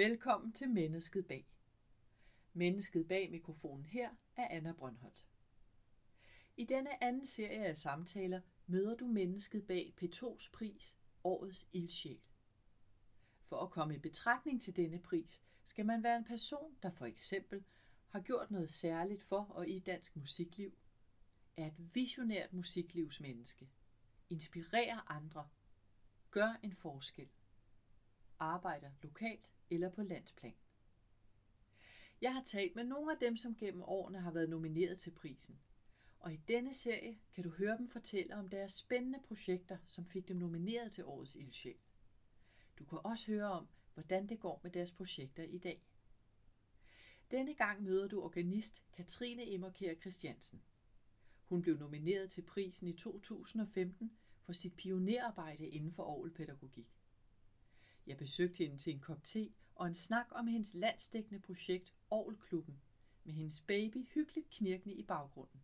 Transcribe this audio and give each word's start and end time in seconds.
Velkommen 0.00 0.52
til 0.52 0.70
Mennesket 0.70 1.26
bag. 1.26 1.46
Mennesket 2.52 3.08
bag 3.08 3.30
mikrofonen 3.30 3.84
her 3.84 4.10
er 4.36 4.48
Anna 4.50 4.72
Brøndholt. 4.72 5.26
I 6.56 6.64
denne 6.64 7.04
anden 7.04 7.26
serie 7.26 7.66
af 7.66 7.76
samtaler 7.76 8.40
møder 8.66 8.96
du 8.96 9.06
mennesket 9.06 9.66
bag 9.66 9.94
P2's 10.02 10.50
pris, 10.52 10.96
Årets 11.24 11.68
Ildsjæl. 11.72 12.20
For 13.42 13.60
at 13.60 13.70
komme 13.70 13.94
i 13.94 13.98
betragtning 13.98 14.62
til 14.62 14.76
denne 14.76 14.98
pris, 14.98 15.42
skal 15.64 15.86
man 15.86 16.02
være 16.02 16.16
en 16.16 16.24
person, 16.24 16.76
der 16.82 16.90
for 16.90 17.06
eksempel 17.06 17.64
har 18.08 18.20
gjort 18.20 18.50
noget 18.50 18.70
særligt 18.70 19.22
for 19.22 19.42
og 19.42 19.68
i 19.68 19.78
dansk 19.78 20.16
musikliv, 20.16 20.74
er 21.56 21.66
et 21.66 21.94
visionært 21.94 22.52
musiklivsmenneske, 22.52 23.70
inspirerer 24.30 25.10
andre, 25.10 25.48
gør 26.30 26.58
en 26.62 26.74
forskel, 26.74 27.28
arbejder 28.40 28.90
lokalt 29.02 29.50
eller 29.70 29.88
på 29.88 30.02
landsplan. 30.02 30.54
Jeg 32.20 32.34
har 32.34 32.42
talt 32.42 32.76
med 32.76 32.84
nogle 32.84 33.12
af 33.12 33.18
dem, 33.18 33.36
som 33.36 33.54
gennem 33.54 33.82
årene 33.82 34.20
har 34.20 34.30
været 34.30 34.50
nomineret 34.50 34.98
til 34.98 35.10
prisen. 35.10 35.60
Og 36.20 36.32
i 36.32 36.40
denne 36.48 36.74
serie 36.74 37.18
kan 37.34 37.44
du 37.44 37.50
høre 37.50 37.78
dem 37.78 37.88
fortælle 37.88 38.36
om 38.36 38.48
deres 38.48 38.72
spændende 38.72 39.20
projekter, 39.28 39.78
som 39.86 40.06
fik 40.06 40.28
dem 40.28 40.36
nomineret 40.36 40.92
til 40.92 41.04
årets 41.04 41.34
ildsjæl. 41.34 41.78
Du 42.78 42.84
kan 42.84 42.98
også 43.04 43.26
høre 43.26 43.50
om, 43.50 43.68
hvordan 43.94 44.28
det 44.28 44.40
går 44.40 44.60
med 44.62 44.70
deres 44.70 44.92
projekter 44.92 45.42
i 45.42 45.58
dag. 45.58 45.82
Denne 47.30 47.54
gang 47.54 47.82
møder 47.82 48.08
du 48.08 48.22
organist 48.22 48.82
Katrine 48.92 49.52
Emmerkær 49.52 49.94
Christiansen. 49.94 50.62
Hun 51.48 51.62
blev 51.62 51.78
nomineret 51.78 52.30
til 52.30 52.42
prisen 52.42 52.88
i 52.88 52.92
2015 52.92 54.12
for 54.42 54.52
sit 54.52 54.76
pionerarbejde 54.76 55.68
inden 55.68 55.92
for 55.92 56.02
orgelpædagogik. 56.02 56.99
Jeg 58.06 58.16
besøgte 58.16 58.58
hende 58.58 58.78
til 58.78 58.92
en 58.92 59.00
kop 59.00 59.24
te 59.24 59.52
og 59.74 59.86
en 59.86 59.94
snak 59.94 60.26
om 60.30 60.46
hendes 60.46 60.74
landsdækkende 60.74 61.40
projekt 61.40 61.94
Orgelklubben, 62.10 62.80
med 63.24 63.34
hendes 63.34 63.60
baby 63.60 64.08
hyggeligt 64.14 64.50
knirkende 64.50 64.94
i 64.94 65.02
baggrunden. 65.02 65.60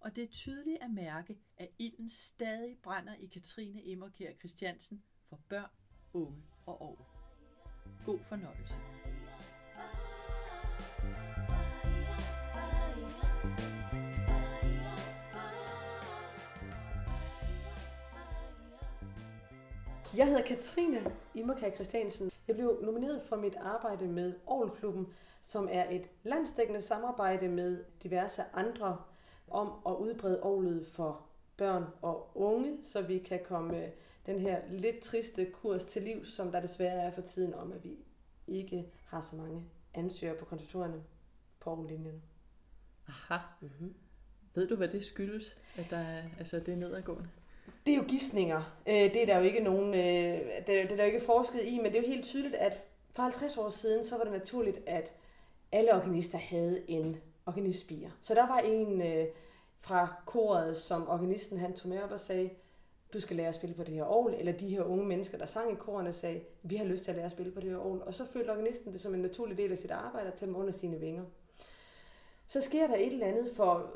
Og 0.00 0.16
det 0.16 0.24
er 0.24 0.28
tydeligt 0.28 0.82
at 0.82 0.90
mærke, 0.90 1.38
at 1.56 1.68
ilden 1.78 2.08
stadig 2.08 2.78
brænder 2.82 3.14
i 3.14 3.26
Katrine 3.26 3.86
Emmerkær 3.86 4.32
Christiansen 4.32 5.02
for 5.28 5.40
børn, 5.48 5.70
unge 6.12 6.42
og 6.66 6.82
orgel. 6.82 7.06
God 8.04 8.18
fornøjelse. 8.28 9.19
Jeg 20.16 20.26
hedder 20.26 20.42
Katrine 20.42 21.12
Immerkær 21.34 21.70
Christiansen. 21.74 22.30
Jeg 22.48 22.56
blev 22.56 22.78
nomineret 22.82 23.22
for 23.22 23.36
mit 23.36 23.56
arbejde 23.56 24.08
med 24.08 24.34
Aarhusklubben, 24.48 25.06
som 25.42 25.68
er 25.70 25.90
et 25.90 26.08
landsdækkende 26.22 26.80
samarbejde 26.80 27.48
med 27.48 27.84
diverse 28.02 28.42
andre 28.52 29.02
om 29.48 29.72
at 29.86 29.92
udbrede 29.92 30.40
Aarhus 30.42 30.90
for 30.90 31.26
børn 31.56 31.84
og 32.02 32.30
unge, 32.34 32.78
så 32.82 33.02
vi 33.02 33.18
kan 33.18 33.40
komme 33.44 33.90
den 34.26 34.38
her 34.38 34.60
lidt 34.70 35.00
triste 35.00 35.50
kurs 35.52 35.84
til 35.84 36.02
liv, 36.02 36.24
som 36.24 36.52
der 36.52 36.60
desværre 36.60 37.02
er 37.02 37.10
for 37.10 37.22
tiden 37.22 37.54
om, 37.54 37.72
at 37.72 37.84
vi 37.84 37.98
ikke 38.46 38.86
har 39.06 39.20
så 39.20 39.36
mange 39.36 39.64
ansøgere 39.94 40.36
på 40.36 40.44
konditorerne 40.44 41.02
på 41.60 41.70
Aarhus-linjen. 41.70 42.22
Aha. 43.08 43.38
Mm-hmm. 43.60 43.94
Ved 44.54 44.68
du, 44.68 44.76
hvad 44.76 44.88
det 44.88 45.04
skyldes, 45.04 45.56
at 45.76 45.86
der 45.90 45.98
er, 45.98 46.22
altså, 46.38 46.60
det 46.60 46.68
er 46.68 46.76
nedadgående? 46.76 47.28
Det 47.86 47.92
er 47.92 47.96
jo 47.96 48.04
gissninger. 48.08 48.76
Øh, 48.86 48.94
det 48.94 49.22
er 49.22 49.26
der 49.26 49.38
jo 49.38 49.44
ikke 49.44 49.60
nogen, 49.60 49.94
øh, 49.94 50.40
det 50.66 50.80
er 50.80 50.96
der 50.96 51.04
jo 51.04 51.12
ikke 51.12 51.20
forsket 51.20 51.60
i, 51.64 51.76
men 51.76 51.86
det 51.92 51.98
er 51.98 52.02
jo 52.02 52.08
helt 52.08 52.24
tydeligt, 52.24 52.54
at 52.54 52.86
for 53.12 53.22
50 53.22 53.56
år 53.56 53.68
siden, 53.68 54.04
så 54.04 54.16
var 54.16 54.24
det 54.24 54.32
naturligt, 54.32 54.80
at 54.86 55.12
alle 55.72 55.94
organister 55.94 56.38
havde 56.38 56.90
en 56.90 57.16
organistspire. 57.46 58.10
Så 58.20 58.34
der 58.34 58.46
var 58.46 58.58
en 58.58 59.02
øh, 59.02 59.26
fra 59.78 60.14
koret, 60.26 60.76
som 60.76 61.08
organisten 61.08 61.58
han 61.58 61.76
tog 61.76 61.88
med 61.88 62.02
op 62.02 62.10
og 62.10 62.20
sagde, 62.20 62.50
du 63.12 63.20
skal 63.20 63.36
lære 63.36 63.48
at 63.48 63.54
spille 63.54 63.74
på 63.74 63.84
det 63.84 63.94
her 63.94 64.04
orgel, 64.04 64.34
eller 64.38 64.52
de 64.52 64.68
her 64.68 64.82
unge 64.82 65.06
mennesker, 65.06 65.38
der 65.38 65.46
sang 65.46 65.72
i 65.72 65.74
korene, 65.74 66.12
sagde, 66.12 66.40
vi 66.62 66.76
har 66.76 66.84
lyst 66.84 67.04
til 67.04 67.10
at 67.10 67.16
lære 67.16 67.26
at 67.26 67.32
spille 67.32 67.52
på 67.52 67.60
det 67.60 67.70
her 67.70 67.78
orgel. 67.78 68.02
Og 68.02 68.14
så 68.14 68.26
følte 68.26 68.50
organisten 68.50 68.92
det 68.92 69.00
som 69.00 69.14
en 69.14 69.20
naturlig 69.20 69.58
del 69.58 69.72
af 69.72 69.78
sit 69.78 69.90
arbejde 69.90 70.28
at 70.28 70.34
tage 70.34 70.46
dem 70.46 70.56
under 70.56 70.72
sine 70.72 71.00
vinger. 71.00 71.24
Så 72.46 72.60
sker 72.60 72.86
der 72.86 72.96
et 72.96 73.12
eller 73.12 73.26
andet 73.26 73.50
for 73.56 73.94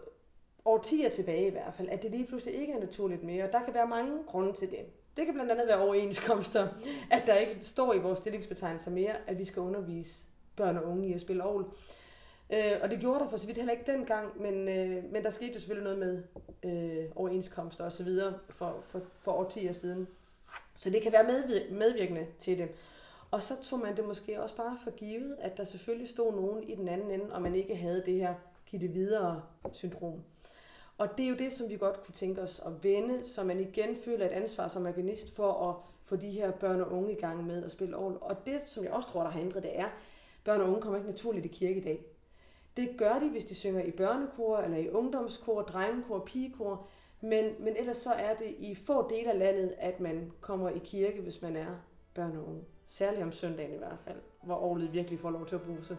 årtier 0.64 1.08
tilbage 1.08 1.46
i 1.46 1.50
hvert 1.50 1.74
fald, 1.76 1.88
at 1.88 2.02
det 2.02 2.10
lige 2.10 2.26
pludselig 2.26 2.54
ikke 2.54 2.72
er 2.72 2.80
naturligt 2.80 3.22
mere. 3.22 3.44
Og 3.44 3.52
der 3.52 3.64
kan 3.64 3.74
være 3.74 3.88
mange 3.88 4.18
grunde 4.26 4.52
til 4.52 4.70
det. 4.70 4.78
Det 5.16 5.24
kan 5.24 5.34
blandt 5.34 5.50
andet 5.52 5.68
være 5.68 5.80
overenskomster, 5.80 6.68
at 7.10 7.22
der 7.26 7.34
ikke 7.34 7.58
står 7.62 7.94
i 7.94 7.98
vores 7.98 8.18
stillingsbetegnelser 8.18 8.90
mere, 8.90 9.12
at 9.26 9.38
vi 9.38 9.44
skal 9.44 9.62
undervise 9.62 10.26
børn 10.56 10.76
og 10.76 10.84
unge 10.84 11.08
i 11.08 11.12
at 11.12 11.20
spille 11.20 11.44
ovl. 11.44 11.66
Øh, 12.52 12.72
og 12.82 12.90
det 12.90 13.00
gjorde 13.00 13.20
der 13.20 13.28
for 13.28 13.36
så 13.36 13.46
vidt 13.46 13.56
heller 13.56 13.72
ikke 13.72 13.92
dengang, 13.92 14.42
men, 14.42 14.68
øh, 14.68 15.12
men 15.12 15.22
der 15.22 15.30
skete 15.30 15.52
jo 15.52 15.58
selvfølgelig 15.58 15.94
noget 15.94 15.98
med 15.98 16.22
øh, 16.72 17.10
overenskomster 17.16 17.84
osv. 17.84 18.08
For, 18.50 18.82
for, 18.86 19.00
for 19.20 19.32
årtier 19.32 19.72
siden. 19.72 20.08
Så 20.76 20.90
det 20.90 21.02
kan 21.02 21.12
være 21.12 21.24
medvir- 21.24 21.72
medvirkende 21.72 22.26
til 22.38 22.58
det. 22.58 22.68
Og 23.30 23.42
så 23.42 23.54
tog 23.62 23.78
man 23.78 23.96
det 23.96 24.04
måske 24.04 24.42
også 24.42 24.56
bare 24.56 24.78
for 24.84 24.90
givet, 24.90 25.36
at 25.40 25.56
der 25.56 25.64
selvfølgelig 25.64 26.08
stod 26.08 26.32
nogen 26.32 26.62
i 26.62 26.74
den 26.74 26.88
anden 26.88 27.10
ende, 27.10 27.34
og 27.34 27.42
man 27.42 27.54
ikke 27.54 27.76
havde 27.76 28.02
det 28.06 28.14
her 28.14 28.34
give 28.66 28.82
det 28.82 28.94
videre 28.94 29.42
syndrom. 29.72 30.22
Og 30.98 31.08
det 31.16 31.24
er 31.24 31.28
jo 31.28 31.36
det, 31.36 31.52
som 31.52 31.68
vi 31.68 31.76
godt 31.76 32.04
kunne 32.04 32.14
tænke 32.14 32.42
os 32.42 32.62
at 32.66 32.84
vende, 32.84 33.24
så 33.24 33.44
man 33.44 33.60
igen 33.60 33.96
føler 33.96 34.26
et 34.26 34.30
ansvar 34.30 34.68
som 34.68 34.86
organist 34.86 35.36
for 35.36 35.70
at 35.70 35.76
få 36.04 36.16
de 36.16 36.30
her 36.30 36.50
børn 36.50 36.80
og 36.80 36.92
unge 36.92 37.12
i 37.12 37.20
gang 37.20 37.46
med 37.46 37.64
at 37.64 37.70
spille 37.70 37.96
orgel. 37.96 38.16
Og 38.20 38.46
det, 38.46 38.62
som 38.62 38.84
jeg 38.84 38.92
også 38.92 39.08
tror, 39.08 39.22
der 39.22 39.30
har 39.30 39.40
ændret, 39.40 39.62
det 39.62 39.78
er, 39.78 39.84
at 39.84 39.90
børn 40.44 40.60
og 40.60 40.68
unge 40.68 40.80
kommer 40.80 40.98
ikke 40.98 41.10
naturligt 41.10 41.46
i 41.46 41.48
kirke 41.48 41.80
i 41.80 41.84
dag. 41.84 42.04
Det 42.76 42.88
gør 42.98 43.18
de, 43.18 43.28
hvis 43.28 43.44
de 43.44 43.54
synger 43.54 43.82
i 43.82 43.90
børnekor, 43.90 44.58
eller 44.58 44.78
i 44.78 44.90
ungdomskor, 44.90 45.62
drengekor, 45.62 46.18
pigekor. 46.18 46.86
Men, 47.20 47.54
men 47.60 47.76
ellers 47.76 47.96
så 47.96 48.12
er 48.12 48.34
det 48.34 48.54
i 48.58 48.74
få 48.74 49.08
dele 49.10 49.32
af 49.32 49.38
landet, 49.38 49.74
at 49.78 50.00
man 50.00 50.32
kommer 50.40 50.70
i 50.70 50.78
kirke, 50.78 51.20
hvis 51.20 51.42
man 51.42 51.56
er 51.56 51.76
børn 52.14 52.36
og 52.36 52.48
unge. 52.48 52.62
Særligt 52.86 53.22
om 53.22 53.32
søndagen 53.32 53.74
i 53.74 53.78
hvert 53.78 53.98
fald, 54.04 54.18
hvor 54.42 54.62
orglet 54.62 54.92
virkelig 54.92 55.20
får 55.20 55.30
lov 55.30 55.46
til 55.46 55.54
at 55.54 55.62
bruse. 55.62 55.98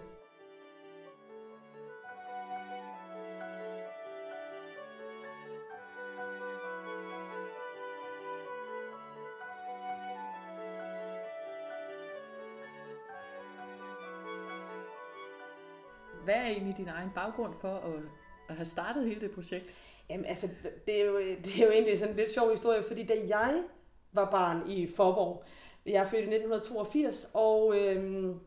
Egentlig 16.56 16.78
din 16.78 16.88
egen 16.88 17.10
baggrund 17.16 17.54
for 17.62 17.76
at, 17.76 18.02
at 18.50 18.56
have 18.56 18.66
startet 18.66 19.06
hele 19.08 19.22
det 19.22 19.32
projekt? 19.32 19.76
Jamen 20.10 20.26
altså, 20.26 20.48
det 20.86 21.02
er, 21.02 21.06
jo, 21.06 21.18
det 21.18 21.62
er 21.62 21.66
jo 21.66 21.72
egentlig 21.72 22.00
sådan 22.00 22.14
en 22.14 22.18
lidt 22.18 22.34
sjov 22.34 22.52
historie, 22.52 22.84
fordi 22.84 23.04
da 23.06 23.14
jeg 23.28 23.64
var 24.12 24.32
barn 24.32 24.70
i 24.70 24.88
Forborg, 24.96 25.44
jeg 25.86 26.04
er 26.04 26.06
født 26.06 26.20
i 26.20 26.36
1982, 26.36 27.32
og 27.34 27.78
øhm, 27.78 28.40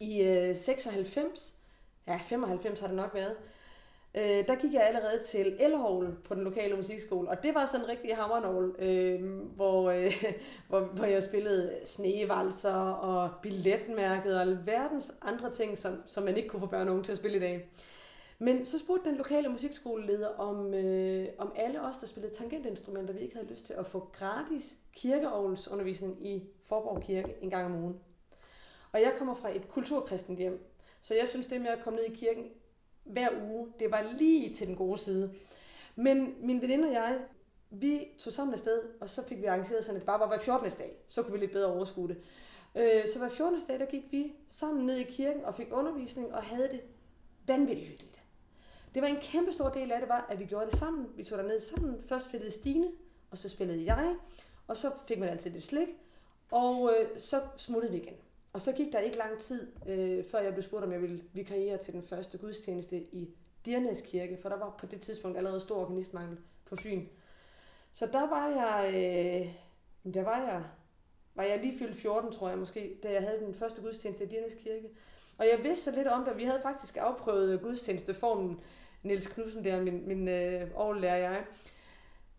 i 0.00 0.22
øh, 0.22 0.56
96, 0.56 1.56
ja 2.06 2.16
95 2.16 2.80
har 2.80 2.86
det 2.86 2.96
nok 2.96 3.14
været, 3.14 3.36
øh, 4.14 4.48
der 4.48 4.54
gik 4.54 4.72
jeg 4.72 4.86
allerede 4.86 5.22
til 5.26 5.56
Elhole 5.60 6.16
på 6.28 6.34
den 6.34 6.44
lokale 6.44 6.76
musikskole, 6.76 7.28
og 7.28 7.42
det 7.42 7.54
var 7.54 7.66
sådan 7.66 7.84
en 7.84 7.88
rigtig 7.90 8.16
hammernål, 8.16 8.76
øh, 8.78 9.38
hvor, 9.56 9.90
øh, 9.90 10.24
hvor, 10.68 10.80
hvor 10.80 11.04
jeg 11.04 11.22
spillede 11.22 11.78
snevalser 11.84 12.74
og 12.90 13.30
billetmærket 13.42 14.34
og 14.34 14.40
alverdens 14.40 15.12
andre 15.22 15.50
ting, 15.50 15.78
som, 15.78 16.02
som 16.06 16.22
man 16.22 16.36
ikke 16.36 16.48
kunne 16.48 16.60
få 16.60 16.66
børn 16.66 16.88
og 16.88 16.92
unge 16.92 17.04
til 17.04 17.12
at 17.12 17.18
spille 17.18 17.36
i 17.36 17.40
dag. 17.40 17.70
Men 18.38 18.64
så 18.64 18.78
spurgte 18.78 19.08
den 19.08 19.16
lokale 19.16 19.48
musikskoleleder, 19.48 20.28
om, 20.28 20.74
øh, 20.74 21.28
om 21.38 21.52
alle 21.56 21.82
os, 21.82 21.98
der 21.98 22.06
spillede 22.06 22.34
tangentinstrumenter, 22.34 23.14
vi 23.14 23.20
ikke 23.20 23.34
havde 23.34 23.48
lyst 23.48 23.64
til 23.64 23.72
at 23.72 23.86
få 23.86 24.08
gratis 24.12 24.76
kirkeovlsundervisning 24.96 26.26
i 26.26 26.42
Forborg 26.62 27.02
Kirke 27.02 27.34
en 27.42 27.50
gang 27.50 27.66
om 27.66 27.82
ugen. 27.82 27.96
Og 28.92 29.00
jeg 29.00 29.12
kommer 29.18 29.34
fra 29.34 29.56
et 29.56 29.68
kulturkristent 29.68 30.38
hjem, 30.38 30.66
så 31.02 31.14
jeg 31.14 31.28
synes, 31.28 31.46
det 31.46 31.60
med 31.60 31.70
at 31.70 31.80
komme 31.84 31.96
ned 31.96 32.04
i 32.04 32.16
kirken 32.16 32.44
hver 33.04 33.28
uge, 33.50 33.68
det 33.80 33.90
var 33.90 34.14
lige 34.18 34.54
til 34.54 34.66
den 34.66 34.76
gode 34.76 34.98
side. 34.98 35.34
Men 35.96 36.34
min 36.40 36.62
veninde 36.62 36.88
og 36.88 36.94
jeg, 36.94 37.18
vi 37.70 38.08
tog 38.18 38.32
sammen 38.32 38.52
afsted, 38.52 38.82
og 39.00 39.10
så 39.10 39.24
fik 39.24 39.38
vi 39.38 39.44
arrangeret 39.44 39.84
sådan, 39.84 39.96
at 39.96 40.00
det 40.00 40.06
bare 40.06 40.20
var 40.20 40.28
hver 40.28 40.38
14. 40.38 40.70
dag. 40.70 40.96
Så 41.08 41.22
kunne 41.22 41.32
vi 41.32 41.38
lidt 41.38 41.52
bedre 41.52 41.72
overskue 41.72 42.08
det. 42.08 42.16
Øh, 42.74 43.08
så 43.08 43.18
hver 43.18 43.28
14. 43.28 43.60
dag, 43.68 43.78
der 43.78 43.86
gik 43.86 44.04
vi 44.10 44.32
sammen 44.48 44.86
ned 44.86 44.96
i 44.96 45.04
kirken 45.04 45.44
og 45.44 45.54
fik 45.54 45.68
undervisning 45.72 46.34
og 46.34 46.42
havde 46.42 46.68
det 46.68 46.80
vanvittigt 47.46 47.88
hyggeligt. 47.88 48.20
Det 48.94 49.02
var 49.02 49.08
en 49.08 49.20
kæmpe 49.22 49.52
stor 49.52 49.68
del 49.68 49.92
af 49.92 50.00
det, 50.00 50.08
var, 50.08 50.26
at 50.28 50.38
vi 50.38 50.44
gjorde 50.44 50.66
det 50.66 50.78
sammen. 50.78 51.06
Vi 51.16 51.24
tog 51.24 51.44
ned 51.44 51.60
sammen. 51.60 52.02
Først 52.08 52.28
spillede 52.28 52.50
Stine, 52.50 52.86
og 53.30 53.38
så 53.38 53.48
spillede 53.48 53.84
jeg, 53.84 54.16
og 54.66 54.76
så 54.76 54.90
fik 55.06 55.18
man 55.18 55.28
altid 55.28 55.50
lidt 55.50 55.64
slik, 55.64 55.88
og 56.50 56.90
øh, 56.92 57.20
så 57.20 57.40
smuttede 57.56 57.92
vi 57.92 57.98
igen. 57.98 58.14
Og 58.54 58.60
så 58.60 58.72
gik 58.72 58.92
der 58.92 58.98
ikke 58.98 59.18
lang 59.18 59.38
tid, 59.38 59.72
øh, 59.88 60.24
før 60.30 60.40
jeg 60.40 60.52
blev 60.52 60.62
spurgt, 60.62 60.84
om 60.84 60.92
jeg 60.92 61.02
ville 61.02 61.22
vikariere 61.32 61.78
til 61.78 61.94
den 61.94 62.02
første 62.02 62.38
gudstjeneste 62.38 62.96
i 62.96 63.28
Dirnæs 63.66 64.00
Kirke, 64.00 64.38
for 64.42 64.48
der 64.48 64.56
var 64.56 64.74
på 64.78 64.86
det 64.86 65.00
tidspunkt 65.00 65.36
allerede 65.36 65.60
stor 65.60 65.80
organistmangel 65.80 66.38
på 66.64 66.76
Fyn. 66.76 67.06
Så 67.94 68.06
der 68.06 68.28
var 68.28 68.48
jeg, 68.48 68.88
øh, 68.94 70.14
der 70.14 70.22
var 70.22 70.38
jeg, 70.38 70.64
var 71.34 71.42
jeg 71.42 71.60
lige 71.60 71.78
fyldt 71.78 71.96
14, 71.96 72.32
tror 72.32 72.48
jeg 72.48 72.58
måske, 72.58 72.98
da 73.02 73.12
jeg 73.12 73.22
havde 73.22 73.40
den 73.40 73.54
første 73.54 73.82
gudstjeneste 73.82 74.24
i 74.24 74.28
Dirnæs 74.28 74.54
Kirke. 74.54 74.88
Og 75.38 75.46
jeg 75.46 75.64
vidste 75.64 75.84
så 75.84 75.90
lidt 75.90 76.08
om 76.08 76.24
det, 76.24 76.36
vi 76.36 76.44
havde 76.44 76.60
faktisk 76.62 76.96
afprøvet 76.96 77.62
gudstjenesteformen, 77.62 78.60
Niels 79.02 79.26
Knudsen 79.26 79.64
der, 79.64 79.82
min, 79.82 80.08
min 80.08 80.28
øh, 80.28 80.70
overlærer 80.74 81.16
jeg. 81.16 81.44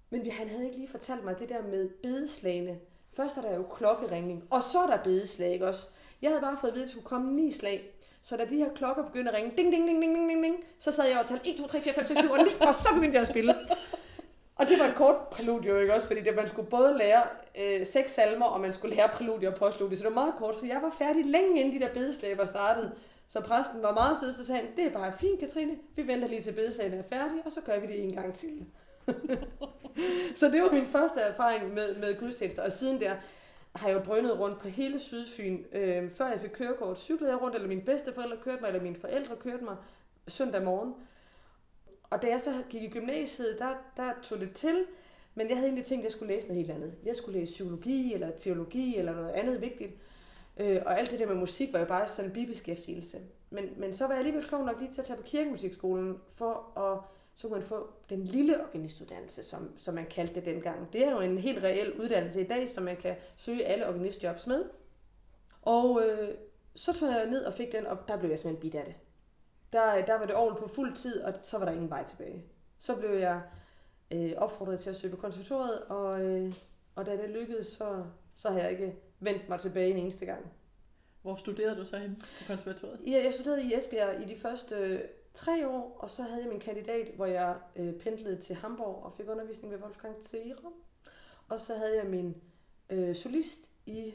Men 0.10 0.32
han 0.32 0.50
havde 0.50 0.66
ikke 0.66 0.78
lige 0.78 0.90
fortalt 0.90 1.24
mig 1.24 1.40
det 1.40 1.50
der 1.50 1.62
med 1.62 1.90
bedeslagene. 1.90 2.80
Først 3.10 3.38
er 3.38 3.42
der 3.42 3.56
jo 3.56 3.64
klokkeringning, 3.64 4.48
og 4.52 4.64
så 4.64 4.80
er 4.80 4.88
der 4.88 5.04
bedeslag, 5.04 5.54
ikke 5.54 5.68
også? 5.68 5.88
Jeg 6.22 6.30
havde 6.30 6.42
bare 6.42 6.58
fået 6.62 6.72
at 6.72 6.76
vide, 6.76 6.84
at 6.84 6.88
der 6.88 6.92
skulle 6.92 7.06
komme 7.06 7.32
ni 7.34 7.52
slag. 7.52 7.92
Så 8.24 8.38
da 8.38 8.46
de 8.46 8.58
her 8.58 8.70
klokker 8.76 9.04
begyndte 9.04 9.32
at 9.32 9.38
ringe, 9.38 9.52
ding, 9.58 9.72
ding, 9.72 9.88
ding, 9.88 10.02
ding, 10.02 10.16
ding, 10.16 10.30
ding, 10.30 10.44
ding 10.44 10.56
så 10.80 10.92
sad 10.92 11.08
jeg 11.08 11.20
og 11.20 11.26
talte 11.26 11.48
1, 11.50 11.58
2, 11.58 11.68
3, 11.68 11.82
4, 11.82 11.94
5, 11.94 12.08
6, 12.08 12.20
7, 12.20 12.32
8, 12.32 12.44
9, 12.44 12.52
og 12.60 12.76
så 12.76 12.90
begyndte 12.94 13.16
jeg 13.16 13.22
at 13.22 13.28
spille. 13.28 13.56
Og 14.56 14.68
det 14.68 14.80
var 14.80 14.86
et 14.86 14.96
kort 14.96 15.16
præludium, 15.32 15.82
ikke 15.82 15.94
også? 15.94 16.08
Fordi 16.08 16.22
det, 16.22 16.36
man 16.36 16.48
skulle 16.48 16.70
både 16.70 16.98
lære 16.98 17.24
øh, 17.58 17.86
seks 17.86 18.12
salmer, 18.12 18.46
og 18.46 18.62
man 18.62 18.74
skulle 18.74 18.96
lære 18.96 19.10
præludium 19.10 19.54
og 19.54 19.60
postludium. 19.60 19.96
Så 19.96 20.04
det 20.04 20.16
var 20.16 20.22
meget 20.22 20.34
kort, 20.38 20.58
så 20.58 20.66
jeg 20.66 20.80
var 20.82 20.96
færdig 20.98 21.26
længe 21.26 21.62
inden 21.62 21.82
de 21.82 21.86
der 21.86 21.94
bedeslag 21.94 22.38
var 22.38 22.46
startet. 22.46 22.92
Så 23.28 23.42
præsten 23.42 23.84
var 23.84 23.94
meget 23.94 24.18
sød, 24.18 24.34
så 24.34 24.46
sagde 24.46 24.62
han, 24.62 24.70
det 24.76 24.86
er 24.86 24.90
bare 24.90 25.14
fint, 25.20 25.40
Katrine. 25.40 25.78
Vi 25.96 26.08
venter 26.08 26.28
lige 26.28 26.42
til 26.42 26.52
bedeslagene 26.52 26.98
er 26.98 27.04
færdige, 27.10 27.42
og 27.46 27.52
så 27.52 27.62
gør 27.62 27.80
vi 27.80 27.88
det 27.88 28.04
en 28.04 28.16
gang 28.16 28.34
til. 28.34 28.66
så 30.40 30.50
det 30.50 30.62
var 30.62 30.72
min 30.72 30.86
første 30.86 31.20
erfaring 31.20 31.74
med, 31.74 31.96
med 31.96 32.20
gudstjenester. 32.20 32.64
Og 32.64 32.72
siden 32.72 33.02
der 33.02 33.16
har 33.76 33.88
jeg 33.88 33.96
jo 33.96 34.04
drønet 34.04 34.40
rundt 34.40 34.60
på 34.60 34.68
hele 34.68 35.00
Sydfyn. 35.00 35.64
Øh, 35.72 36.12
før 36.12 36.28
jeg 36.28 36.40
fik 36.42 36.50
kørekort, 36.50 37.00
cyklede 37.00 37.32
jeg 37.32 37.42
rundt, 37.42 37.56
eller 37.56 37.68
mine 37.68 37.82
bedsteforældre 37.82 38.38
kørte 38.38 38.62
mig, 38.62 38.68
eller 38.68 38.82
mine 38.82 38.96
forældre 38.96 39.36
kørte 39.36 39.64
mig 39.64 39.76
søndag 40.28 40.64
morgen. 40.64 40.94
Og 42.10 42.22
da 42.22 42.28
jeg 42.28 42.42
så 42.42 42.64
gik 42.70 42.84
i 42.84 42.90
gymnasiet, 42.90 43.56
der, 43.60 43.70
der 43.98 44.12
tog 44.24 44.40
det 44.40 44.52
til, 44.54 44.86
men 45.36 45.50
jeg 45.50 45.58
havde 45.58 45.68
egentlig 45.68 45.86
tænkt, 45.86 46.02
at 46.02 46.04
jeg 46.04 46.12
skulle 46.12 46.34
læse 46.34 46.48
noget 46.48 46.66
helt 46.66 46.76
andet. 46.76 46.94
Jeg 47.06 47.16
skulle 47.16 47.40
læse 47.40 47.54
psykologi, 47.54 48.14
eller 48.14 48.32
teologi, 48.32 48.98
eller 48.98 49.16
noget 49.16 49.32
andet 49.32 49.62
vigtigt. 49.62 49.92
Øh, 50.58 50.82
og 50.86 51.00
alt 51.00 51.12
det 51.12 51.20
der 51.20 51.28
med 51.28 51.36
musik 51.36 51.74
var 51.74 51.80
jo 51.80 51.86
bare 51.86 52.10
sådan 52.10 52.30
en 52.30 52.34
bibeskæftigelse. 52.34 53.18
Men, 53.50 53.70
men 53.78 53.94
så 53.94 54.04
var 54.04 54.14
jeg 54.14 54.20
alligevel 54.20 54.48
klog 54.48 54.66
nok 54.66 54.80
lige 54.80 54.92
til 54.92 55.02
at 55.02 55.08
tage 55.08 55.18
på 55.18 55.24
kirkemusikskolen, 55.24 56.18
for 56.28 56.78
at 56.78 57.15
så 57.36 57.48
kunne 57.48 57.60
man 57.60 57.68
få 57.68 57.90
den 58.10 58.24
lille 58.24 58.64
organistuddannelse, 58.64 59.44
som, 59.44 59.78
som 59.78 59.96
man 59.96 60.06
kaldte 60.06 60.36
det 60.36 60.46
dengang. 60.46 60.94
Det 60.94 61.06
er 61.06 61.12
jo 61.12 61.20
en 61.20 61.38
helt 61.38 61.64
reel 61.64 61.94
uddannelse 61.94 62.42
i 62.42 62.48
dag, 62.48 62.70
som 62.70 62.84
man 62.84 62.98
kan 62.98 63.16
søge 63.38 63.66
alle 63.66 63.88
organistjobs 63.88 64.48
med. 64.48 64.64
Og 65.62 66.02
øh, 66.06 66.30
så 66.76 66.94
tog 66.94 67.10
jeg 67.10 67.26
ned 67.26 67.46
og 67.46 67.54
fik 67.54 67.72
den, 67.72 67.88
og 67.88 67.98
der 68.08 68.18
blev 68.18 68.30
jeg 68.30 68.40
simpelthen 68.40 68.62
bidt 68.62 68.76
af 68.76 68.86
det. 68.86 68.96
Der, 69.74 70.06
der 70.06 70.20
var 70.20 70.26
det 70.26 70.36
ordentligt 70.36 70.70
på 70.70 70.76
fuld 70.76 70.96
tid, 70.96 71.22
og 71.22 71.34
så 71.42 71.58
var 71.58 71.66
der 71.66 71.72
ingen 71.72 71.90
vej 71.90 72.06
tilbage. 72.06 72.46
Så 72.80 72.96
blev 72.96 73.10
jeg 73.10 73.42
øh, 74.12 74.32
opfordret 74.38 74.80
til 74.80 74.90
at 74.90 74.96
søge 74.96 75.16
på 75.16 75.22
konservatoriet, 75.22 75.80
og, 75.80 76.22
øh, 76.22 76.54
og 76.96 77.06
da 77.06 77.18
det 77.18 77.30
lykkedes, 77.30 77.68
så, 77.68 78.04
så 78.36 78.50
har 78.50 78.60
jeg 78.60 78.72
ikke 78.72 78.96
vendt 79.20 79.50
mig 79.50 79.60
tilbage 79.60 79.92
en 79.92 79.98
eneste 79.98 80.26
gang. 80.26 80.52
Hvor 81.22 81.36
studerede 81.36 81.76
du 81.76 81.86
så 81.86 81.98
hen 81.98 82.16
på 82.16 82.26
konservatoriet? 82.48 83.00
Ja, 83.08 83.24
jeg 83.24 83.34
studerede 83.34 83.64
i 83.64 83.74
Esbjerg 83.76 84.22
i 84.22 84.26
de 84.26 84.40
første 84.40 85.02
tre 85.36 85.68
år, 85.68 85.98
og 86.00 86.10
så 86.10 86.24
havde 86.24 86.42
jeg 86.42 86.50
min 86.50 86.60
kandidat, 86.60 87.08
hvor 87.16 87.26
jeg 87.26 87.58
øh, 87.76 87.94
pendlede 87.94 88.42
til 88.42 88.56
Hamburg 88.56 89.04
og 89.04 89.14
fik 89.14 89.30
undervisning 89.30 89.74
ved 89.74 89.80
Wolfgang 89.80 90.24
Zero. 90.24 90.74
Og 91.50 91.60
så 91.60 91.76
havde 91.76 91.98
jeg 91.98 92.06
min 92.06 92.36
øh, 92.90 93.16
solist 93.16 93.72
i 93.86 94.14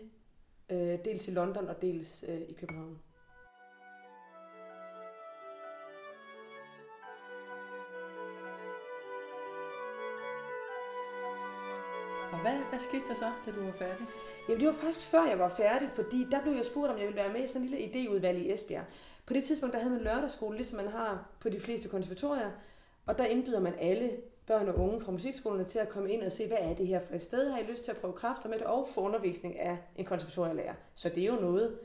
øh, 0.70 1.04
dels 1.04 1.28
i 1.28 1.30
London 1.30 1.68
og 1.68 1.82
dels 1.82 2.24
øh, 2.28 2.40
i 2.40 2.52
København. 2.52 2.98
Hvad, 12.40 12.58
hvad 12.70 12.78
skete 12.78 13.02
der 13.08 13.14
så, 13.14 13.30
da 13.46 13.50
du 13.50 13.64
var 13.64 13.72
færdig? 13.78 14.06
Jamen 14.48 14.60
det 14.60 14.66
var 14.66 14.74
faktisk 14.74 15.06
før 15.06 15.24
jeg 15.26 15.38
var 15.38 15.48
færdig, 15.48 15.88
fordi 15.94 16.26
der 16.30 16.42
blev 16.42 16.54
jeg 16.54 16.64
spurgt, 16.64 16.92
om 16.92 16.98
jeg 16.98 17.06
ville 17.06 17.20
være 17.22 17.32
med 17.32 17.44
i 17.44 17.46
sådan 17.46 17.62
en 17.62 17.68
lille 17.68 17.86
idéudvalg 17.86 18.36
i 18.36 18.52
Esbjerg. 18.52 18.84
På 19.26 19.34
det 19.34 19.44
tidspunkt, 19.44 19.74
der 19.74 19.80
havde 19.80 19.94
man 19.94 20.02
lørdagsskole, 20.02 20.56
ligesom 20.56 20.76
man 20.76 20.92
har 20.92 21.28
på 21.40 21.48
de 21.48 21.60
fleste 21.60 21.88
konservatorier, 21.88 22.50
og 23.06 23.18
der 23.18 23.24
indbyder 23.24 23.60
man 23.60 23.74
alle 23.78 24.10
børn 24.46 24.68
og 24.68 24.78
unge 24.78 25.00
fra 25.00 25.12
musikskolerne 25.12 25.64
til 25.64 25.78
at 25.78 25.88
komme 25.88 26.12
ind 26.12 26.22
og 26.22 26.32
se, 26.32 26.46
hvad 26.46 26.58
er 26.60 26.74
det 26.74 26.86
her 26.86 27.00
for 27.00 27.14
et 27.14 27.22
sted? 27.22 27.50
Har 27.50 27.58
I 27.58 27.62
lyst 27.62 27.84
til 27.84 27.90
at 27.90 27.96
prøve 27.96 28.12
kræfter 28.12 28.48
med 28.48 28.58
det 28.58 28.66
og 28.66 28.88
få 28.94 29.00
undervisning 29.00 29.58
af 29.58 29.78
en 29.96 30.04
konservatorielærer? 30.04 30.74
Så 30.94 31.08
det 31.08 31.22
er 31.22 31.26
jo 31.26 31.40
noget. 31.40 31.78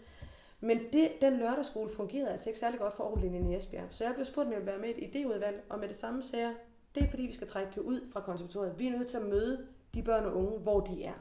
Men 0.59 0.79
det, 0.93 1.11
den 1.21 1.37
lørdagsskole 1.37 1.89
fungerede 1.89 2.31
altså 2.31 2.49
ikke 2.49 2.59
særlig 2.59 2.79
godt 2.79 2.93
for 2.93 3.03
Aarhus 3.03 3.23
i 3.23 3.55
Esbjerg. 3.55 3.87
Så 3.89 4.03
jeg 4.03 4.13
blev 4.13 4.25
spurgt, 4.25 4.45
om 4.45 4.53
jeg 4.53 4.61
ville 4.61 4.71
være 4.71 4.81
med 4.81 4.89
i 4.89 5.05
et 5.05 5.15
idéudvalg, 5.15 5.55
og 5.69 5.79
med 5.79 5.87
det 5.87 5.95
samme 5.95 6.23
sagde 6.23 6.45
jeg, 6.45 6.55
det 6.95 7.03
er 7.03 7.09
fordi, 7.09 7.23
vi 7.23 7.33
skal 7.33 7.47
trække 7.47 7.71
det 7.75 7.81
ud 7.81 8.01
fra 8.13 8.21
konservatoriet. 8.21 8.79
Vi 8.79 8.87
er 8.87 8.91
nødt 8.91 9.07
til 9.07 9.17
at 9.17 9.25
møde 9.25 9.67
de 9.95 10.03
børn 10.03 10.25
og 10.25 10.35
unge, 10.35 10.59
hvor 10.59 10.79
de 10.79 11.03
er. 11.03 11.13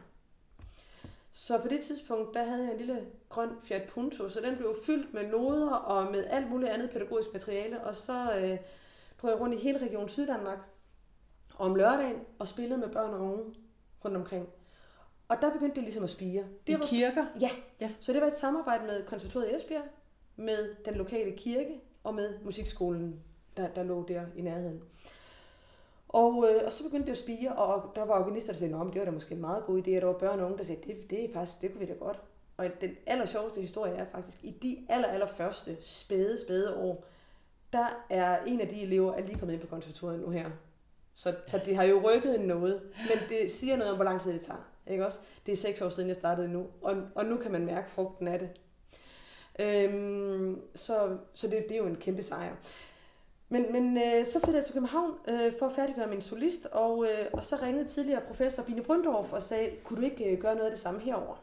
Så 1.32 1.62
på 1.62 1.68
det 1.68 1.80
tidspunkt, 1.80 2.34
der 2.34 2.44
havde 2.44 2.62
jeg 2.62 2.72
en 2.72 2.78
lille 2.78 3.06
grøn 3.28 3.50
Fiat 3.62 3.88
Punto, 3.88 4.28
så 4.28 4.40
den 4.40 4.56
blev 4.56 4.76
fyldt 4.86 5.14
med 5.14 5.28
noder 5.28 5.70
og 5.70 6.12
med 6.12 6.24
alt 6.30 6.50
muligt 6.50 6.70
andet 6.70 6.90
pædagogisk 6.90 7.32
materiale, 7.32 7.84
og 7.84 7.96
så 7.96 8.36
øh, 8.36 8.58
drog 9.22 9.30
jeg 9.30 9.40
rundt 9.40 9.54
i 9.54 9.58
hele 9.58 9.78
Region 9.78 10.08
Syddanmark 10.08 10.58
om 11.58 11.74
lørdagen 11.74 12.16
og 12.38 12.48
spillede 12.48 12.80
med 12.80 12.88
børn 12.88 13.14
og 13.14 13.20
unge 13.20 13.54
rundt 14.04 14.16
omkring. 14.16 14.48
Og 15.28 15.36
der 15.40 15.52
begyndte 15.52 15.74
det 15.74 15.82
ligesom 15.82 16.04
at 16.04 16.10
spire. 16.10 16.44
Det 16.66 16.72
I 16.72 16.78
var, 16.78 16.86
kirker? 16.86 17.26
Ja. 17.40 17.50
ja, 17.80 17.90
så 18.00 18.12
det 18.12 18.20
var 18.20 18.26
et 18.26 18.32
samarbejde 18.32 18.86
med 18.86 19.06
konservatoriet 19.06 19.56
Esbjerg, 19.56 19.84
med 20.36 20.74
den 20.84 20.94
lokale 20.94 21.36
kirke 21.36 21.80
og 22.04 22.14
med 22.14 22.38
musikskolen, 22.42 23.20
der, 23.56 23.68
der 23.68 23.82
lå 23.82 24.04
der 24.08 24.26
i 24.36 24.42
nærheden. 24.42 24.82
Og, 26.14 26.46
øh, 26.48 26.66
og 26.66 26.72
så 26.72 26.84
begyndte 26.84 27.06
det 27.06 27.12
at 27.12 27.18
spire, 27.18 27.52
og 27.52 27.92
der 27.96 28.04
var 28.04 28.20
organister, 28.20 28.52
der 28.52 28.58
sagde, 28.58 28.74
at 28.74 28.86
det 28.92 28.98
var 28.98 29.04
da 29.04 29.10
måske 29.10 29.34
en 29.34 29.40
meget 29.40 29.64
god 29.64 29.78
idé, 29.78 29.90
at 29.90 30.02
der 30.02 30.06
var 30.06 30.18
børn 30.18 30.40
og 30.40 30.46
unge, 30.46 30.58
der 30.58 30.64
sagde, 30.64 30.80
det, 30.86 31.10
det 31.10 31.24
er 31.24 31.32
faktisk, 31.32 31.62
det 31.62 31.70
kunne 31.70 31.80
vi 31.80 31.86
da 31.86 31.92
godt. 31.92 32.20
Og 32.56 32.66
den 32.80 32.90
aller 33.06 33.26
sjoveste 33.26 33.60
historie 33.60 33.92
er 33.92 34.06
faktisk, 34.06 34.44
i 34.44 34.50
de 34.50 34.86
aller, 34.88 35.08
aller 35.08 35.26
første 35.26 35.76
spæde, 35.80 36.40
spæde 36.40 36.76
år, 36.76 37.04
der 37.72 38.04
er 38.10 38.44
en 38.44 38.60
af 38.60 38.68
de 38.68 38.82
elever 38.82 39.14
er 39.14 39.20
lige 39.20 39.38
kommet 39.38 39.54
ind 39.54 39.62
på 39.62 39.66
konservatoriet 39.66 40.20
nu 40.20 40.30
her. 40.30 40.50
Så, 41.14 41.34
så 41.46 41.60
det 41.64 41.76
har 41.76 41.84
jo 41.84 42.02
rykket 42.04 42.40
noget, 42.40 42.82
men 43.08 43.18
det 43.28 43.52
siger 43.52 43.76
noget 43.76 43.90
om, 43.90 43.96
hvor 43.96 44.04
lang 44.04 44.20
tid 44.20 44.32
det 44.32 44.40
tager. 44.40 44.70
Ikke 44.86 45.06
også? 45.06 45.18
Det 45.46 45.52
er 45.52 45.56
seks 45.56 45.82
år 45.82 45.88
siden, 45.88 46.08
jeg 46.08 46.16
startede 46.16 46.48
nu, 46.48 46.66
og, 46.82 46.96
og 47.14 47.24
nu 47.24 47.36
kan 47.36 47.52
man 47.52 47.66
mærke 47.66 47.90
frugten 47.90 48.28
af 48.28 48.38
det. 48.38 48.48
Øhm, 49.58 50.60
så 50.74 51.16
så 51.34 51.48
det, 51.48 51.64
det 51.68 51.72
er 51.72 51.78
jo 51.78 51.86
en 51.86 51.96
kæmpe 51.96 52.22
sejr. 52.22 52.56
Men, 53.54 53.72
men 53.72 53.96
øh, 53.96 54.26
så 54.26 54.38
flyttede 54.38 54.56
jeg 54.56 54.64
til 54.64 54.74
København 54.74 55.12
øh, 55.28 55.52
for 55.58 55.66
at 55.66 55.72
færdiggøre 55.72 56.06
min 56.06 56.22
solist, 56.22 56.66
og, 56.66 57.06
øh, 57.06 57.26
og 57.32 57.44
så 57.44 57.56
ringede 57.62 57.88
tidligere 57.88 58.20
professor 58.20 58.62
Bine 58.62 58.82
Brøndorf 58.82 59.32
og 59.32 59.42
sagde, 59.42 59.70
kunne 59.84 59.96
du 60.00 60.04
ikke 60.04 60.24
øh, 60.24 60.38
gøre 60.38 60.54
noget 60.54 60.66
af 60.66 60.70
det 60.70 60.80
samme 60.80 61.00
herover? 61.00 61.36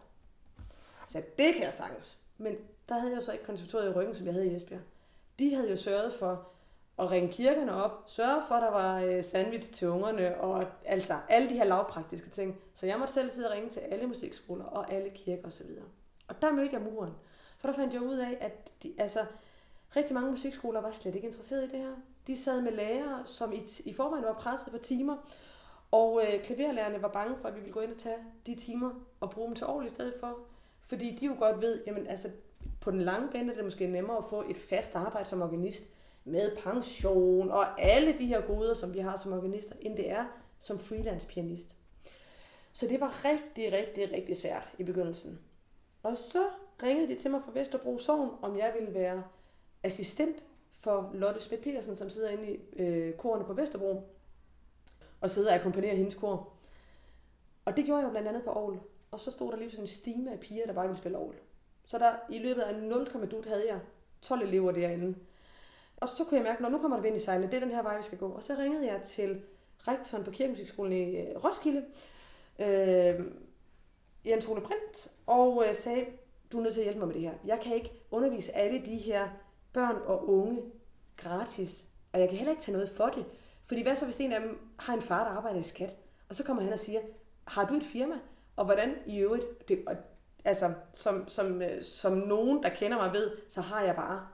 Jeg 0.58 1.08
sagde, 1.08 1.28
det 1.38 1.54
kan 1.54 1.64
jeg 1.64 1.74
sagtens. 1.74 2.20
Men 2.38 2.56
der 2.90 2.96
havde 2.96 3.12
jeg 3.12 3.18
jo 3.18 3.26
så 3.26 3.32
ikke 3.32 3.46
konservatoriet 3.46 3.90
i 3.90 3.94
ryggen, 3.94 4.16
som 4.16 4.26
jeg 4.26 4.34
havde 4.34 4.48
i 4.48 4.56
Esbjerg. 4.56 4.82
De 5.40 5.56
havde 5.56 5.70
jo 5.70 5.76
sørget 5.76 6.14
for 6.14 6.48
at 7.00 7.12
ringe 7.12 7.32
kirkerne 7.32 7.84
op, 7.84 8.04
sørge 8.08 8.42
for, 8.48 8.56
at 8.56 8.62
der 8.62 8.72
var 8.72 9.02
øh, 9.02 9.24
sandwich 9.24 9.74
til 9.74 9.88
ungerne, 9.88 10.42
og 10.42 10.66
altså 10.86 11.14
alle 11.30 11.50
de 11.50 11.54
her 11.54 11.64
lavpraktiske 11.64 12.30
ting. 12.30 12.60
Så 12.74 12.86
jeg 12.86 13.00
måtte 13.00 13.14
selv 13.14 13.30
sidde 13.30 13.48
og 13.48 13.54
ringe 13.54 13.70
til 13.70 13.80
alle 13.80 14.08
musikskoler 14.08 14.66
og 14.66 14.94
alle 14.94 15.10
kirker 15.10 15.48
osv. 15.48 15.68
Og 16.28 16.42
der 16.42 16.52
mødte 16.52 16.74
jeg 16.74 16.82
muren. 16.82 17.14
For 17.60 17.68
der 17.68 17.76
fandt 17.76 17.94
jeg 17.94 18.02
ud 18.02 18.18
af, 18.18 18.38
at 18.42 18.84
de, 18.84 18.94
altså, 18.98 19.20
Rigtig 19.96 20.14
mange 20.14 20.30
musikskoler 20.30 20.82
var 20.82 20.92
slet 20.92 21.16
ikke 21.16 21.28
interesseret 21.28 21.64
i 21.64 21.72
det 21.72 21.80
her. 21.80 21.94
De 22.28 22.38
sad 22.38 22.62
med 22.62 22.72
lærere, 22.72 23.26
som 23.26 23.54
i, 23.54 23.62
i 23.86 23.94
forvejen 23.94 24.26
var 24.26 24.34
presset 24.34 24.72
på 24.72 24.78
timer, 24.78 25.18
og 25.92 26.22
øh, 26.24 26.44
klaverlærerne 26.44 27.02
var 27.02 27.08
bange 27.08 27.38
for, 27.38 27.48
at 27.48 27.56
vi 27.56 27.60
ville 27.60 27.74
gå 27.74 27.80
ind 27.80 27.92
og 27.92 27.98
tage 27.98 28.18
de 28.46 28.56
timer 28.56 28.92
og 29.20 29.32
bruge 29.32 29.48
dem 29.48 29.56
til 29.56 29.68
år 29.68 29.82
i 29.82 29.90
stedet 29.90 30.14
for. 30.20 30.38
Fordi 30.86 31.16
de 31.16 31.26
jo 31.26 31.36
godt 31.40 31.62
ved, 31.62 31.84
jamen 31.88 32.08
altså, 32.08 32.30
på 32.82 32.92
den 32.92 33.02
lange 33.02 33.30
bane 33.32 33.52
er 33.52 33.56
det 33.56 33.64
måske 33.64 33.88
nemmere 33.88 34.18
at 34.18 34.24
få 34.30 34.44
et 34.50 34.58
fast 34.58 34.96
arbejde 34.96 35.30
som 35.30 35.42
organist, 35.42 35.84
med 36.24 36.58
pension 36.58 37.52
og 37.52 37.82
alle 37.82 38.18
de 38.18 38.26
her 38.26 38.42
goder, 38.42 38.74
som 38.74 38.94
vi 38.94 39.00
har 39.00 39.18
som 39.18 39.34
organister, 39.34 39.76
end 39.82 39.98
det 39.98 40.12
er 40.12 40.26
som 40.60 40.80
freelance 40.80 41.28
pianist. 41.28 41.76
Så 42.74 42.88
det 42.88 43.00
var 43.00 43.26
rigtig, 43.26 43.74
rigtig, 43.74 44.12
rigtig 44.12 44.38
svært 44.38 44.74
i 44.78 44.84
begyndelsen. 44.84 45.40
Og 46.04 46.18
så 46.18 46.44
ringede 46.84 47.08
de 47.08 47.16
til 47.16 47.32
mig 47.32 47.42
fra 47.46 47.52
Vesterbro 47.54 47.98
Sogn, 47.98 48.30
om 48.42 48.58
jeg 48.58 48.74
ville 48.80 48.94
være 48.94 49.24
assistent 49.84 50.44
for 50.72 51.12
Lotte 51.14 51.40
Schmidt 51.40 51.64
Petersen, 51.64 51.96
som 51.96 52.10
sidder 52.10 52.30
inde 52.30 52.52
i 52.52 52.82
øh, 52.82 53.14
korene 53.14 53.46
på 53.46 53.54
Vesterbro, 53.54 54.04
og 55.22 55.32
sidder 55.32 55.50
og 55.50 55.56
akkompagnerer 55.56 55.96
hendes 55.96 56.16
kor. 56.16 56.54
Og 57.66 57.78
det 57.78 57.86
gjorde 57.86 58.00
jeg 58.00 58.06
jo 58.06 58.12
blandt 58.12 58.28
andet 58.28 58.44
på 58.44 58.50
Aarhus. 58.50 58.78
Og 59.12 59.20
så 59.20 59.32
stod 59.32 59.52
der 59.52 59.58
lige 59.58 59.72
sådan 59.72 59.84
en 59.84 59.88
stime 59.88 60.32
af 60.32 60.40
piger, 60.40 60.66
der 60.66 60.74
bare 60.74 60.88
ville 60.88 60.98
spille 60.98 61.18
Aarhus. 61.18 61.36
Så 61.86 61.98
der 61.98 62.14
i 62.30 62.40
løbet 62.40 62.62
af 62.62 62.84
0, 62.84 63.08
havde 63.48 63.68
jeg 63.68 63.80
12 64.22 64.42
elever 64.42 64.72
derinde. 64.72 65.16
Og 65.98 66.10
så 66.10 66.24
kunne 66.24 66.38
jeg 66.38 66.44
mærke, 66.44 66.66
at 66.66 66.72
nu 66.72 66.78
kommer 66.78 66.98
der 66.98 67.04
vind 67.04 67.16
i 67.16 67.20
sejlene, 67.20 67.52
det 67.52 67.56
er 67.58 67.60
den 67.60 67.72
her 67.72 67.84
vej, 67.84 67.98
vi 67.98 68.04
skal 68.04 68.18
gå. 68.18 68.30
Og 68.30 68.44
så 68.44 68.56
ringede 68.60 68.92
jeg 68.92 69.02
til 69.02 69.42
rektoren 69.88 70.24
på 70.24 70.32
Kirkemusikskolen 70.32 70.94
i 70.94 71.16
øh, 71.16 71.44
Roskilde, 71.44 71.86
øh, 72.60 73.26
Jens 74.26 74.48
Ole 74.48 74.62
Print, 74.62 75.12
og 75.28 75.64
øh, 75.68 75.76
sagde, 75.76 76.06
du 76.52 76.58
er 76.58 76.64
nødt 76.64 76.74
til 76.74 76.82
at 76.82 76.86
hjælpe 76.86 77.00
mig 77.00 77.08
med 77.08 77.16
det 77.16 77.22
her. 77.22 77.34
Jeg 77.46 77.60
kan 77.60 77.76
ikke 77.76 77.92
undervise 78.12 78.56
alle 78.56 78.86
de 78.86 78.98
her 78.98 79.30
børn 79.74 79.96
og 80.06 80.30
unge 80.30 80.62
gratis, 81.18 81.84
og 82.14 82.20
jeg 82.20 82.30
kan 82.30 82.38
heller 82.38 82.52
ikke 82.52 82.64
tage 82.64 82.78
noget 82.78 82.92
for 82.98 83.08
det. 83.08 83.26
Fordi 83.66 83.82
hvad 83.82 83.96
så, 83.96 84.06
hvis 84.06 84.20
en 84.20 84.34
af 84.34 84.42
dem 84.42 84.60
har 84.80 84.94
en 84.94 85.02
far, 85.02 85.24
der 85.24 85.38
arbejder 85.38 85.60
i 85.60 85.64
skat, 85.64 85.96
og 86.30 86.36
så 86.36 86.44
kommer 86.44 86.64
han 86.64 86.74
og 86.74 86.80
siger, 86.80 87.00
har 87.48 87.66
du 87.66 87.74
et 87.74 87.84
firma? 87.84 88.16
Og 88.56 88.66
hvordan 88.66 88.96
i 89.06 89.18
øvrigt, 89.18 89.68
det, 89.68 89.84
og, 89.88 89.96
altså 90.46 90.74
som, 90.94 91.30
som, 91.30 91.62
øh, 91.62 91.84
som 91.84 92.18
nogen, 92.18 92.64
der 92.64 92.70
kender 92.70 92.98
mig 92.98 93.14
ved, 93.14 93.32
så 93.50 93.62
har 93.62 93.82
jeg 93.82 93.96
bare 93.96 94.28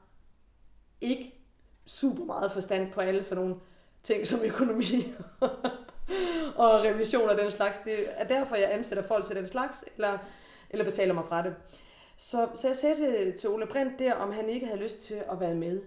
ikke 1.02 1.34
super 1.86 2.26
meget 2.26 2.52
forstand 2.52 2.92
på 2.92 3.02
alle 3.02 3.24
sådan 3.24 3.44
nogle 3.44 3.60
ting 4.04 4.28
som 4.28 4.40
økonomi 4.44 5.14
og 6.64 6.84
revision 6.84 7.30
og 7.30 7.38
den 7.38 7.52
slags. 7.52 7.80
Det 7.86 7.96
er 8.22 8.28
derfor, 8.28 8.56
jeg 8.56 8.74
ansætter 8.74 9.04
folk 9.04 9.26
til 9.26 9.36
den 9.36 9.48
slags, 9.48 9.86
eller, 9.96 10.18
eller 10.70 10.86
betaler 10.86 11.14
mig 11.14 11.26
fra 11.26 11.44
det. 11.44 11.56
Så, 12.18 12.50
så 12.54 12.68
jeg 12.68 12.78
sagde 12.78 12.96
til, 12.96 13.38
til 13.38 13.50
Ole 13.50 13.68
Brandt 13.68 14.00
der, 14.00 14.14
om 14.14 14.32
han 14.32 14.50
ikke 14.50 14.66
havde 14.66 14.80
lyst 14.80 15.00
til 15.00 15.24
at 15.32 15.40
være 15.40 15.56
med. 15.56 15.82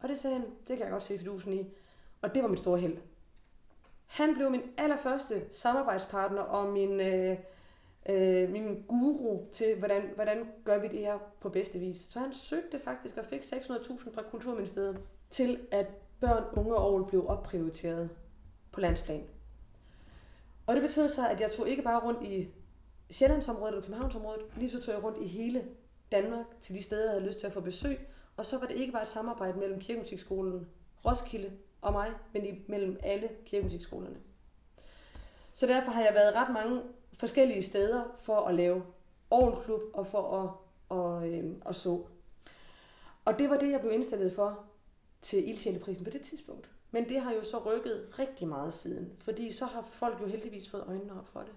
Og 0.00 0.08
det 0.08 0.18
sagde 0.18 0.36
han, 0.36 0.46
det 0.68 0.76
kan 0.76 0.80
jeg 0.80 0.90
godt 0.90 1.02
se 1.02 1.18
fidusen 1.18 1.52
i. 1.52 1.66
Og 2.22 2.34
det 2.34 2.42
var 2.42 2.48
mit 2.48 2.58
store 2.58 2.78
held. 2.78 2.96
Han 4.06 4.34
blev 4.34 4.50
min 4.50 4.62
allerførste 4.78 5.42
samarbejdspartner 5.52 6.42
og 6.42 6.72
min, 6.72 7.00
øh, 7.00 7.36
øh, 8.08 8.50
min 8.50 8.84
guru 8.88 9.44
til, 9.52 9.78
hvordan, 9.78 10.02
hvordan 10.14 10.48
gør 10.64 10.78
vi 10.78 10.88
det 10.88 10.98
her 10.98 11.18
på 11.40 11.48
bedste 11.48 11.78
vis. 11.78 11.96
Så 11.96 12.18
han 12.18 12.32
søgte 12.32 12.78
faktisk 12.78 13.16
og 13.16 13.24
fik 13.24 13.40
600.000 13.40 14.14
fra 14.14 14.22
Kulturministeriet 14.30 15.00
til, 15.30 15.60
at 15.70 15.86
børn, 16.20 16.44
unge 16.56 16.76
og 16.76 16.94
år 16.94 17.02
blev 17.02 17.28
opprioriteret 17.28 18.10
på 18.72 18.80
landsplan. 18.80 19.24
Og 20.66 20.74
det 20.74 20.82
betød 20.82 21.08
så, 21.08 21.28
at 21.28 21.40
jeg 21.40 21.50
tog 21.50 21.68
ikke 21.68 21.82
bare 21.82 22.00
rundt 22.00 22.22
i 22.22 22.48
Sjællandsområdet 23.10 23.72
eller 23.72 23.82
Københavnsområdet, 23.86 24.42
lige 24.56 24.70
så 24.70 24.80
tog 24.80 24.94
jeg 24.94 25.04
rundt 25.04 25.18
i 25.18 25.26
hele 25.26 25.64
Danmark 26.12 26.46
til 26.60 26.74
de 26.74 26.82
steder, 26.82 27.04
jeg 27.04 27.12
havde 27.12 27.26
lyst 27.26 27.38
til 27.38 27.46
at 27.46 27.52
få 27.52 27.60
besøg. 27.60 27.98
Og 28.36 28.46
så 28.46 28.58
var 28.58 28.66
det 28.66 28.76
ikke 28.76 28.92
bare 28.92 29.02
et 29.02 29.08
samarbejde 29.08 29.58
mellem 29.58 29.80
Kirkemusikskolen 29.80 30.66
Roskilde 31.06 31.52
og 31.82 31.92
mig, 31.92 32.10
men 32.32 32.46
i, 32.46 32.64
mellem 32.66 32.98
alle 33.02 33.28
kirkemusikskolerne. 33.46 34.16
Så 35.52 35.66
derfor 35.66 35.90
har 35.90 36.02
jeg 36.02 36.14
været 36.14 36.34
ret 36.34 36.52
mange 36.52 36.82
forskellige 37.12 37.62
steder 37.62 38.04
for 38.18 38.40
at 38.40 38.54
lave 38.54 38.82
Aarhus 39.30 39.82
og 39.94 40.06
for 40.06 40.42
at, 40.42 40.50
og, 40.88 41.28
øh, 41.28 41.54
at 41.66 41.76
så. 41.76 42.04
Og 43.24 43.38
det 43.38 43.50
var 43.50 43.58
det, 43.58 43.70
jeg 43.70 43.80
blev 43.80 43.92
indstillet 43.92 44.32
for 44.32 44.64
til 45.20 45.48
Ildsjæleprisen 45.48 46.04
på 46.04 46.10
det 46.10 46.22
tidspunkt. 46.22 46.70
Men 46.90 47.08
det 47.08 47.20
har 47.20 47.32
jo 47.32 47.44
så 47.44 47.58
rykket 47.58 48.18
rigtig 48.18 48.48
meget 48.48 48.74
siden, 48.74 49.12
fordi 49.20 49.52
så 49.52 49.66
har 49.66 49.82
folk 49.82 50.20
jo 50.20 50.26
heldigvis 50.26 50.68
fået 50.68 50.84
øjnene 50.86 51.18
op 51.18 51.28
for 51.28 51.40
det. 51.40 51.52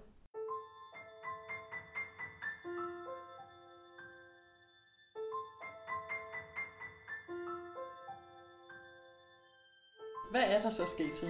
Hvad 10.32 10.42
er 10.46 10.58
der 10.58 10.70
så 10.70 10.86
sket 10.86 11.12
til? 11.14 11.28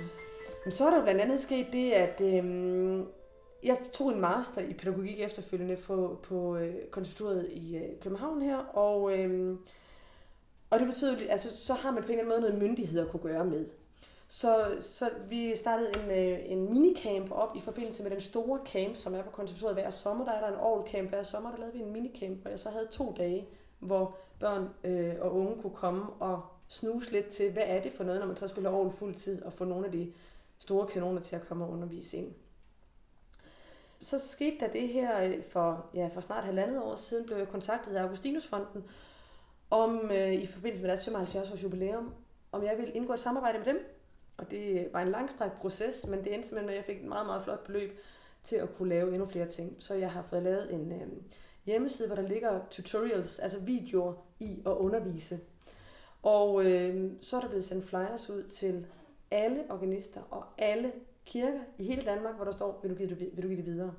Men 0.65 0.73
så 0.73 0.87
er 0.87 0.91
der 0.91 1.03
blandt 1.03 1.21
andet 1.21 1.41
sket 1.41 1.67
det, 1.73 1.93
at 1.93 2.21
øhm, 2.21 3.07
jeg 3.63 3.79
tog 3.93 4.13
en 4.13 4.21
master 4.21 4.63
i 4.63 4.73
pædagogik 4.73 5.21
efterfølgende 5.21 5.77
på, 5.77 6.19
på 6.23 6.57
øh, 6.57 6.75
konservatoriet 6.91 7.49
i 7.53 7.77
øh, 7.77 8.01
København 8.01 8.43
her, 8.43 8.57
og, 8.57 9.19
øhm, 9.19 9.59
og 10.71 10.79
det 10.79 10.87
betyder, 10.87 11.17
altså 11.31 11.57
så 11.57 11.75
har 11.75 11.91
man 11.91 12.03
på 12.03 12.13
en 12.13 12.19
eller 12.19 12.23
anden 12.23 12.41
måde 12.43 12.51
noget 12.51 12.69
myndighed 12.69 13.01
at 13.01 13.09
kunne 13.09 13.23
gøre 13.23 13.45
med. 13.45 13.67
Så, 14.29 14.77
så 14.81 15.11
vi 15.29 15.57
startede 15.57 15.91
en, 16.05 16.11
øh, 16.11 16.39
en 16.45 16.71
minicamp 16.71 17.31
op 17.31 17.57
i 17.57 17.61
forbindelse 17.61 18.03
med 18.03 18.11
den 18.11 18.21
store 18.21 18.61
camp, 18.67 18.97
som 18.97 19.15
er 19.15 19.23
på 19.23 19.31
konservatoriet 19.31 19.77
hver 19.77 19.91
sommer. 19.91 20.25
Der 20.25 20.33
er 20.33 20.41
der 20.41 20.49
en 20.49 20.67
all 20.67 20.93
camp 20.93 21.09
hver 21.09 21.23
sommer, 21.23 21.51
der 21.51 21.59
lavede 21.59 21.77
vi 21.77 21.83
en 21.83 21.93
minicamp, 21.93 22.41
hvor 22.41 22.51
jeg 22.51 22.61
så 22.61 22.69
havde 22.71 22.87
to 22.91 23.15
dage, 23.19 23.49
hvor 23.79 24.17
børn 24.41 24.69
øh, 24.85 25.15
og 25.21 25.37
unge 25.37 25.63
kunne 25.63 25.75
komme 25.75 26.05
og 26.21 26.43
snuse 26.73 27.13
lidt 27.13 27.27
til, 27.27 27.53
hvad 27.53 27.63
er 27.67 27.83
det 27.83 27.93
for 27.93 28.05
noget, 28.05 28.21
når 28.21 28.27
man 28.27 28.37
så 28.37 28.49
spiller 28.49 28.71
over 28.71 28.91
fuld 28.91 29.15
tid, 29.15 29.43
og 29.43 29.53
få 29.53 29.65
nogle 29.65 29.87
af 29.87 29.93
de 29.93 30.13
store 30.59 30.87
kanoner 30.87 31.21
til 31.21 31.37
at 31.37 31.49
komme 31.49 31.65
og 31.65 31.71
undervise 31.71 32.17
ind. 32.17 32.33
Så 34.01 34.19
skete 34.19 34.57
der 34.61 34.73
det 34.73 34.89
her 34.89 35.23
øh, 35.23 35.45
for, 35.45 35.87
ja, 35.95 36.11
for 36.15 36.21
snart 36.21 36.45
halvandet 36.45 36.83
år 36.83 36.95
siden, 36.95 37.27
blev 37.27 37.37
jeg 37.37 37.49
kontaktet 37.49 37.97
af 37.97 38.03
Augustinusfonden, 38.03 38.85
om 39.71 40.11
øh, 40.11 40.33
i 40.33 40.47
forbindelse 40.47 40.83
med 40.83 40.89
deres 40.89 41.05
75 41.05 41.51
års 41.51 41.63
jubilæum, 41.63 42.15
om 42.53 42.65
jeg 42.65 42.77
ville 42.79 42.93
indgå 42.93 43.13
et 43.13 43.21
samarbejde 43.21 43.59
med 43.59 43.67
dem. 43.67 43.79
Og 44.37 44.51
det 44.51 44.89
var 44.93 45.03
en 45.03 45.09
langstrakt 45.09 45.61
proces, 45.61 46.07
men 46.07 46.25
det 46.25 46.35
endte 46.35 46.49
simpelthen 46.49 46.67
med, 46.67 46.75
at 46.75 46.79
jeg 46.79 46.85
fik 46.85 47.03
et 47.03 47.09
meget, 47.09 47.27
meget 47.27 47.45
flot 47.45 47.67
beløb 47.67 47.99
til 48.43 48.57
at 48.57 48.77
kunne 48.77 48.89
lave 48.89 49.15
endnu 49.15 49.27
flere 49.27 49.49
ting. 49.49 49.77
Så 49.79 49.95
jeg 49.95 50.13
har 50.13 50.23
fået 50.23 50.43
lavet 50.43 50.75
en 50.75 50.93
øh, 50.93 51.09
hjemmeside, 51.67 52.09
hvor 52.09 52.17
der 52.17 52.29
ligger 52.29 52.61
tutorials, 52.71 53.39
altså 53.39 53.59
videoer 53.59 54.15
i 54.41 54.63
at 54.67 54.73
undervise 54.73 55.41
og 56.23 56.65
øh, 56.65 57.11
så 57.21 57.37
er 57.37 57.41
der 57.41 57.49
blevet 57.49 57.65
sendt 57.65 57.85
flyers 57.85 58.31
ud 58.31 58.43
til 58.43 58.87
alle 59.31 59.65
organister 59.71 60.21
og 60.31 60.45
alle 60.59 60.93
kirker 61.25 61.61
i 61.79 61.85
hele 61.85 62.03
Danmark, 62.03 62.35
hvor 62.35 62.45
der 62.45 62.53
står, 62.53 62.81
vil 62.83 62.91
du 62.91 62.97
give 62.97 63.09
det, 63.09 63.19
vil 63.19 63.43
du 63.43 63.49
give 63.49 63.57
det 63.57 63.67
videre? 63.67 63.95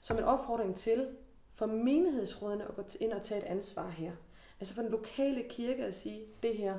Som 0.00 0.18
en 0.18 0.24
opfordring 0.24 0.76
til 0.76 1.08
for 1.50 1.66
menighedsrådene 1.66 2.64
at 2.64 2.76
gå 2.76 2.82
ind 3.00 3.12
og 3.12 3.22
tage 3.22 3.40
et 3.40 3.46
ansvar 3.46 3.88
her. 3.88 4.12
Altså 4.60 4.74
for 4.74 4.82
den 4.82 4.90
lokale 4.90 5.44
kirke 5.48 5.84
at 5.84 5.94
sige, 5.94 6.26
det 6.42 6.56
her, 6.56 6.78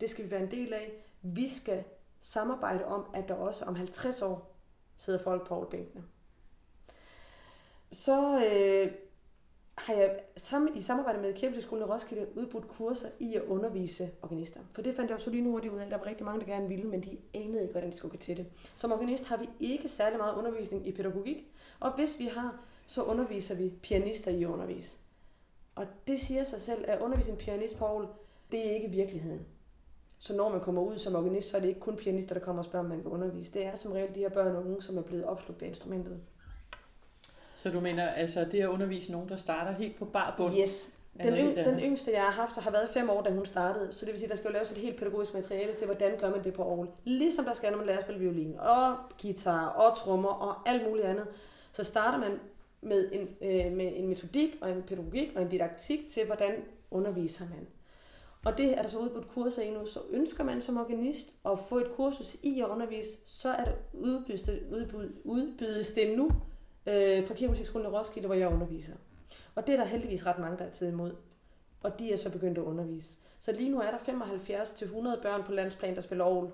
det 0.00 0.10
skal 0.10 0.24
vi 0.24 0.30
være 0.30 0.42
en 0.42 0.50
del 0.50 0.72
af. 0.72 0.92
Vi 1.22 1.48
skal 1.48 1.84
samarbejde 2.20 2.84
om, 2.84 3.06
at 3.14 3.28
der 3.28 3.34
også 3.34 3.64
om 3.64 3.74
50 3.74 4.22
år 4.22 4.56
sidder 4.96 5.18
folk 5.18 5.48
på 5.48 5.68
bænkene. 5.70 6.04
Så 7.92 8.46
øh, 8.46 8.92
har 9.74 9.94
jeg 9.94 10.18
sammen, 10.36 10.76
i 10.76 10.80
samarbejde 10.80 11.20
med 11.20 11.34
Kirkemusikskolen 11.34 11.84
i 11.84 11.90
Roskilde 11.90 12.26
udbudt 12.36 12.68
kurser 12.68 13.08
i 13.18 13.34
at 13.34 13.42
undervise 13.42 14.10
organister. 14.22 14.60
For 14.72 14.82
det 14.82 14.96
fandt 14.96 15.08
jeg 15.08 15.14
også 15.14 15.30
lige 15.30 15.42
nu 15.42 15.50
hurtigt 15.50 15.72
ud 15.72 15.78
af, 15.78 15.84
at 15.84 15.90
der 15.90 15.98
var 15.98 16.06
rigtig 16.06 16.24
mange, 16.24 16.40
der 16.40 16.46
gerne 16.46 16.68
ville, 16.68 16.84
men 16.84 17.00
de 17.00 17.18
anede 17.34 17.62
ikke, 17.62 17.72
hvordan 17.72 17.90
de 17.90 17.96
skulle 17.96 18.12
gå 18.12 18.16
til 18.16 18.36
det. 18.36 18.46
Som 18.74 18.92
organist 18.92 19.24
har 19.24 19.36
vi 19.36 19.48
ikke 19.60 19.88
særlig 19.88 20.18
meget 20.18 20.34
undervisning 20.34 20.86
i 20.86 20.92
pædagogik, 20.92 21.52
og 21.80 21.94
hvis 21.94 22.18
vi 22.18 22.26
har, 22.26 22.60
så 22.86 23.02
underviser 23.02 23.54
vi 23.54 23.72
pianister 23.82 24.30
i 24.30 24.42
at 24.42 24.48
undervise. 24.48 24.96
Og 25.74 25.86
det 26.06 26.20
siger 26.20 26.44
sig 26.44 26.60
selv, 26.60 26.84
at 26.88 27.00
undervise 27.00 27.30
en 27.30 27.36
pianist, 27.36 27.78
Paul, 27.78 28.06
det 28.52 28.66
er 28.66 28.74
ikke 28.74 28.88
virkeligheden. 28.88 29.46
Så 30.18 30.36
når 30.36 30.50
man 30.50 30.60
kommer 30.60 30.82
ud 30.82 30.98
som 30.98 31.14
organist, 31.14 31.48
så 31.48 31.56
er 31.56 31.60
det 31.60 31.68
ikke 31.68 31.80
kun 31.80 31.96
pianister, 31.96 32.34
der 32.34 32.40
kommer 32.40 32.62
og 32.62 32.64
spørger, 32.64 32.84
om 32.84 32.90
man 32.90 32.98
vil 32.98 33.06
undervise. 33.06 33.52
Det 33.52 33.66
er 33.66 33.74
som 33.74 33.92
regel 33.92 34.14
de 34.14 34.20
her 34.20 34.28
børn 34.28 34.56
og 34.56 34.64
unge, 34.64 34.82
som 34.82 34.98
er 34.98 35.02
blevet 35.02 35.24
opslugt 35.24 35.62
af 35.62 35.66
instrumentet. 35.66 36.20
Så 37.54 37.70
du 37.70 37.80
mener, 37.80 38.08
altså 38.08 38.44
det 38.44 38.60
at 38.60 38.68
undervise 38.68 39.12
nogen, 39.12 39.28
der 39.28 39.36
starter 39.36 39.72
helt 39.72 39.98
på 39.98 40.04
bar 40.04 40.34
bund? 40.36 40.58
Yes. 40.58 40.96
Den, 41.22 41.34
yng, 41.34 41.56
den 41.56 41.80
yngste, 41.80 42.12
jeg 42.12 42.22
har 42.22 42.30
haft, 42.30 42.56
har 42.56 42.70
været 42.70 42.88
fem 42.88 43.10
år, 43.10 43.22
da 43.22 43.30
hun 43.30 43.46
startede. 43.46 43.92
Så 43.92 44.04
det 44.04 44.12
vil 44.12 44.20
sige, 44.20 44.30
der 44.30 44.36
skal 44.36 44.48
jo 44.48 44.52
laves 44.52 44.70
et 44.70 44.78
helt 44.78 44.96
pædagogisk 44.98 45.34
materiale 45.34 45.72
til, 45.72 45.86
hvordan 45.86 46.18
gør 46.18 46.30
man 46.30 46.44
det 46.44 46.54
på 46.54 46.62
Aarhus. 46.62 46.88
Ligesom 47.04 47.44
der 47.44 47.52
skal, 47.52 47.70
når 47.70 47.78
man 47.78 47.86
lærer 47.86 47.98
at 47.98 48.04
spille 48.04 48.20
violin, 48.20 48.54
og 48.58 48.96
guitar, 49.22 49.66
og 49.66 49.98
trommer, 49.98 50.28
og 50.28 50.68
alt 50.70 50.88
muligt 50.88 51.06
andet. 51.06 51.26
Så 51.72 51.84
starter 51.84 52.18
man 52.18 52.40
med 52.80 53.12
en, 53.12 53.20
øh, 53.20 53.72
med 53.72 53.92
en 53.96 54.08
metodik, 54.08 54.56
og 54.60 54.70
en 54.70 54.82
pædagogik, 54.82 55.32
og 55.36 55.42
en 55.42 55.48
didaktik 55.48 56.08
til, 56.08 56.26
hvordan 56.26 56.52
underviser 56.90 57.44
man. 57.44 57.66
Og 58.44 58.58
det 58.58 58.78
er 58.78 58.82
der 58.82 58.88
så 58.88 58.98
udbudt 58.98 59.28
kurser 59.28 59.62
i 59.62 59.70
nu, 59.70 59.86
så 59.86 60.00
ønsker 60.10 60.44
man 60.44 60.62
som 60.62 60.76
organist 60.76 61.28
at 61.44 61.58
få 61.68 61.78
et 61.78 61.92
kursus 61.96 62.36
i 62.42 62.60
at 62.60 62.66
undervise, 62.66 63.18
så 63.26 63.48
er 63.48 63.64
det 63.64 63.74
udbydes 63.92 64.42
det, 64.42 64.62
udbydes 65.24 65.90
det 65.90 66.16
nu 66.18 66.30
øh, 66.86 67.26
fra 67.26 67.34
Kirkemusikskolen 67.34 67.86
i 67.86 67.90
Roskilde, 67.90 68.26
hvor 68.26 68.36
jeg 68.36 68.48
underviser. 68.48 68.94
Og 69.54 69.66
det 69.66 69.72
er 69.72 69.76
der 69.76 69.84
heldigvis 69.84 70.26
ret 70.26 70.38
mange, 70.38 70.58
der 70.58 70.64
er 70.64 70.70
taget 70.70 70.92
imod. 70.92 71.12
Og 71.82 71.98
de 71.98 72.12
er 72.12 72.16
så 72.16 72.32
begyndt 72.32 72.58
at 72.58 72.64
undervise. 72.64 73.16
Så 73.40 73.52
lige 73.52 73.70
nu 73.70 73.80
er 73.80 73.90
der 73.90 73.98
75-100 73.98 75.22
børn 75.22 75.42
på 75.42 75.52
landsplan, 75.52 75.94
der 75.94 76.00
spiller 76.00 76.24
Aarhus. 76.24 76.50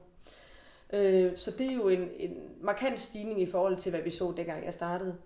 Øh, 0.92 1.36
så 1.36 1.50
det 1.50 1.70
er 1.70 1.74
jo 1.74 1.88
en, 1.88 2.08
en 2.16 2.36
markant 2.60 3.00
stigning 3.00 3.40
i 3.40 3.46
forhold 3.46 3.76
til, 3.76 3.90
hvad 3.90 4.02
vi 4.02 4.10
så, 4.10 4.32
dengang 4.36 4.64
jeg 4.64 4.74
startede. 4.74 5.16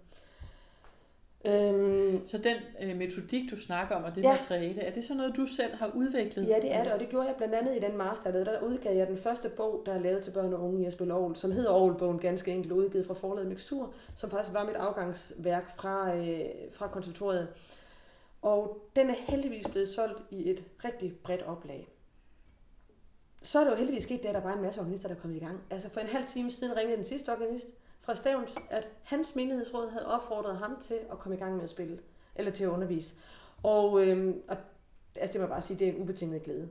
Øhm, 1.47 2.27
så 2.27 2.39
den 2.39 2.57
øh, 2.83 2.97
metodik, 2.97 3.51
du 3.51 3.61
snakker 3.61 3.95
om, 3.95 4.05
og 4.05 4.15
det 4.15 4.23
ja. 4.23 4.33
materiale, 4.33 4.83
er 4.83 4.93
det 4.93 5.05
så 5.05 5.15
noget, 5.15 5.37
du 5.37 5.47
selv 5.47 5.75
har 5.75 5.91
udviklet? 5.95 6.49
Ja, 6.49 6.57
det 6.63 6.75
er 6.75 6.85
det, 6.85 6.93
og 6.93 7.01
det 7.01 7.09
gjorde 7.09 7.27
jeg 7.27 7.37
blandt 7.37 7.55
andet 7.55 7.77
i 7.77 7.81
den 7.81 7.97
master, 7.97 8.31
der, 8.31 8.45
der 8.45 8.61
udgav 8.61 8.97
jeg 8.97 9.07
den 9.07 9.19
første 9.19 9.49
bog, 9.49 9.83
der 9.87 9.93
er 9.93 9.99
lavet 9.99 10.25
til 10.25 10.31
børn 10.31 10.53
og 10.53 10.61
unge 10.61 10.91
spille 10.91 11.15
Aarhus, 11.15 11.39
som 11.39 11.53
hedder 11.53 11.71
Aarhusbogen, 11.71 12.19
ganske 12.19 12.51
enkelt 12.51 12.73
udgivet 12.73 13.07
fra 13.07 13.15
forladet 13.15 13.49
Mixtur, 13.49 13.95
som 14.17 14.31
faktisk 14.31 14.55
var 14.55 14.65
mit 14.67 14.77
afgangsværk 14.77 15.77
fra, 15.77 16.17
øh, 16.17 16.41
fra 16.73 16.89
konservatoriet. 16.89 17.49
Og 18.43 18.79
den 18.97 19.11
er 19.11 19.15
heldigvis 19.19 19.69
blevet 19.69 19.89
solgt 19.89 20.23
i 20.31 20.51
et 20.51 20.65
rigtig 20.85 21.17
bredt 21.25 21.43
oplag. 21.43 21.89
Så 23.43 23.61
er 23.61 23.65
det 23.65 23.71
jo 23.71 23.77
heldigvis 23.77 24.03
sket 24.03 24.23
det, 24.23 24.29
at 24.29 24.35
der 24.35 24.41
var 24.41 24.55
en 24.55 24.63
masse 24.63 24.81
organister, 24.81 25.09
der 25.09 25.15
kom 25.15 25.35
i 25.35 25.39
gang. 25.39 25.61
Altså 25.71 25.91
for 25.91 26.01
en 26.01 26.07
halv 26.07 26.27
time 26.27 26.51
siden 26.51 26.77
ringede 26.77 26.97
den 26.97 27.05
sidste 27.05 27.33
organist, 27.33 27.67
fra 28.05 28.15
Stævns, 28.15 28.55
at 28.71 28.89
hans 29.03 29.37
menighedsråd 29.37 29.91
havde 29.91 30.07
opfordret 30.07 30.57
ham 30.57 30.77
til 30.81 30.99
at 31.13 31.19
komme 31.19 31.37
i 31.37 31.41
gang 31.41 31.55
med 31.55 31.63
at 31.65 31.71
spille, 31.71 31.99
eller 32.35 32.53
til 32.53 32.65
at 32.65 32.71
undervise. 32.71 33.15
Og, 33.63 34.07
øhm, 34.07 34.43
og 34.49 34.57
altså 35.17 35.33
det 35.33 35.41
må 35.41 35.43
jeg 35.43 35.49
bare 35.49 35.63
sige, 35.63 35.79
det 35.79 35.89
er 35.89 35.93
en 35.93 36.03
ubetinget 36.03 36.43
glæde. 36.43 36.69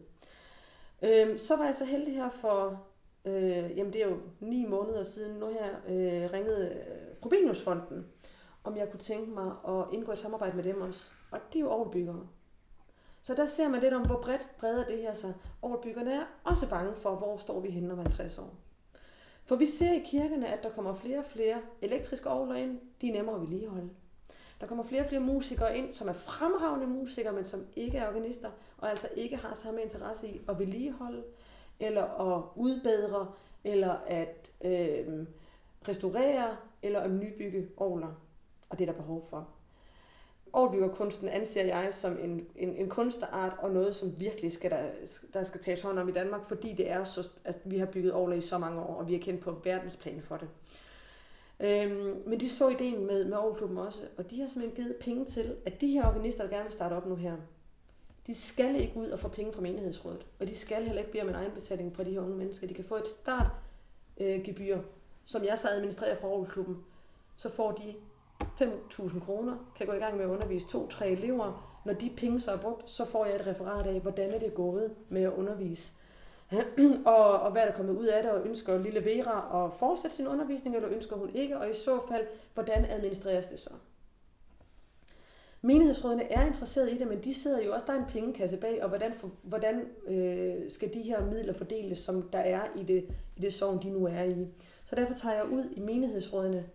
Øhm, 1.01 1.37
så 1.37 1.55
var 1.55 1.65
jeg 1.65 1.75
så 1.75 1.85
heldig 1.85 2.15
her 2.15 2.29
for, 2.29 2.83
øh, 3.25 3.77
jamen 3.77 3.93
det 3.93 4.03
er 4.03 4.09
jo 4.09 4.17
ni 4.39 4.65
måneder 4.65 5.03
siden 5.03 5.39
nu 5.39 5.47
her, 5.47 5.69
øh, 5.87 6.33
ringede 6.33 6.67
øh, 6.69 7.17
Frobeniusfonden, 7.21 8.05
om 8.63 8.77
jeg 8.77 8.91
kunne 8.91 8.99
tænke 8.99 9.31
mig 9.31 9.51
at 9.67 9.85
indgå 9.93 10.11
et 10.11 10.19
samarbejde 10.19 10.55
med 10.55 10.63
dem 10.63 10.81
også. 10.81 11.11
Og 11.31 11.39
det 11.53 11.55
er 11.55 11.63
jo 11.63 11.69
overbyggere. 11.69 12.27
Så 13.23 13.33
der 13.33 13.45
ser 13.45 13.69
man 13.69 13.81
lidt 13.81 13.93
om, 13.93 14.05
hvor 14.05 14.21
bredt 14.21 14.47
breder 14.59 14.85
det 14.85 14.97
her 14.97 15.13
sig. 15.13 15.33
Overbyggerne 15.61 16.13
er 16.13 16.23
også 16.43 16.69
bange 16.69 16.95
for, 16.95 17.15
hvor 17.15 17.37
står 17.37 17.59
vi 17.59 17.69
henne 17.69 17.93
om 17.93 17.99
50 17.99 18.37
år. 18.37 18.62
For 19.45 19.55
vi 19.55 19.65
ser 19.65 19.93
i 19.93 20.03
kirkerne, 20.05 20.47
at 20.47 20.63
der 20.63 20.69
kommer 20.69 20.95
flere 20.95 21.19
og 21.19 21.25
flere 21.25 21.61
elektriske 21.81 22.29
orgler 22.29 22.55
ind. 22.55 22.79
De 23.01 23.09
er 23.09 23.13
nemmere 23.13 23.35
at 23.35 23.41
vedligeholde. 23.41 23.89
Der 24.61 24.67
kommer 24.67 24.83
flere 24.83 25.01
og 25.01 25.07
flere 25.07 25.21
musikere 25.21 25.77
ind, 25.77 25.93
som 25.93 26.07
er 26.07 26.13
fremragende 26.13 26.87
musikere, 26.87 27.33
men 27.33 27.45
som 27.45 27.65
ikke 27.75 27.97
er 27.97 28.07
organister, 28.07 28.51
og 28.77 28.89
altså 28.89 29.07
ikke 29.15 29.35
har 29.35 29.53
samme 29.53 29.81
interesse 29.81 30.27
i 30.27 30.41
at 30.49 30.59
vedligeholde, 30.59 31.23
eller 31.79 32.03
at 32.03 32.43
udbedre, 32.55 33.31
eller 33.63 33.93
at 34.07 34.51
øh, 34.61 35.25
restaurere, 35.87 36.57
eller 36.81 36.99
at 36.99 37.11
nybygge 37.11 37.69
orgler. 37.77 38.21
Og 38.69 38.79
det 38.79 38.87
er 38.89 38.91
der 38.91 38.99
behov 38.99 39.27
for. 39.29 39.49
Overbyggerkunsten 40.53 41.29
anser 41.29 41.65
jeg 41.65 41.87
som 41.91 42.17
en, 42.23 42.45
en, 42.55 42.75
en 42.75 42.89
kunstart 42.89 43.53
og 43.59 43.71
noget, 43.71 43.95
som 43.95 44.19
virkelig 44.19 44.51
skal 44.51 44.71
der, 44.71 44.83
der 45.33 45.43
skal 45.43 45.61
tages 45.61 45.81
hånd 45.81 45.99
om 45.99 46.09
i 46.09 46.11
Danmark, 46.11 46.47
fordi 46.47 46.73
det 46.73 46.91
er 46.91 47.03
så, 47.03 47.29
at 47.43 47.59
vi 47.65 47.77
har 47.77 47.85
bygget 47.85 48.11
Aarhus 48.11 48.45
i 48.45 48.47
så 48.47 48.57
mange 48.57 48.81
år, 48.81 48.95
og 48.95 49.07
vi 49.07 49.15
er 49.15 49.19
kendt 49.19 49.41
på 49.41 49.61
verdensplan 49.63 50.21
for 50.21 50.37
det. 50.37 50.49
Øhm, 51.59 52.23
men 52.25 52.39
de 52.39 52.49
så 52.49 52.69
ideen 52.69 53.07
med, 53.07 53.25
med 53.25 53.33
Aarhusklubben 53.33 53.77
også, 53.77 54.01
og 54.17 54.29
de 54.29 54.41
har 54.41 54.47
simpelthen 54.47 54.83
givet 54.83 54.95
penge 54.95 55.25
til, 55.25 55.55
at 55.65 55.81
de 55.81 55.87
her 55.87 56.07
organister, 56.07 56.43
der 56.43 56.49
gerne 56.49 56.63
vil 56.63 56.73
starte 56.73 56.93
op 56.93 57.05
nu 57.05 57.15
her, 57.15 57.35
de 58.27 58.35
skal 58.35 58.75
ikke 58.75 58.97
ud 58.97 59.07
og 59.07 59.19
få 59.19 59.27
penge 59.27 59.53
fra 59.53 59.61
menighedsrådet, 59.61 60.25
og 60.39 60.47
de 60.47 60.55
skal 60.55 60.83
heller 60.83 61.01
ikke 61.01 61.11
bede 61.11 61.23
om 61.23 61.29
en 61.29 61.35
egenbetaling 61.35 61.95
fra 61.95 62.03
de 62.03 62.11
her 62.11 62.21
unge 62.21 62.35
mennesker. 62.35 62.67
De 62.67 62.73
kan 62.73 62.85
få 62.85 62.95
et 62.95 63.07
startgebyr, 63.07 64.77
øh, 64.77 64.83
som 65.25 65.43
jeg 65.43 65.59
så 65.59 65.69
administrerer 65.69 66.15
fra 66.15 66.27
Aarhusklubben. 66.27 66.77
Så 67.37 67.49
får 67.49 67.71
de 67.71 67.93
5.000 68.43 69.19
kroner, 69.19 69.57
kan 69.75 69.87
gå 69.87 69.93
i 69.93 69.97
gang 69.97 70.17
med 70.17 70.25
at 70.25 70.29
undervise 70.29 70.67
to-tre 70.67 71.09
elever. 71.09 71.79
Når 71.85 71.93
de 71.93 72.11
penge 72.17 72.39
så 72.39 72.51
er 72.51 72.57
brugt, 72.57 72.91
så 72.91 73.05
får 73.05 73.25
jeg 73.25 73.35
et 73.35 73.47
referat 73.47 73.85
af, 73.85 73.99
hvordan 73.99 74.31
er 74.31 74.39
det 74.39 74.53
gået 74.53 74.91
med 75.09 75.23
at 75.23 75.33
undervise. 75.33 75.93
og, 77.05 77.39
og 77.39 77.51
hvad 77.51 77.61
er 77.61 77.65
der 77.65 77.73
kommet 77.73 77.95
ud 77.95 78.05
af 78.05 78.23
det, 78.23 78.31
og 78.31 78.45
ønsker 78.45 78.77
lille 78.77 79.05
Vera 79.05 79.65
at 79.65 79.73
fortsætte 79.79 80.15
sin 80.15 80.27
undervisning, 80.27 80.75
eller 80.75 80.89
ønsker 80.89 81.15
hun 81.15 81.29
ikke, 81.33 81.57
og 81.57 81.69
i 81.69 81.73
så 81.73 81.99
fald, 82.09 82.27
hvordan 82.53 82.85
administreres 82.85 83.47
det 83.47 83.59
så? 83.59 83.69
Menighedsrådene 85.65 86.31
er 86.31 86.45
interesseret 86.45 86.91
i 86.91 86.97
det, 86.97 87.07
men 87.07 87.23
de 87.23 87.33
sidder 87.33 87.63
jo 87.63 87.73
også, 87.73 87.85
der 87.85 87.93
er 87.93 87.97
en 87.97 88.11
pengekasse 88.11 88.57
bag, 88.57 88.83
og 88.83 88.89
hvordan, 88.89 89.13
for, 89.13 89.31
hvordan 89.43 89.81
øh, 90.07 90.71
skal 90.71 90.93
de 90.93 91.01
her 91.01 91.25
midler 91.25 91.53
fordeles, 91.53 91.97
som 91.97 92.29
der 92.33 92.39
er 92.39 92.61
i 92.75 92.83
det, 92.83 93.05
i 93.37 93.41
det 93.41 93.53
sovn, 93.53 93.83
de 93.83 93.89
nu 93.89 94.05
er 94.05 94.23
i. 94.23 94.47
Så 94.85 94.95
derfor 94.95 95.13
tager 95.13 95.35
jeg 95.35 95.45
ud 95.45 95.65
i 95.75 95.79
menighedsrådene 95.79 96.65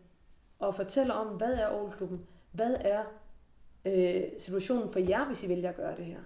og 0.59 0.75
fortæller 0.75 1.15
om, 1.15 1.27
hvad 1.27 1.55
er 1.55 1.67
Aarhusklubben? 1.67 2.27
Hvad 2.53 2.77
er 2.81 3.05
øh, 3.85 4.23
situationen 4.39 4.93
for 4.93 4.99
jer, 4.99 5.27
hvis 5.27 5.45
I 5.45 5.49
vælger 5.49 5.69
at 5.69 5.77
gøre 5.77 5.97
det 5.97 6.05
her? 6.05 6.21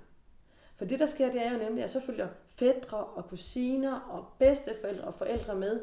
For 0.74 0.85
det, 0.85 1.00
der 1.00 1.06
sker, 1.06 1.33
det 1.33 1.46
er 1.46 1.52
jo 1.52 1.59
nemlig, 1.59 1.85
at 1.85 1.90
så 1.90 2.00
følger 2.00 2.28
fædre 2.48 3.04
og 3.04 3.28
kusiner 3.28 4.00
og 4.00 4.26
bedsteforældre 4.38 5.04
og 5.04 5.14
forældre 5.14 5.54
med 5.54 5.80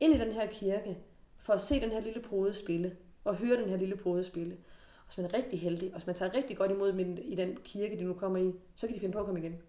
ind 0.00 0.14
i 0.14 0.18
den 0.18 0.32
her 0.32 0.46
kirke, 0.46 0.98
for 1.38 1.52
at 1.52 1.60
se 1.60 1.80
den 1.80 1.90
her 1.90 2.00
lille 2.00 2.22
prode 2.22 2.54
spille, 2.54 2.96
og 3.24 3.36
høre 3.36 3.56
den 3.62 3.68
her 3.68 3.76
lille 3.76 3.96
prode 3.96 4.24
spille. 4.24 4.56
Og 4.96 5.06
hvis 5.06 5.16
man 5.16 5.26
er 5.26 5.34
rigtig 5.34 5.60
heldig, 5.60 5.88
og 5.88 5.98
hvis 5.98 6.06
man 6.06 6.16
tager 6.16 6.34
rigtig 6.34 6.56
godt 6.56 6.70
imod 6.70 6.92
dem 6.92 7.18
i 7.22 7.34
den 7.34 7.58
kirke, 7.64 7.98
de 7.98 8.04
nu 8.04 8.14
kommer 8.14 8.38
i, 8.38 8.52
så 8.76 8.86
kan 8.86 8.96
de 8.96 9.00
finde 9.00 9.12
på 9.12 9.18
at 9.18 9.24
komme 9.24 9.40
igen. 9.40 9.62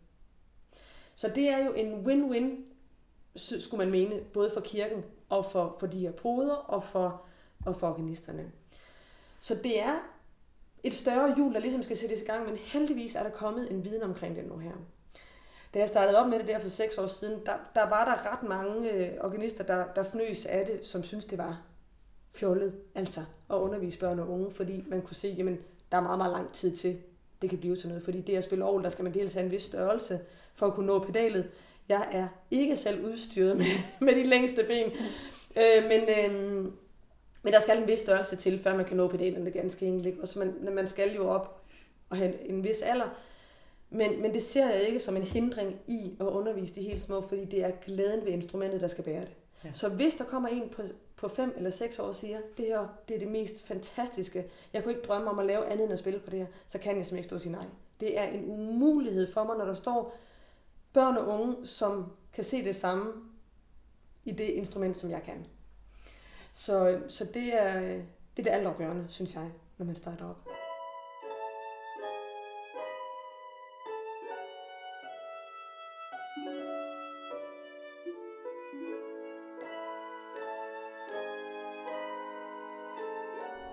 Så 1.15 1.31
det 1.35 1.49
er 1.49 1.65
jo 1.65 1.73
en 1.73 2.05
win-win, 2.05 2.71
skulle 3.35 3.85
man 3.85 3.91
mene, 3.91 4.21
både 4.33 4.51
for 4.53 4.61
kirken 4.61 5.03
og 5.29 5.45
for, 5.45 5.75
for 5.79 5.87
de 5.87 5.99
her 5.99 6.11
poder, 6.11 6.55
og 6.55 6.83
for 6.83 7.25
og 7.65 7.79
for 7.79 7.89
organisterne. 7.89 8.51
Så 9.39 9.55
det 9.55 9.79
er 9.79 9.95
et 10.83 10.93
større 10.93 11.35
hjul, 11.35 11.53
der 11.53 11.59
ligesom 11.59 11.83
skal 11.83 11.97
sættes 11.97 12.21
i 12.21 12.25
gang, 12.25 12.45
men 12.45 12.55
heldigvis 12.55 13.15
er 13.15 13.23
der 13.23 13.29
kommet 13.29 13.71
en 13.71 13.85
viden 13.85 14.03
omkring 14.03 14.35
det 14.35 14.45
nu 14.45 14.57
her. 14.57 14.71
Da 15.73 15.79
jeg 15.79 15.87
startede 15.87 16.19
op 16.19 16.29
med 16.29 16.39
det 16.39 16.47
der 16.47 16.59
for 16.59 16.69
seks 16.69 16.97
år 16.97 17.07
siden, 17.07 17.39
der, 17.45 17.53
der 17.75 17.89
var 17.89 18.05
der 18.05 18.31
ret 18.31 18.43
mange 18.43 18.91
øh, 18.91 19.09
organister, 19.21 19.63
der, 19.63 19.85
der 19.95 20.03
fnøs 20.03 20.45
af 20.45 20.65
det, 20.65 20.85
som 20.85 21.03
synes 21.03 21.25
det 21.25 21.37
var 21.37 21.61
fjollet, 22.31 22.73
altså 22.95 23.19
at 23.49 23.55
undervise 23.55 23.99
børn 23.99 24.19
og 24.19 24.29
unge, 24.29 24.51
fordi 24.51 24.83
man 24.87 25.01
kunne 25.01 25.15
se, 25.15 25.27
jamen, 25.37 25.57
der 25.91 25.97
er 25.97 26.01
meget, 26.01 26.17
meget 26.17 26.31
lang 26.31 26.53
tid 26.53 26.77
til, 26.77 26.97
det 27.41 27.49
kan 27.49 27.59
blive 27.59 27.75
til 27.75 27.87
noget. 27.87 28.03
Fordi 28.03 28.21
det 28.21 28.37
at 28.37 28.43
spille 28.43 28.65
over, 28.65 28.81
der 28.81 28.89
skal 28.89 29.03
man 29.03 29.13
dels 29.13 29.33
have 29.33 29.45
en 29.45 29.51
vis 29.51 29.63
størrelse 29.63 30.19
for 30.53 30.67
at 30.67 30.73
kunne 30.73 30.85
nå 30.85 30.99
pedalet. 30.99 31.49
Jeg 31.89 32.07
er 32.11 32.27
ikke 32.51 32.77
selv 32.77 33.05
udstyret 33.05 33.57
med, 33.57 33.65
med 34.07 34.15
de 34.15 34.23
længste 34.23 34.63
ben. 34.67 34.91
Øh, 35.55 35.89
men, 35.89 36.01
øh, 36.01 36.71
men 37.43 37.53
der 37.53 37.59
skal 37.59 37.81
en 37.81 37.87
vis 37.87 37.99
størrelse 37.99 38.35
til, 38.35 38.59
før 38.63 38.75
man 38.75 38.85
kan 38.85 38.97
nå 38.97 39.07
pedalerne 39.07 39.51
ganske 39.51 39.85
enkelt. 39.85 40.19
Og 40.19 40.27
så 40.27 40.39
man, 40.39 40.73
man 40.73 40.87
skal 40.87 41.15
jo 41.15 41.27
op 41.27 41.61
og 42.09 42.17
have 42.17 42.45
en, 42.45 42.55
en 42.55 42.63
vis 42.63 42.81
alder. 42.81 43.07
Men, 43.89 44.21
men 44.21 44.33
det 44.33 44.43
ser 44.43 44.69
jeg 44.69 44.81
ikke 44.81 44.99
som 44.99 45.15
en 45.15 45.23
hindring 45.23 45.75
i 45.87 46.17
at 46.19 46.25
undervise 46.25 46.75
de 46.75 46.81
helt 46.81 47.01
små, 47.01 47.21
fordi 47.21 47.45
det 47.45 47.63
er 47.63 47.71
glæden 47.85 48.25
ved 48.25 48.31
instrumentet, 48.31 48.81
der 48.81 48.87
skal 48.87 49.03
bære 49.03 49.21
det. 49.21 49.33
Ja. 49.63 49.71
Så 49.73 49.89
hvis 49.89 50.15
der 50.15 50.23
kommer 50.23 50.49
en 50.49 50.69
på, 50.69 50.81
på 51.15 51.27
fem 51.27 51.53
eller 51.57 51.69
seks 51.69 51.99
år 51.99 52.03
og 52.03 52.15
siger, 52.15 52.39
det 52.57 52.65
her 52.65 52.87
det 53.07 53.15
er 53.15 53.19
det 53.19 53.27
mest 53.27 53.67
fantastiske, 53.67 54.45
jeg 54.73 54.83
kunne 54.83 54.93
ikke 54.93 55.07
drømme 55.07 55.29
om 55.29 55.39
at 55.39 55.45
lave 55.45 55.65
andet 55.65 55.83
end 55.83 55.93
at 55.93 55.99
spille 55.99 56.19
på 56.19 56.29
det 56.29 56.39
her, 56.39 56.45
så 56.67 56.77
kan 56.77 56.97
jeg 56.97 57.05
simpelthen 57.05 57.17
ikke 57.17 57.27
stå 57.27 57.35
og 57.35 57.41
sige 57.41 57.51
nej. 57.51 57.65
Det 57.99 58.19
er 58.19 58.23
en 58.23 58.43
umulighed 58.49 59.33
for 59.33 59.43
mig, 59.43 59.57
når 59.57 59.65
der 59.65 59.73
står 59.73 60.17
børn 60.93 61.17
og 61.17 61.27
unge, 61.27 61.65
som 61.65 62.11
kan 62.33 62.43
se 62.43 62.63
det 62.63 62.75
samme 62.75 63.13
i 64.25 64.31
det 64.31 64.43
instrument, 64.43 64.97
som 64.97 65.09
jeg 65.09 65.21
kan. 65.25 65.45
Så, 66.53 66.99
så 67.07 67.25
det 67.33 67.61
er 67.61 67.81
øh, 67.81 68.03
det, 68.37 68.39
er 68.39 68.43
det 68.43 68.49
altafgørende, 68.49 69.05
synes 69.07 69.33
jeg, 69.35 69.49
når 69.77 69.85
man 69.85 69.95
starter 69.95 70.25
op. 70.29 70.47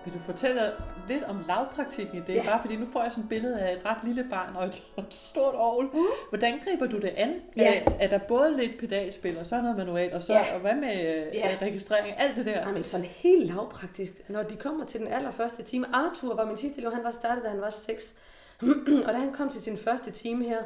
Vil 0.09 0.19
du 0.19 0.23
fortælle 0.25 0.61
lidt 1.07 1.23
om 1.23 1.37
lavpraktikken 1.47 2.17
i 2.17 2.21
det? 2.27 2.35
Ja. 2.35 2.43
Bare 2.45 2.61
fordi 2.61 2.75
nu 2.75 2.85
får 2.85 3.03
jeg 3.03 3.11
sådan 3.11 3.23
et 3.23 3.29
billede 3.29 3.59
af 3.59 3.73
et 3.73 3.79
ret 3.85 4.03
lille 4.03 4.25
barn 4.29 4.55
og 4.55 4.65
et, 4.65 4.75
et 4.97 5.13
stort 5.13 5.55
ovl. 5.55 5.85
Uh. 5.93 6.05
Hvordan 6.29 6.59
griber 6.65 6.87
du 6.87 6.97
det 6.97 7.07
an? 7.07 7.33
Ja. 7.57 7.81
Er, 7.83 7.91
er 7.99 8.07
der 8.07 8.17
både 8.17 8.57
lidt 8.57 8.79
pedalspil 8.79 9.37
og 9.37 9.47
så 9.47 9.61
noget 9.61 9.77
manuelt, 9.77 10.13
og, 10.13 10.23
så, 10.23 10.33
ja. 10.33 10.53
og 10.53 10.59
hvad 10.59 10.75
med 10.75 11.27
ja. 11.33 11.57
registrering? 11.61 12.19
Alt 12.19 12.35
det 12.35 12.45
der? 12.45 12.67
Jamen 12.67 12.83
sådan 12.83 13.05
helt 13.05 13.47
lavpraktisk. 13.47 14.29
Når 14.29 14.43
de 14.43 14.55
kommer 14.55 14.85
til 14.85 14.99
den 14.99 15.07
allerførste 15.07 15.63
time. 15.63 15.85
Arthur 15.93 16.35
var 16.35 16.45
min 16.45 16.57
sidste 16.57 16.79
elev, 16.79 16.93
han 16.93 17.03
var 17.03 17.11
startet, 17.11 17.43
da 17.43 17.49
han 17.49 17.61
var 17.61 17.69
6. 17.69 18.15
og 19.07 19.13
da 19.13 19.17
han 19.17 19.33
kom 19.33 19.49
til 19.49 19.61
sin 19.61 19.77
første 19.77 20.11
time 20.11 20.43
her, 20.43 20.57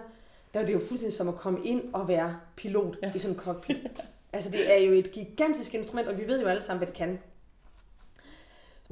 der 0.53 0.59
var 0.59 0.65
det 0.65 0.73
jo 0.73 0.79
fuldstændig 0.79 1.13
som 1.13 1.27
at 1.27 1.35
komme 1.35 1.59
ind 1.63 1.81
og 1.93 2.07
være 2.07 2.37
pilot 2.55 2.97
ja. 3.03 3.11
i 3.15 3.19
sådan 3.19 3.35
en 3.35 3.39
cockpit. 3.39 3.77
altså 4.33 4.49
det 4.49 4.73
er 4.73 4.77
jo 4.77 4.91
et 4.91 5.11
gigantisk 5.11 5.73
instrument, 5.73 6.07
og 6.07 6.17
vi 6.17 6.27
ved 6.27 6.41
jo 6.41 6.47
alle 6.47 6.61
sammen, 6.61 6.77
hvad 6.77 6.87
det 6.87 6.95
kan 6.95 7.19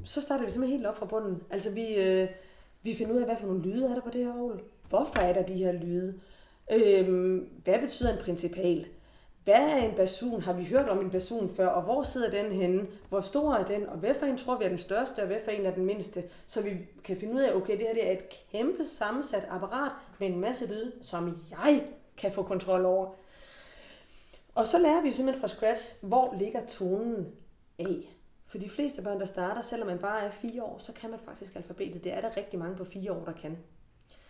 så 0.05 0.21
starter 0.21 0.45
vi 0.45 0.51
simpelthen 0.51 0.79
helt 0.79 0.87
op 0.87 0.97
fra 0.97 1.05
bunden. 1.05 1.43
Altså 1.49 1.71
vi, 1.71 1.95
øh, 1.95 2.29
vi 2.83 2.95
finder 2.95 3.13
ud 3.13 3.19
af, 3.19 3.25
hvad 3.25 3.35
for 3.39 3.47
nogle 3.47 3.61
lyde 3.61 3.85
er 3.85 3.93
der 3.93 4.01
på 4.01 4.09
det 4.09 4.25
her 4.25 4.39
ovl. 4.39 4.61
Hvorfor 4.89 5.19
er 5.19 5.33
der 5.33 5.43
de 5.43 5.53
her 5.53 5.71
lyde? 5.71 6.19
Øh, 6.71 7.41
hvad 7.63 7.79
betyder 7.79 8.13
en 8.13 8.23
principal? 8.23 8.87
Hvad 9.43 9.69
er 9.69 9.75
en 9.75 9.95
basun? 9.95 10.41
Har 10.41 10.53
vi 10.53 10.65
hørt 10.65 10.89
om 10.89 10.99
en 10.99 11.11
basun 11.11 11.49
før? 11.55 11.67
Og 11.67 11.81
hvor 11.81 12.03
sidder 12.03 12.31
den 12.31 12.51
henne? 12.51 12.87
Hvor 13.09 13.19
stor 13.19 13.53
er 13.53 13.65
den? 13.65 13.89
Og 13.89 13.97
hvad 13.97 14.13
for 14.13 14.25
en 14.25 14.37
tror 14.37 14.57
vi 14.57 14.65
er 14.65 14.69
den 14.69 14.77
største, 14.77 15.19
og 15.19 15.27
hvad 15.27 15.37
for 15.43 15.51
en 15.51 15.65
er 15.65 15.73
den 15.73 15.85
mindste? 15.85 16.23
Så 16.47 16.61
vi 16.61 16.77
kan 17.03 17.17
finde 17.17 17.33
ud 17.33 17.39
af, 17.39 17.55
okay, 17.55 17.77
det 17.77 17.87
her 17.87 17.93
det 17.93 18.07
er 18.07 18.11
et 18.11 18.29
kæmpe 18.51 18.85
sammensat 18.85 19.47
apparat 19.49 19.91
med 20.19 20.27
en 20.27 20.39
masse 20.39 20.65
lyde, 20.65 20.91
som 21.01 21.37
jeg 21.51 21.83
kan 22.17 22.31
få 22.31 22.43
kontrol 22.43 22.85
over. 22.85 23.09
Og 24.55 24.67
så 24.67 24.79
lærer 24.79 25.01
vi 25.01 25.11
simpelthen 25.11 25.41
fra 25.41 25.47
scratch, 25.47 25.95
hvor 26.01 26.35
ligger 26.39 26.65
tonen 26.65 27.27
af. 27.79 28.17
For 28.51 28.57
de 28.57 28.69
fleste 28.69 29.01
børn, 29.01 29.19
der 29.19 29.25
starter, 29.25 29.61
selvom 29.61 29.87
man 29.87 29.99
bare 29.99 30.21
er 30.21 30.31
fire 30.31 30.63
år, 30.63 30.77
så 30.77 30.93
kan 30.93 31.09
man 31.09 31.19
faktisk 31.19 31.55
alfabetet. 31.55 32.03
Det 32.03 32.13
er 32.13 32.21
der 32.21 32.37
rigtig 32.37 32.59
mange 32.59 32.75
på 32.75 32.85
fire 32.85 33.11
år, 33.11 33.25
der 33.25 33.33
kan. 33.33 33.57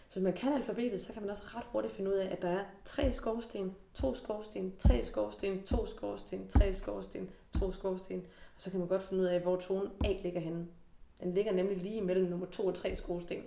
Så 0.07 0.19
hvis 0.19 0.23
man 0.23 0.33
kan 0.33 0.53
alfabetet, 0.53 1.01
så 1.01 1.13
kan 1.13 1.21
man 1.21 1.31
også 1.31 1.43
ret 1.45 1.63
hurtigt 1.63 1.93
finde 1.93 2.11
ud 2.11 2.15
af, 2.15 2.31
at 2.31 2.41
der 2.41 2.49
er 2.49 2.65
tre 2.85 3.11
skorsten, 3.11 3.75
to 3.93 4.13
skorsten, 4.13 4.73
tre 4.77 5.03
skorsten, 5.03 5.63
to 5.63 5.85
skorsten, 5.85 6.47
tre 6.47 6.73
skorsten, 6.73 7.29
to 7.59 7.71
skorsten. 7.71 8.19
Og 8.55 8.61
så 8.61 8.71
kan 8.71 8.79
man 8.79 8.87
godt 8.87 9.03
finde 9.03 9.23
ud 9.23 9.27
af, 9.27 9.41
hvor 9.41 9.55
tonen 9.55 9.91
A 10.05 10.13
ligger 10.23 10.39
henne. 10.39 10.67
Den 11.23 11.33
ligger 11.33 11.51
nemlig 11.51 11.77
lige 11.77 12.01
mellem 12.01 12.29
nummer 12.29 12.45
2 12.45 12.65
og 12.65 12.75
3 12.75 12.95
skorsten. 12.95 13.43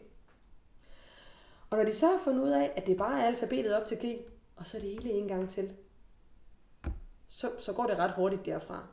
Og 1.70 1.76
når 1.76 1.84
de 1.84 1.94
så 1.94 2.06
har 2.06 2.20
fundet 2.24 2.42
ud 2.42 2.50
af, 2.50 2.72
at 2.76 2.86
det 2.86 2.96
bare 2.96 3.20
er 3.20 3.26
alfabetet 3.26 3.76
op 3.76 3.86
til 3.86 3.98
G, 3.98 4.18
og 4.56 4.66
så 4.66 4.76
er 4.76 4.80
det 4.80 4.90
hele 4.90 5.10
en 5.10 5.28
gang 5.28 5.50
til, 5.50 5.70
så, 7.28 7.50
så 7.58 7.72
går 7.72 7.86
det 7.86 7.98
ret 7.98 8.14
hurtigt 8.14 8.46
derfra. 8.46 8.86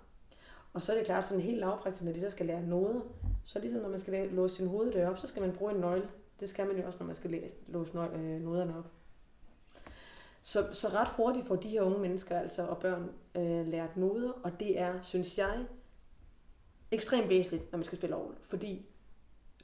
Og 0.73 0.81
så 0.81 0.91
er 0.91 0.97
det 0.97 1.05
klart 1.05 1.25
sådan 1.25 1.43
helt 1.43 1.59
lavpraktisk, 1.59 2.03
når 2.03 2.11
de 2.11 2.19
så 2.19 2.29
skal 2.29 2.45
lære 2.45 2.61
noder. 2.61 2.99
Så 3.43 3.59
ligesom 3.59 3.81
når 3.81 3.89
man 3.89 3.99
skal 3.99 4.29
låse 4.29 4.55
sin 4.55 4.67
hoveddør 4.67 5.09
op, 5.09 5.17
så 5.17 5.27
skal 5.27 5.41
man 5.41 5.51
bruge 5.51 5.73
en 5.73 5.79
nøgle. 5.79 6.09
Det 6.39 6.49
skal 6.49 6.67
man 6.67 6.77
jo 6.77 6.85
også, 6.85 6.99
når 6.99 7.05
man 7.05 7.15
skal 7.15 7.43
låse 7.67 7.91
øh, 7.97 8.41
noderne 8.41 8.77
op. 8.77 8.91
Så, 10.43 10.67
så 10.73 10.87
ret 10.87 11.07
hurtigt 11.07 11.47
får 11.47 11.55
de 11.55 11.69
her 11.69 11.81
unge 11.81 11.99
mennesker 11.99 12.39
altså 12.39 12.67
og 12.67 12.77
børn 12.77 13.09
øh, 13.35 13.67
lært 13.67 13.97
noder, 13.97 14.31
og 14.43 14.59
det 14.59 14.79
er, 14.79 15.01
synes 15.01 15.37
jeg, 15.37 15.65
ekstremt 16.91 17.29
væsentligt, 17.29 17.71
når 17.71 17.77
man 17.77 17.85
skal 17.85 17.97
spille 17.97 18.15
orgel. 18.15 18.35
Fordi 18.41 18.85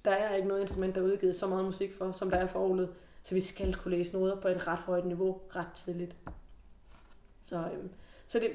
der 0.05 0.11
er 0.11 0.35
ikke 0.35 0.47
noget 0.47 0.61
instrument, 0.61 0.95
der 0.95 1.01
er 1.01 1.05
udgivet 1.05 1.35
så 1.35 1.47
meget 1.47 1.65
musik 1.65 1.93
for, 1.93 2.11
som 2.11 2.29
der 2.29 2.37
er 2.37 2.47
for 2.47 2.59
orglet. 2.59 2.93
Så 3.23 3.35
vi 3.35 3.39
skal 3.39 3.75
kunne 3.75 3.97
læse 3.97 4.13
noder 4.13 4.41
på 4.41 4.47
et 4.47 4.67
ret 4.67 4.79
højt 4.79 5.05
niveau 5.05 5.41
ret 5.55 5.71
tidligt. 5.75 6.15
Så, 7.41 7.57
øh, 7.57 7.89
så 8.27 8.39
det 8.39 8.51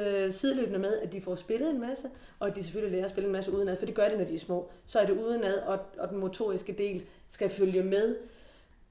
øh, 0.00 0.32
sideløbende 0.32 0.78
med, 0.78 0.98
at 0.98 1.12
de 1.12 1.20
får 1.20 1.34
spillet 1.34 1.70
en 1.70 1.80
masse, 1.80 2.08
og 2.38 2.48
at 2.48 2.56
de 2.56 2.62
selvfølgelig 2.62 2.92
lærer 2.92 3.04
at 3.04 3.10
spille 3.10 3.26
en 3.26 3.32
masse 3.32 3.52
udenad, 3.52 3.76
for 3.78 3.86
det 3.86 3.94
gør 3.94 4.08
de, 4.08 4.16
når 4.16 4.24
de 4.24 4.34
er 4.34 4.38
små. 4.38 4.70
Så 4.86 4.98
er 4.98 5.06
det 5.06 5.18
udenad, 5.18 5.58
og, 5.58 5.78
og 5.98 6.08
den 6.08 6.18
motoriske 6.18 6.72
del 6.72 7.04
skal 7.28 7.50
følge 7.50 7.82
med. 7.82 8.16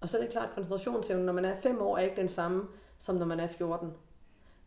Og 0.01 0.09
så 0.09 0.17
er 0.17 0.21
det 0.21 0.31
klart, 0.31 0.49
at 0.49 0.55
koncentrationsevnen, 0.55 1.25
når 1.25 1.33
man 1.33 1.45
er 1.45 1.55
5 1.55 1.81
år, 1.81 1.97
er 1.97 2.01
ikke 2.01 2.15
den 2.15 2.29
samme, 2.29 2.63
som 2.99 3.15
når 3.15 3.25
man 3.25 3.39
er 3.39 3.47
14. 3.47 3.93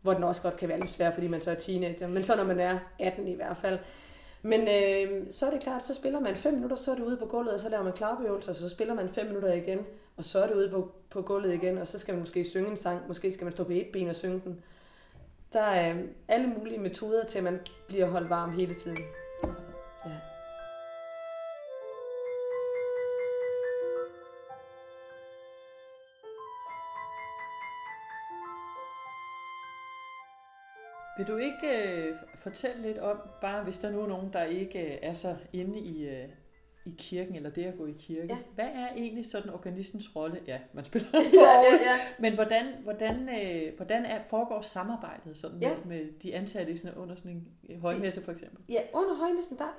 Hvor 0.02 0.14
den 0.14 0.24
også 0.24 0.42
godt 0.42 0.56
kan 0.56 0.68
være 0.68 0.80
lidt 0.80 0.90
svær, 0.90 1.12
fordi 1.12 1.28
man 1.28 1.40
så 1.40 1.50
er 1.50 1.54
teenager. 1.54 2.09
Men 2.09 2.22
så 2.22 2.37
når 2.37 2.44
man 2.44 2.61
er 2.61 2.78
18 2.98 3.28
i 3.28 3.35
hvert 3.35 3.56
fald. 3.56 3.78
Men 4.42 4.61
øh, 4.61 5.26
så 5.30 5.46
er 5.46 5.50
det 5.50 5.61
klart, 5.61 5.87
så 5.87 5.94
spiller 5.94 6.20
man 6.20 6.37
5 6.37 6.54
minutter, 6.54 6.76
så 6.76 6.90
er 6.90 6.94
det 6.94 7.02
ude 7.02 7.16
på 7.16 7.26
gulvet, 7.26 7.54
og 7.54 7.61
så 7.61 7.68
laver 7.68 7.85
man 7.85 7.92
klapøvelser, 7.92 8.50
og 8.50 8.56
så 8.56 8.68
spiller 8.68 8.94
man 8.94 9.09
5 9.09 9.26
minutter 9.26 9.52
igen, 9.52 9.78
og 10.16 10.24
så 10.24 10.42
er 10.42 10.46
det 10.46 10.54
ude 10.54 10.68
på, 10.68 10.90
på 11.11 11.22
gulvet 11.22 11.54
igen, 11.54 11.78
og 11.78 11.87
så 11.87 11.98
skal 11.98 12.14
man 12.14 12.20
måske 12.20 12.44
synge 12.44 12.70
en 12.70 12.76
sang, 12.76 13.09
måske 13.09 13.32
skal 13.32 13.44
man 13.44 13.52
stå 13.52 13.64
på 13.64 13.72
et 13.72 13.87
ben 13.92 14.09
og 14.09 14.16
synge 14.16 14.40
den. 14.44 14.62
Der 15.57 15.62
er 15.62 16.03
alle 16.29 16.47
mulige 16.47 16.79
metoder 16.79 17.25
til, 17.25 17.38
at 17.38 17.45
man 17.45 17.61
bliver 17.88 18.07
holdt 18.07 18.31
varm 18.31 18.51
hele 18.51 18.75
tiden. 18.75 18.97
Ja. 20.07 20.11
Vil 31.16 31.27
du 31.27 31.37
ikke 31.37 31.88
øh, 31.88 32.16
fortælle 32.35 32.83
lidt 32.83 32.99
om, 32.99 33.21
bare 33.40 33.64
hvis 33.64 33.79
der 33.79 33.90
nu 33.90 34.01
er 34.01 34.09
nogen, 34.09 34.33
der 34.33 34.45
ikke 34.45 34.95
øh, 34.95 34.99
er 35.03 35.14
så 35.14 35.37
inde 35.53 35.79
i, 35.79 36.09
øh, 36.09 36.29
i 36.87 36.94
kirken, 36.99 37.35
eller 37.37 37.51
det 37.51 37.64
at 37.64 37.79
gå 37.79 37.87
i 37.87 37.94
kirke. 37.99 38.27
Ja. 38.27 38.38
Hvad 38.55 38.68
er 38.75 38.88
egentlig 38.92 39.27
sådan 39.27 39.51
organistens 39.51 40.16
rolle? 40.16 40.40
Ja, 40.46 40.59
man 40.72 40.85
spiller 40.85 41.11
på 41.11 41.16
ja, 41.35 41.61
ja, 41.61 41.72
ja. 41.72 41.99
Men 42.18 42.35
hvordan, 42.35 42.66
hvordan, 42.83 43.29
øh, 43.29 43.77
hvordan 43.77 44.05
er, 44.05 44.25
foregår 44.25 44.61
samarbejdet 44.61 45.37
sådan 45.37 45.59
ja. 45.61 45.68
med, 45.68 45.85
med 45.85 46.12
de 46.22 46.35
ansatte 46.35 46.79
sådan, 46.79 46.99
under 46.99 47.16
sådan 47.16 47.31
en 47.31 47.49
øh, 47.68 47.81
højmesse 47.81 48.22
for 48.22 48.33
eksempel? 48.33 48.61
Ja, 48.68 48.81
under 48.92 49.14
højmessen, 49.14 49.59
der 49.59 49.79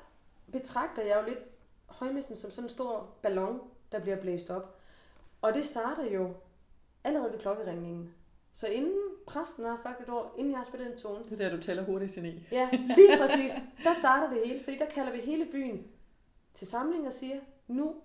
betragter 0.51 1.01
jeg 1.01 1.17
jo 1.21 1.29
lidt 1.29 1.39
højmessen 1.85 2.35
som 2.35 2.51
sådan 2.51 2.63
en 2.63 2.69
stor 2.69 3.09
ballon, 3.21 3.59
der 3.91 3.99
bliver 3.99 4.17
blæst 4.17 4.49
op. 4.49 4.79
Og 5.41 5.53
det 5.53 5.65
starter 5.65 6.11
jo 6.11 6.33
allerede 7.03 7.31
ved 7.31 7.39
klokkeringningen. 7.39 8.13
Så 8.53 8.67
inden 8.67 9.01
præsten 9.27 9.65
har 9.65 9.79
sagt 9.83 10.01
et 10.01 10.09
ord, 10.09 10.35
inden 10.37 10.51
jeg 10.51 10.59
har 10.59 10.65
spillet 10.65 10.91
en 10.91 10.97
tone. 10.97 11.23
Det 11.23 11.41
er 11.41 11.49
der, 11.49 11.55
du 11.55 11.61
tæller 11.61 11.83
hurtigt 11.83 12.17
i. 12.17 12.47
Ja, 12.51 12.69
lige 12.71 13.17
præcis. 13.21 13.51
Der 13.83 13.93
starter 13.93 14.33
det 14.33 14.41
hele, 14.45 14.63
fordi 14.63 14.77
der 14.77 14.85
kalder 14.85 15.11
vi 15.11 15.17
hele 15.17 15.45
byen 15.51 15.87
til 16.57 16.67
samling 16.67 17.07
og 17.07 17.13
siger, 17.13 17.39
nu 17.67 17.95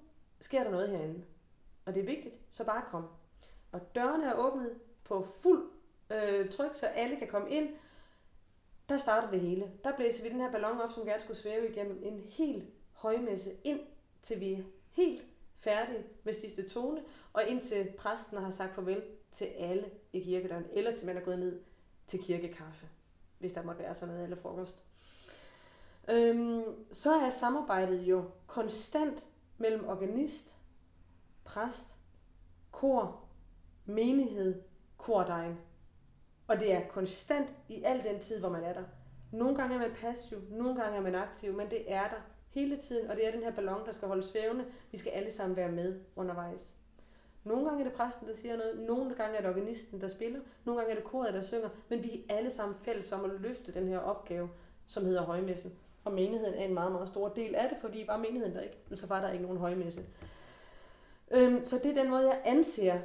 sker 0.40 0.64
der 0.64 0.70
noget 0.70 0.88
herinde. 0.88 1.24
Og 1.86 1.94
det 1.94 2.00
er 2.00 2.06
vigtigt, 2.06 2.34
så 2.50 2.64
bare 2.64 2.84
kom. 2.90 3.06
Og 3.72 3.94
dørene 3.94 4.24
er 4.24 4.34
åbnet 4.34 4.78
på 5.04 5.26
fuld 5.42 5.70
øh, 6.10 6.50
tryk, 6.50 6.74
så 6.74 6.86
alle 6.86 7.16
kan 7.16 7.28
komme 7.28 7.50
ind. 7.50 7.68
Der 8.88 8.96
starter 8.96 9.30
det 9.30 9.40
hele. 9.40 9.72
Der 9.84 9.96
blæser 9.96 10.22
vi 10.22 10.28
den 10.28 10.40
her 10.40 10.52
ballon 10.52 10.80
op, 10.80 10.92
som 10.92 11.04
gerne 11.04 11.22
skulle 11.22 11.36
svæve 11.36 11.68
igennem 11.68 12.02
en 12.02 12.20
helt 12.20 12.64
højmesse, 12.92 13.50
ind 13.64 13.80
til 14.22 14.40
vi 14.40 14.52
er 14.52 14.62
helt 14.90 15.24
færdige 15.56 16.04
med 16.24 16.32
sidste 16.32 16.68
tone, 16.68 17.02
og 17.32 17.46
indtil 17.46 17.92
præsten 17.98 18.38
har 18.38 18.50
sagt 18.50 18.74
farvel 18.74 19.02
til 19.30 19.44
alle 19.44 19.90
i 20.12 20.20
kirkedøren, 20.20 20.66
eller 20.72 20.94
til 20.94 21.06
man 21.06 21.16
er 21.16 21.20
gået 21.20 21.38
ned 21.38 21.60
til 22.06 22.22
kirkekaffe, 22.22 22.88
hvis 23.38 23.52
der 23.52 23.62
måtte 23.62 23.82
være 23.82 23.94
sådan 23.94 24.08
noget, 24.08 24.24
eller 24.24 24.36
frokost. 24.36 24.84
Øhm, 26.08 26.64
så 26.92 27.14
er 27.14 27.30
samarbejdet 27.30 28.00
jo 28.00 28.24
konstant 28.46 29.26
mellem 29.58 29.88
organist, 29.88 30.56
præst, 31.44 31.96
kor, 32.70 33.24
menighed, 33.84 34.62
kordegn. 34.98 35.58
Og 36.48 36.60
det 36.60 36.72
er 36.72 36.88
konstant 36.88 37.48
i 37.68 37.82
al 37.82 38.04
den 38.04 38.20
tid, 38.20 38.40
hvor 38.40 38.48
man 38.48 38.64
er 38.64 38.72
der. 38.72 38.84
Nogle 39.32 39.56
gange 39.56 39.74
er 39.74 39.78
man 39.78 39.92
passiv, 39.94 40.38
nogle 40.50 40.82
gange 40.82 40.96
er 40.98 41.02
man 41.02 41.14
aktiv, 41.14 41.52
men 41.52 41.70
det 41.70 41.92
er 41.92 42.08
der 42.08 42.20
hele 42.50 42.76
tiden, 42.76 43.10
og 43.10 43.16
det 43.16 43.26
er 43.26 43.32
den 43.32 43.42
her 43.42 43.52
ballon, 43.52 43.86
der 43.86 43.92
skal 43.92 44.08
holde 44.08 44.22
svævende. 44.22 44.64
Vi 44.90 44.96
skal 44.96 45.10
alle 45.10 45.30
sammen 45.30 45.56
være 45.56 45.72
med 45.72 46.00
undervejs. 46.16 46.76
Nogle 47.44 47.64
gange 47.64 47.84
er 47.84 47.88
det 47.88 47.96
præsten, 47.96 48.28
der 48.28 48.34
siger 48.34 48.56
noget, 48.56 48.80
nogle 48.80 49.14
gange 49.14 49.36
er 49.36 49.40
det 49.40 49.50
organisten, 49.50 50.00
der 50.00 50.08
spiller, 50.08 50.40
nogle 50.64 50.80
gange 50.80 50.94
er 50.94 51.00
det 51.00 51.10
koret, 51.10 51.34
der 51.34 51.40
synger, 51.40 51.68
men 51.88 52.02
vi 52.02 52.24
er 52.28 52.36
alle 52.36 52.50
sammen 52.50 52.76
fælles 52.76 53.12
om 53.12 53.24
at 53.24 53.40
løfte 53.40 53.74
den 53.74 53.88
her 53.88 53.98
opgave, 53.98 54.50
som 54.86 55.04
hedder 55.04 55.22
højmessen. 55.22 55.72
Og 56.04 56.12
menigheden 56.12 56.54
er 56.54 56.64
en 56.64 56.74
meget, 56.74 56.92
meget 56.92 57.08
stor 57.08 57.28
del 57.28 57.54
af 57.54 57.68
det, 57.68 57.78
fordi 57.80 58.04
var 58.08 58.16
menigheden 58.16 58.54
der 58.54 58.60
ikke, 58.60 58.76
altså 58.90 59.06
så 59.06 59.14
var 59.14 59.20
der 59.20 59.32
ikke 59.32 59.44
nogen 59.44 59.58
højmesse. 59.58 60.04
Øhm, 61.30 61.64
så 61.64 61.78
det 61.82 61.90
er 61.90 62.02
den 62.02 62.10
måde, 62.10 62.28
jeg 62.28 62.40
anser 62.44 63.00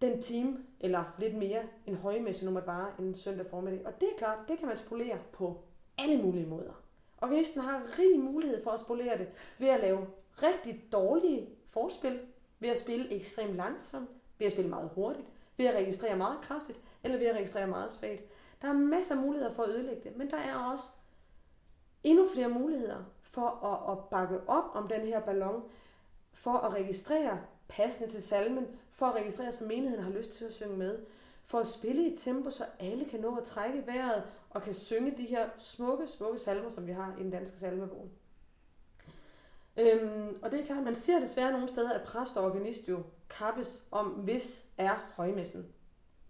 den 0.00 0.22
time, 0.22 0.58
eller 0.80 1.04
lidt 1.18 1.34
mere, 1.34 1.62
en 1.86 1.96
højmesse 1.96 2.44
nummer 2.44 2.60
bare 2.60 2.88
en 2.98 3.14
søndag 3.14 3.46
formiddag. 3.46 3.86
Og 3.86 4.00
det 4.00 4.08
er 4.08 4.18
klart, 4.18 4.38
det 4.48 4.58
kan 4.58 4.68
man 4.68 4.76
spolere 4.76 5.18
på 5.32 5.60
alle 5.98 6.22
mulige 6.22 6.46
måder. 6.46 6.82
Organisten 7.22 7.60
har 7.60 7.82
rig 7.98 8.20
mulighed 8.20 8.62
for 8.64 8.70
at 8.70 8.80
spolere 8.80 9.18
det 9.18 9.28
ved 9.58 9.68
at 9.68 9.80
lave 9.80 10.06
rigtig 10.42 10.84
dårlige 10.92 11.48
forspil, 11.68 12.20
ved 12.60 12.68
at 12.68 12.78
spille 12.78 13.12
ekstremt 13.12 13.56
langsomt, 13.56 14.10
ved 14.38 14.46
at 14.46 14.52
spille 14.52 14.70
meget 14.70 14.90
hurtigt, 14.94 15.26
ved 15.56 15.66
at 15.66 15.74
registrere 15.74 16.16
meget 16.16 16.40
kraftigt, 16.42 16.80
eller 17.04 17.18
ved 17.18 17.26
at 17.26 17.36
registrere 17.36 17.66
meget 17.66 17.92
svagt. 17.92 18.22
Der 18.62 18.68
er 18.68 18.72
masser 18.72 19.14
af 19.14 19.22
muligheder 19.22 19.52
for 19.52 19.62
at 19.62 19.68
ødelægge 19.68 20.02
det, 20.04 20.16
men 20.16 20.30
der 20.30 20.36
er 20.36 20.54
også 20.72 20.84
endnu 22.06 22.28
flere 22.34 22.48
muligheder 22.48 23.04
for 23.22 23.64
at, 23.64 23.92
at 23.92 24.04
bakke 24.10 24.48
op 24.48 24.64
om 24.74 24.88
den 24.88 25.00
her 25.00 25.20
ballon, 25.20 25.62
for 26.32 26.52
at 26.52 26.72
registrere 26.74 27.40
passende 27.68 28.10
til 28.10 28.22
salmen, 28.22 28.66
for 28.90 29.06
at 29.06 29.14
registrere, 29.14 29.52
så 29.52 29.64
menigheden 29.64 30.04
har 30.04 30.10
lyst 30.10 30.32
til 30.32 30.44
at 30.44 30.52
synge 30.52 30.76
med, 30.76 30.98
for 31.44 31.58
at 31.58 31.66
spille 31.66 32.12
i 32.12 32.16
tempo, 32.16 32.50
så 32.50 32.64
alle 32.78 33.04
kan 33.04 33.20
nå 33.20 33.36
at 33.36 33.44
trække 33.44 33.86
vejret 33.86 34.22
og 34.50 34.62
kan 34.62 34.74
synge 34.74 35.14
de 35.16 35.26
her 35.26 35.48
smukke, 35.58 36.08
smukke 36.08 36.38
salmer, 36.38 36.70
som 36.70 36.86
vi 36.86 36.92
har 36.92 37.14
i 37.18 37.22
den 37.22 37.30
danske 37.30 37.58
salmebog. 37.58 38.08
Øhm, 39.76 40.38
og 40.42 40.50
det 40.50 40.60
er 40.60 40.64
klart, 40.64 40.84
man 40.84 40.94
ser 40.94 41.20
desværre 41.20 41.52
nogle 41.52 41.68
steder, 41.68 41.92
at 41.92 42.02
præst 42.02 42.36
og 42.36 42.44
organist 42.44 42.88
jo 42.88 43.02
kappes 43.28 43.86
om, 43.90 44.06
hvis 44.06 44.66
er 44.78 44.94
højmessen. 45.14 45.66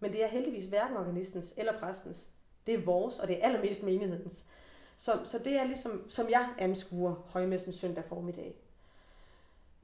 Men 0.01 0.13
det 0.13 0.23
er 0.23 0.27
heldigvis 0.27 0.65
hverken 0.65 0.97
organistens 0.97 1.55
eller 1.57 1.79
præstens. 1.79 2.29
Det 2.67 2.75
er 2.75 2.85
vores, 2.85 3.19
og 3.19 3.29
det 3.29 3.39
er 3.39 3.47
allermest 3.47 3.83
menighedens. 3.83 4.45
Så, 4.97 5.19
så 5.25 5.39
det 5.39 5.53
er 5.53 5.65
ligesom, 5.65 6.11
som 6.11 6.27
jeg 6.31 6.49
anskuer 6.59 7.15
højmessen 7.27 7.73
søndag 7.73 8.05
formiddag. 8.05 8.55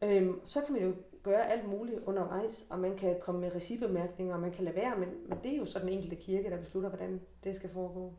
Øhm, 0.02 0.40
så 0.44 0.60
kan 0.60 0.72
man 0.72 0.82
jo 0.82 0.94
gøre 1.22 1.50
alt 1.52 1.68
muligt 1.68 2.00
undervejs, 2.06 2.66
og 2.70 2.78
man 2.78 2.96
kan 2.96 3.16
komme 3.20 3.40
med 3.40 3.54
recibemærkninger, 3.54 4.34
og 4.34 4.40
man 4.40 4.52
kan 4.52 4.64
lade 4.64 4.76
være, 4.76 4.96
men, 4.96 5.08
men 5.28 5.38
det 5.42 5.52
er 5.52 5.56
jo 5.56 5.64
så 5.64 5.78
den 5.78 5.88
enkelte 5.88 6.16
kirke, 6.16 6.50
der 6.50 6.56
beslutter, 6.56 6.88
hvordan 6.88 7.20
det 7.44 7.56
skal 7.56 7.70
foregå. 7.70 8.12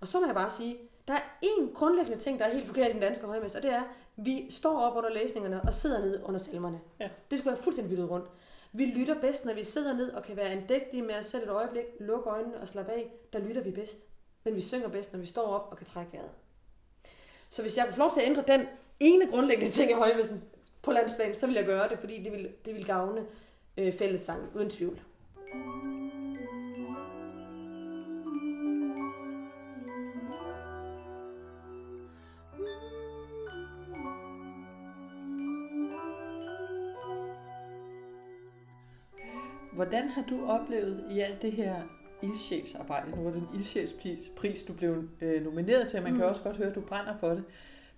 Og 0.00 0.08
så 0.08 0.20
må 0.20 0.26
jeg 0.26 0.34
bare 0.34 0.50
sige, 0.50 0.78
der 1.08 1.14
er 1.14 1.38
én 1.44 1.74
grundlæggende 1.74 2.18
ting, 2.18 2.38
der 2.38 2.44
er 2.44 2.52
helt 2.52 2.66
forkert 2.66 2.90
i 2.90 2.92
den 2.92 3.00
danske 3.00 3.26
højmesse, 3.26 3.58
og 3.58 3.62
det 3.62 3.72
er, 3.72 3.80
at 3.80 3.88
vi 4.16 4.46
står 4.50 4.80
op 4.80 4.96
under 4.96 5.10
læsningerne 5.10 5.62
og 5.62 5.74
sidder 5.74 6.00
ned 6.00 6.22
under 6.24 6.38
salmerne. 6.38 6.80
Ja. 7.00 7.08
Det 7.30 7.38
skal 7.38 7.52
være 7.52 7.62
fuldstændig 7.62 7.90
byttet 7.90 8.10
rundt. 8.10 8.30
Vi 8.72 8.84
lytter 8.84 9.20
bedst, 9.20 9.44
når 9.44 9.54
vi 9.54 9.64
sidder 9.64 9.96
ned 9.96 10.12
og 10.12 10.22
kan 10.22 10.36
være 10.36 10.48
andægtige 10.48 11.02
med 11.02 11.14
os 11.14 11.26
selv 11.26 11.42
et 11.42 11.48
øjeblik, 11.48 11.84
lukke 12.00 12.30
øjnene 12.30 12.60
og 12.60 12.68
slappe 12.68 12.92
af. 12.92 13.12
Der 13.32 13.38
lytter 13.38 13.62
vi 13.62 13.70
bedst 13.70 14.06
men 14.48 14.56
vi 14.56 14.60
synger 14.60 14.88
bedst, 14.88 15.12
når 15.12 15.20
vi 15.20 15.26
står 15.26 15.46
op 15.46 15.68
og 15.70 15.76
kan 15.76 15.86
trække 15.86 16.12
vejret. 16.12 16.30
Så 17.50 17.62
hvis 17.62 17.76
jeg 17.76 17.84
kunne 17.84 17.94
få 17.94 18.00
lov 18.00 18.10
til 18.12 18.20
at 18.20 18.26
ændre 18.26 18.44
den 18.46 18.66
ene 19.00 19.26
grundlæggende 19.26 19.72
ting 19.72 19.90
i 19.90 19.94
højmessen 19.94 20.40
på 20.82 20.92
landsplan, 20.92 21.34
så 21.34 21.46
vil 21.46 21.54
jeg 21.54 21.64
gøre 21.64 21.88
det, 21.88 21.98
fordi 21.98 22.22
det 22.22 22.32
vil, 22.32 22.50
det 22.64 22.74
vil 22.74 22.84
gavne 22.84 23.26
øh, 23.76 23.92
fællessang, 23.92 24.42
uden 24.54 24.70
tvivl. 24.70 25.00
Hvordan 39.72 40.08
har 40.08 40.22
du 40.22 40.46
oplevet 40.46 41.04
i 41.10 41.20
alt 41.20 41.42
det 41.42 41.52
her 41.52 41.82
ildsjælsarbejde? 42.22 43.10
Nu 43.10 43.22
var 43.22 43.30
det 43.30 43.38
en 43.38 43.48
ildsjælspris, 43.54 44.62
du 44.68 44.72
blev 44.72 45.04
øh, 45.20 45.44
nomineret 45.44 45.88
til, 45.88 45.96
og 45.96 46.02
man 46.02 46.12
mm. 46.12 46.18
kan 46.18 46.28
også 46.28 46.42
godt 46.42 46.56
høre, 46.56 46.68
at 46.68 46.74
du 46.74 46.80
brænder 46.80 47.16
for 47.20 47.28
det. 47.28 47.44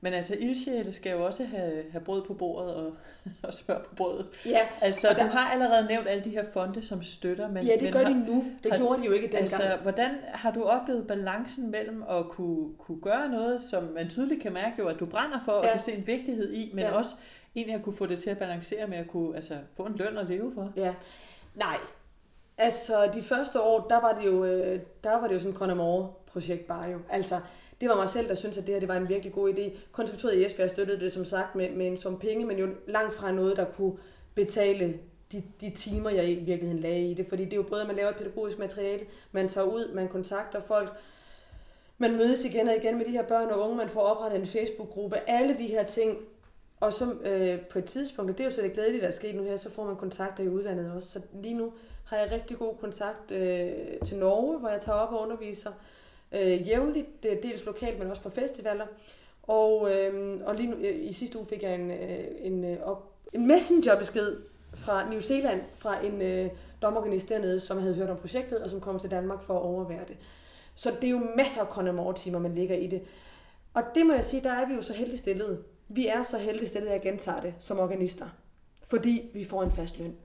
Men 0.02 0.12
altså, 0.12 0.36
ildsjæle 0.40 0.92
skal 0.92 1.12
jo 1.12 1.26
også 1.26 1.44
have, 1.44 1.84
have 1.90 2.04
brød 2.04 2.22
på 2.22 2.34
bordet 2.34 2.74
og, 2.74 2.92
og 3.42 3.54
smør 3.54 3.78
på 3.78 3.94
brødet. 3.94 4.26
Ja. 4.46 4.60
Altså, 4.80 5.08
der... 5.08 5.24
du 5.24 5.30
har 5.30 5.50
allerede 5.50 5.86
nævnt 5.88 6.08
alle 6.08 6.24
de 6.24 6.30
her 6.30 6.44
fonde, 6.52 6.82
som 6.82 7.02
støtter. 7.02 7.48
Men, 7.48 7.66
ja, 7.66 7.72
det 7.72 7.82
men 7.82 7.92
gør 7.92 8.04
har, 8.04 8.08
de 8.08 8.26
nu. 8.26 8.44
Det 8.62 8.72
har, 8.72 8.78
gjorde 8.78 9.00
de 9.00 9.06
jo 9.06 9.12
ikke 9.12 9.26
dengang. 9.26 9.42
Altså, 9.42 9.78
hvordan 9.82 10.10
har 10.24 10.50
du 10.50 10.62
oplevet 10.62 11.06
balancen 11.06 11.70
mellem 11.70 12.02
at 12.02 12.28
kunne, 12.28 12.74
kunne 12.78 13.00
gøre 13.00 13.28
noget, 13.28 13.62
som 13.62 13.84
man 13.84 14.08
tydeligt 14.08 14.42
kan 14.42 14.52
mærke 14.52 14.74
jo, 14.78 14.88
at 14.88 15.00
du 15.00 15.06
brænder 15.06 15.40
for, 15.44 15.52
ja. 15.52 15.58
og 15.58 15.64
kan 15.72 15.80
se 15.80 15.92
en 15.92 16.06
vigtighed 16.06 16.52
i, 16.52 16.70
men 16.74 16.84
ja. 16.84 16.92
også 16.92 17.16
egentlig 17.56 17.74
at 17.74 17.82
kunne 17.82 17.96
få 17.96 18.06
det 18.06 18.18
til 18.18 18.30
at 18.30 18.38
balancere 18.38 18.86
med 18.86 18.98
at 18.98 19.08
kunne 19.08 19.36
altså, 19.36 19.54
få 19.76 19.82
en 19.82 19.94
løn 19.96 20.18
at 20.18 20.28
leve 20.28 20.52
for? 20.54 20.72
Ja. 20.76 20.94
Nej. 21.54 21.76
Altså, 22.62 23.10
de 23.14 23.22
første 23.22 23.60
år, 23.60 23.86
der 23.90 24.00
var 24.00 24.12
det 24.12 24.26
jo, 24.26 24.44
øh, 24.44 24.80
der 25.04 25.20
var 25.20 25.26
det 25.26 25.34
jo 25.34 25.40
sådan 25.40 25.56
Conor 25.56 25.74
Moore-projekt 25.74 26.66
bare 26.66 26.90
jo. 26.90 26.98
Altså, 27.10 27.40
det 27.80 27.88
var 27.88 27.96
mig 27.96 28.08
selv, 28.08 28.28
der 28.28 28.34
syntes, 28.34 28.58
at 28.58 28.66
det 28.66 28.74
her 28.74 28.80
det 28.80 28.88
var 28.88 28.96
en 28.96 29.08
virkelig 29.08 29.32
god 29.32 29.52
idé. 29.54 29.70
Konservatoriet 29.92 30.40
i 30.40 30.46
Esbjerg 30.46 30.70
støttede 30.70 31.00
det 31.00 31.12
som 31.12 31.24
sagt 31.24 31.54
med, 31.54 31.70
med 31.70 31.86
en 31.86 31.96
som 31.96 32.18
penge, 32.18 32.46
men 32.46 32.58
jo 32.58 32.68
langt 32.86 33.14
fra 33.14 33.32
noget, 33.32 33.56
der 33.56 33.64
kunne 33.64 33.92
betale 34.34 34.98
de, 35.32 35.42
de 35.60 35.70
timer, 35.70 36.10
jeg 36.10 36.30
i 36.30 36.34
virkeligheden 36.34 36.82
lagde 36.82 37.10
i 37.10 37.14
det. 37.14 37.26
Fordi 37.26 37.44
det 37.44 37.52
er 37.52 37.56
jo 37.56 37.62
både, 37.62 37.80
at 37.80 37.86
man 37.86 37.96
laver 37.96 38.10
et 38.10 38.16
pædagogisk 38.16 38.58
materiale, 38.58 39.06
man 39.32 39.48
tager 39.48 39.66
ud, 39.66 39.94
man 39.94 40.08
kontakter 40.08 40.60
folk, 40.60 40.92
man 41.98 42.16
mødes 42.16 42.44
igen 42.44 42.68
og 42.68 42.76
igen 42.76 42.98
med 42.98 43.04
de 43.04 43.10
her 43.10 43.22
børn 43.22 43.48
og 43.48 43.60
unge, 43.60 43.76
man 43.76 43.88
får 43.88 44.00
oprettet 44.00 44.40
en 44.40 44.46
Facebook-gruppe, 44.46 45.16
alle 45.26 45.58
de 45.58 45.66
her 45.66 45.82
ting. 45.82 46.18
Og 46.80 46.92
så 46.94 47.12
øh, 47.24 47.60
på 47.60 47.78
et 47.78 47.84
tidspunkt, 47.84 48.30
og 48.30 48.38
det 48.38 48.44
er 48.44 48.48
jo 48.48 48.54
så 48.54 48.62
det 48.62 48.72
glædelige, 48.72 49.00
der 49.00 49.06
er 49.06 49.12
sket 49.12 49.34
nu 49.34 49.42
her, 49.42 49.56
så 49.56 49.70
får 49.70 49.84
man 49.84 49.96
kontakter 49.96 50.44
i 50.44 50.48
udlandet 50.48 50.92
også. 50.92 51.10
Så 51.10 51.20
lige 51.34 51.54
nu 51.54 51.72
har 52.10 52.16
jeg 52.16 52.32
rigtig 52.32 52.58
god 52.58 52.74
kontakt 52.80 53.30
øh, 53.30 53.72
til 54.04 54.18
Norge, 54.18 54.58
hvor 54.58 54.68
jeg 54.68 54.80
tager 54.80 54.98
op 54.98 55.12
og 55.12 55.22
underviser 55.22 55.70
øh, 56.32 56.68
jævnligt, 56.68 57.24
øh, 57.24 57.42
dels 57.42 57.64
lokalt, 57.64 57.98
men 57.98 58.10
også 58.10 58.22
på 58.22 58.30
festivaler. 58.30 58.86
Og, 59.42 59.94
øh, 59.94 60.40
og 60.46 60.54
lige 60.54 60.68
nu, 60.68 60.76
øh, 60.76 61.08
i 61.08 61.12
sidste 61.12 61.38
uge 61.38 61.46
fik 61.46 61.62
jeg 61.62 61.74
en, 61.74 61.90
øh, 61.90 62.24
en, 62.38 62.64
øh, 62.64 62.78
op, 62.82 63.12
en 63.32 63.46
messengerbesked 63.46 64.36
fra 64.74 65.10
New 65.10 65.20
Zealand, 65.20 65.60
fra 65.76 66.04
en 66.04 66.22
øh, 66.22 66.50
domorganist 66.82 67.28
dernede, 67.28 67.60
som 67.60 67.78
havde 67.78 67.94
hørt 67.94 68.10
om 68.10 68.16
projektet, 68.16 68.58
og 68.58 68.70
som 68.70 68.80
kom 68.80 68.98
til 68.98 69.10
Danmark 69.10 69.42
for 69.42 69.54
at 69.54 69.62
overvære 69.62 70.04
det. 70.08 70.16
Så 70.74 70.90
det 71.00 71.04
er 71.04 71.10
jo 71.10 71.22
masser 71.36 71.60
af 71.60 71.66
Connemore-timer, 71.66 72.38
man 72.38 72.54
ligger 72.54 72.76
i 72.76 72.86
det. 72.86 73.02
Og 73.74 73.82
det 73.94 74.06
må 74.06 74.12
jeg 74.12 74.24
sige, 74.24 74.42
der 74.42 74.52
er 74.52 74.68
vi 74.68 74.74
jo 74.74 74.82
så 74.82 74.92
heldigt 74.92 75.20
stillet. 75.20 75.64
Vi 75.88 76.06
er 76.06 76.22
så 76.22 76.38
heldigt 76.38 76.70
stillet, 76.70 76.88
at 76.88 76.94
jeg 76.94 77.02
gentager 77.02 77.40
det, 77.40 77.54
som 77.58 77.78
organister. 77.78 78.26
Fordi 78.82 79.30
vi 79.34 79.44
får 79.44 79.62
en 79.62 79.72
fast 79.72 79.98
løn. 79.98 80.16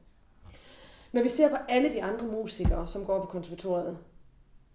Når 1.15 1.21
vi 1.21 1.30
ser 1.30 1.49
på 1.49 1.56
alle 1.69 1.89
de 1.89 2.04
andre 2.04 2.25
musikere, 2.25 2.88
som 2.88 3.06
går 3.06 3.19
på 3.19 3.25
konservatoriet, 3.25 3.97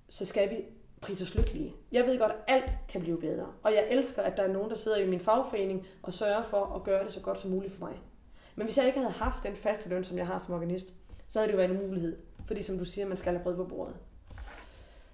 så 0.09 0.25
skal 0.25 0.51
vi 0.51 0.57
prise 1.01 1.37
lykkelige. 1.37 1.75
Jeg 1.93 2.05
ved 2.05 2.19
godt, 2.19 2.33
at 2.33 2.39
alt 2.49 2.71
kan 2.89 3.01
blive 3.01 3.21
bedre. 3.21 3.47
Og 3.63 3.73
jeg 3.73 3.87
elsker, 3.91 4.23
at 4.23 4.37
der 4.37 4.43
er 4.43 4.53
nogen, 4.53 4.71
der 4.71 4.77
sidder 4.77 4.99
i 4.99 5.09
min 5.09 5.21
fagforening 5.21 5.87
og 6.03 6.13
sørger 6.13 6.43
for 6.43 6.75
at 6.77 6.85
gøre 6.85 7.05
det 7.05 7.13
så 7.13 7.21
godt 7.21 7.41
som 7.41 7.51
muligt 7.51 7.73
for 7.73 7.87
mig. 7.87 8.01
Men 8.57 8.67
hvis 8.67 8.79
jeg 8.79 8.87
ikke 8.87 8.99
havde 8.99 9.13
haft 9.13 9.43
den 9.43 9.57
faste 9.57 9.89
løn, 9.89 10.05
som 10.05 10.19
jeg 10.19 10.27
har 10.27 10.39
som 10.39 10.55
organist, 10.55 10.95
så 11.29 11.39
havde 11.39 11.49
det 11.49 11.53
jo 11.53 11.57
været 11.57 11.71
en 11.71 11.87
mulighed. 11.87 12.17
Fordi 12.47 12.63
som 12.63 12.79
du 12.79 12.85
siger, 12.85 13.07
man 13.07 13.17
skal 13.17 13.33
have 13.33 13.43
brød 13.43 13.57
på 13.57 13.65
bordet. 13.65 13.97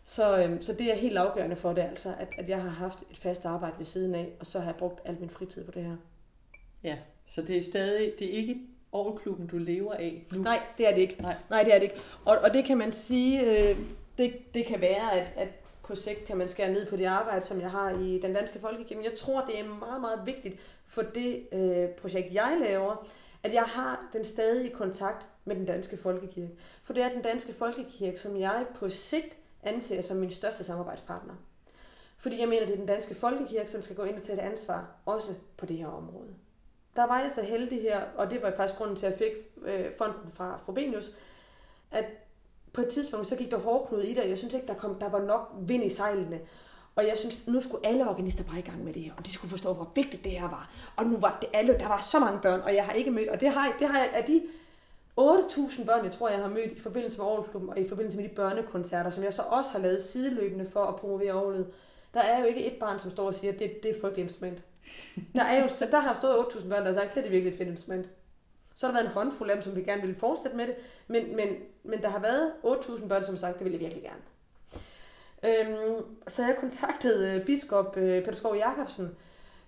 Så, 0.05 0.39
øhm, 0.39 0.63
så 0.63 0.73
det 0.73 0.93
er 0.93 0.97
helt 0.97 1.19
afgørende 1.19 1.57
for 1.57 1.73
det 1.73 1.83
altså, 1.83 2.15
at, 2.19 2.29
at 2.39 2.49
jeg 2.49 2.63
har 2.63 2.71
haft 2.71 3.05
et 3.11 3.19
fast 3.19 3.45
arbejde 3.45 3.79
ved 3.79 3.85
siden 3.85 4.15
af, 4.15 4.33
og 4.41 4.47
så 4.47 4.59
har 4.59 4.67
jeg 4.67 4.77
brugt 4.77 5.01
al 5.05 5.17
min 5.21 5.31
fritid 5.31 5.65
på 5.65 5.71
det 5.71 5.85
her. 5.85 5.97
Ja, 6.83 6.99
så 7.27 7.43
det 7.43 7.59
er 7.59 7.63
stadig, 7.63 8.13
det 8.19 8.27
er 8.27 8.33
ikke 8.33 8.61
Aarhusklubben, 8.93 9.47
du 9.47 9.59
lever 9.59 9.95
af 9.95 10.27
nu? 10.33 10.43
Nej, 10.43 10.61
det 10.79 10.89
er 10.89 10.95
det 10.95 11.01
ikke. 11.01 11.17
Nej, 11.23 11.35
Nej 11.51 11.63
det 11.63 11.75
er 11.75 11.79
det 11.79 11.85
ikke. 11.85 12.01
Og, 12.25 12.39
og 12.45 12.53
det 12.53 12.65
kan 12.65 12.79
man 12.79 12.93
sige, 12.93 13.41
øh, 13.41 13.79
det, 14.19 14.55
det 14.55 14.67
kan 14.67 14.81
være, 14.81 15.13
at, 15.13 15.33
at 15.37 15.49
på 15.83 15.95
sigt 15.95 16.25
kan 16.25 16.37
man 16.37 16.49
skære 16.49 16.73
ned 16.73 16.87
på 16.87 16.97
det 16.97 17.05
arbejde, 17.05 17.47
som 17.47 17.61
jeg 17.61 17.71
har 17.71 17.91
i 17.91 18.19
den 18.23 18.35
danske 18.35 18.59
folkekirke. 18.59 18.95
Men 18.95 19.05
jeg 19.05 19.19
tror, 19.19 19.45
det 19.45 19.61
er 19.61 19.65
meget, 19.65 20.01
meget 20.01 20.27
vigtigt 20.27 20.61
for 20.87 21.03
det 21.03 21.47
øh, 21.53 21.89
projekt, 21.89 22.35
jeg 22.35 22.59
laver, 22.61 23.07
at 23.43 23.55
jeg 23.55 23.63
har 23.63 24.09
den 24.13 24.25
stadige 24.25 24.71
kontakt 24.71 25.27
med 25.45 25.57
den 25.57 25.67
danske 25.67 25.97
folkekirke. 25.97 26.51
For 26.83 26.93
det 26.93 27.03
er 27.03 27.09
den 27.09 27.23
danske 27.23 27.53
folkekirke, 27.53 28.21
som 28.21 28.37
jeg 28.37 28.67
på 28.75 28.89
sigt 28.89 29.37
anser 29.63 30.03
som 30.03 30.17
min 30.17 30.31
største 30.31 30.65
samarbejdspartner. 30.65 31.35
Fordi 32.19 32.41
jeg 32.41 32.49
mener, 32.49 32.67
det 32.67 32.73
er 32.73 32.77
den 32.79 32.87
danske 32.87 33.15
folkekirke, 33.15 33.71
som 33.71 33.85
skal 33.85 33.97
gå 33.97 34.03
ind 34.03 34.17
og 34.17 34.23
tage 34.23 34.39
et 34.39 34.51
ansvar, 34.51 34.89
også 35.07 35.33
på 35.57 35.67
det 35.67 35.77
her 35.77 35.87
område. 35.87 36.35
Der 36.97 37.07
var 37.07 37.21
jeg 37.21 37.33
så 37.33 37.43
heldig 37.43 37.83
her, 37.83 38.01
og 38.17 38.31
det 38.31 38.43
var 38.43 38.53
faktisk 38.57 38.79
grunden 38.79 38.97
til, 38.97 39.07
at 39.07 39.13
jeg 39.13 39.19
fik 39.19 39.65
øh, 39.65 39.87
fonden 39.99 40.33
fra 40.35 40.59
Frobenius, 40.67 41.13
at 41.91 42.05
på 42.73 42.81
et 42.81 42.89
tidspunkt, 42.89 43.27
så 43.27 43.37
gik 43.37 43.51
der 43.51 43.59
hårdknud 43.59 44.03
i 44.03 44.15
det, 44.15 44.23
og 44.23 44.29
jeg 44.29 44.39
synes 44.39 44.55
ikke, 44.55 44.67
der, 44.67 44.75
kom, 44.75 44.95
der 44.95 45.09
var 45.09 45.21
nok 45.21 45.53
vind 45.61 45.85
i 45.85 45.89
sejlene. 45.89 46.41
Og 46.97 47.07
jeg 47.07 47.17
synes, 47.17 47.47
nu 47.47 47.61
skulle 47.61 47.87
alle 47.87 48.09
organister 48.09 48.45
bare 48.45 48.59
i 48.59 48.63
gang 48.63 48.85
med 48.85 48.93
det 48.93 49.03
her, 49.03 49.13
og 49.17 49.27
de 49.27 49.33
skulle 49.33 49.51
forstå, 49.51 49.73
hvor 49.73 49.93
vigtigt 49.95 50.25
det 50.25 50.33
her 50.33 50.49
var. 50.49 50.71
Og 50.97 51.07
nu 51.07 51.17
var 51.17 51.39
det 51.41 51.49
alle, 51.53 51.79
der 51.79 51.89
var 51.89 52.01
så 52.01 52.19
mange 52.19 52.41
børn, 52.41 52.61
og 52.61 52.75
jeg 52.75 52.85
har 52.85 52.93
ikke 52.93 53.11
mødt, 53.11 53.29
og 53.29 53.41
det 53.41 53.51
har, 53.51 53.77
det 53.79 53.89
har 53.89 53.99
jeg, 53.99 54.11
af 54.15 54.25
de 54.25 54.43
8.000 55.21 55.85
børn, 55.85 56.05
jeg 56.05 56.13
tror, 56.13 56.29
jeg 56.29 56.39
har 56.39 56.49
mødt 56.49 56.73
i 56.73 56.81
forbindelse 56.81 57.19
med 57.19 57.27
Aarhusklubben, 57.27 57.71
og 57.71 57.79
i 57.79 57.89
forbindelse 57.89 58.19
med 58.19 58.29
de 58.29 58.35
børnekoncerter, 58.35 59.11
som 59.11 59.25
jeg 59.25 59.35
så 59.35 59.43
også 59.43 59.71
har 59.71 59.79
lavet 59.79 60.05
sideløbende 60.05 60.71
for 60.73 60.85
at 60.85 60.97
promovere 60.97 61.33
Aarhus, 61.33 61.67
der 62.15 62.21
er 62.21 62.41
jo 62.41 62.47
ikke 62.47 62.67
et 62.67 62.79
barn, 62.81 62.99
som 62.99 63.11
står 63.11 63.27
og 63.27 63.35
siger, 63.35 63.53
at 63.53 63.59
det, 63.59 63.83
det 63.83 63.91
er 63.91 63.95
et 63.95 64.01
frygteligt 64.01 64.29
instrument. 64.29 64.63
Der, 65.35 65.45
er 65.45 65.63
jo, 65.63 65.69
der 65.91 66.01
har 66.01 66.15
stået 66.15 66.45
8.000 66.45 66.69
børn, 66.69 66.83
der 66.83 66.93
har 66.93 67.01
sagt, 67.01 67.09
at 67.09 67.15
det 67.15 67.27
er 67.27 67.31
virkelig 67.31 67.53
et 67.53 67.59
fedt 67.59 67.69
instrument. 67.69 68.09
Så 68.75 68.87
har 68.87 68.93
der 68.93 69.01
været 69.01 69.11
en 69.11 69.15
håndfuld 69.15 69.51
af 69.51 69.57
dem, 69.57 69.63
som 69.63 69.77
vi 69.77 69.83
gerne 69.83 70.01
ville 70.01 70.17
fortsætte 70.17 70.57
med 70.57 70.67
det, 70.67 70.75
men, 71.07 71.37
men, 71.37 71.49
men 71.85 72.03
der 72.03 72.09
har 72.09 72.19
været 72.19 72.53
8.000 72.65 73.09
børn, 73.09 73.25
som 73.25 73.35
har 73.35 73.41
sagt, 73.41 73.59
det 73.59 73.65
vil 73.65 73.73
jeg 73.73 73.81
virkelig 73.81 74.03
gerne. 74.03 74.23
Øhm, 75.43 76.05
så 76.29 76.43
jeg 76.43 76.57
kontaktede 76.61 77.35
øh, 77.35 77.47
biskop 77.47 77.97
øh, 77.97 78.25
Peter 78.25 78.35
Skov 78.35 78.57
Jacobsen 78.57 79.11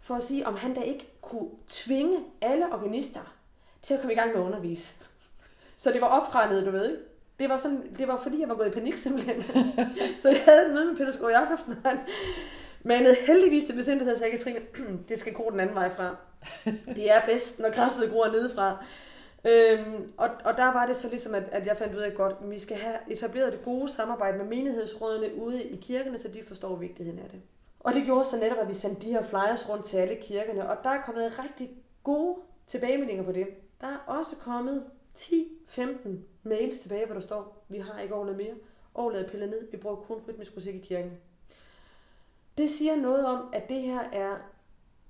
for 0.01 0.15
at 0.15 0.23
sige, 0.23 0.47
om 0.47 0.57
han 0.57 0.75
da 0.75 0.81
ikke 0.81 1.13
kunne 1.23 1.49
tvinge 1.69 2.19
alle 2.41 2.73
organister 2.73 3.37
til 3.83 3.95
at 3.95 4.01
komme 4.01 4.13
i 4.13 4.17
gang 4.17 4.31
med 4.31 4.41
at 4.41 4.47
undervise. 4.47 4.95
Så 5.77 5.93
det 5.93 6.01
var 6.01 6.07
opfra 6.07 6.51
ned, 6.51 6.65
du 6.65 6.71
ved 6.71 6.91
ikke? 6.91 7.03
Det 7.39 7.49
var, 7.49 7.57
sådan, 7.57 7.95
det 7.99 8.09
var 8.09 8.21
fordi, 8.23 8.41
jeg 8.41 8.49
var 8.49 8.55
gået 8.55 8.67
i 8.67 8.71
panik 8.71 8.97
simpelthen. 8.97 9.43
så 10.23 10.29
jeg 10.29 10.43
havde 10.45 10.67
et 10.67 10.75
møde 10.75 10.87
med 10.87 10.97
Peter 10.97 11.13
Skov 11.13 11.31
Jacobsen, 11.31 11.73
og 11.85 11.91
han 11.91 11.99
manede 12.83 13.17
heldigvis 13.27 13.65
til 13.65 13.73
besindighed, 13.77 14.17
så 14.17 14.25
jeg 14.25 14.33
Katrine, 14.33 14.61
det 15.09 15.21
skal 15.21 15.33
gå 15.33 15.51
den 15.51 15.61
anden 15.61 15.77
vej 15.77 15.95
fra. 15.95 16.17
Det 16.97 17.11
er 17.11 17.27
bedst, 17.27 17.59
når 17.61 17.75
græsset 17.75 18.11
gror 18.11 18.27
nedefra. 18.27 18.85
Øhm, 19.45 20.13
og, 20.17 20.29
og 20.45 20.57
der 20.57 20.73
var 20.73 20.87
det 20.87 20.97
så 20.97 21.09
ligesom, 21.09 21.35
at, 21.35 21.43
at 21.53 21.67
jeg 21.67 21.77
fandt 21.77 21.95
ud 21.95 22.01
af, 22.01 22.07
at 22.07 22.15
godt, 22.15 22.35
vi 22.51 22.59
skal 22.59 22.77
have 22.77 22.97
etableret 23.11 23.53
det 23.53 23.65
gode 23.65 23.89
samarbejde 23.89 24.39
med 24.39 24.47
menighedsrådene 24.47 25.35
ude 25.35 25.65
i 25.65 25.77
kirkerne, 25.77 26.19
så 26.19 26.29
de 26.29 26.43
forstår 26.45 26.77
vigtigheden 26.77 27.19
af 27.19 27.31
det. 27.31 27.41
Og 27.81 27.95
det 27.95 28.05
gjorde 28.05 28.25
så 28.25 28.37
netop, 28.37 28.59
at 28.59 28.69
vi 28.69 28.75
sendte 28.75 29.07
de 29.07 29.13
her 29.13 29.23
flyers 29.23 29.69
rundt 29.69 29.87
til 29.87 29.97
alle 29.97 30.17
kirkerne, 30.23 30.71
og 30.71 30.77
der 30.83 30.91
er 30.91 31.03
kommet 31.03 31.39
rigtig 31.39 31.71
gode 32.05 32.37
tilbagemeldinger 32.67 33.25
på 33.25 33.33
det. 33.33 33.47
Der 33.81 33.87
er 33.87 33.99
også 34.07 34.37
kommet 34.37 34.85
10-15 35.19 36.09
mails 36.43 36.79
tilbage, 36.79 37.07
hvor 37.07 37.15
der 37.15 37.21
står, 37.21 37.65
vi 37.69 37.79
har 37.79 38.01
ikke 38.01 38.15
overlevet 38.15 38.39
mere. 38.39 38.55
Overladet 38.95 39.27
er 39.27 39.31
pillet 39.31 39.49
ned, 39.49 39.71
vi 39.71 39.77
bruger 39.77 39.97
kun 39.97 40.23
rytmisk 40.29 40.55
musik 40.55 40.75
i 40.75 40.79
kirken. 40.79 41.11
Det 42.59 42.71
siger 42.71 42.97
noget 42.97 43.27
om, 43.27 43.49
at 43.53 43.69
det 43.69 43.83
her 43.83 44.01
er 44.01 44.37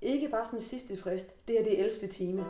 ikke 0.01 0.29
bare 0.29 0.45
sådan 0.45 0.59
en 0.59 0.63
sidste 0.63 0.97
frist, 0.97 1.47
det 1.47 1.55
her 1.55 1.63
det 1.63 1.79
er 1.79 1.83
11. 1.85 2.07
time. 2.07 2.45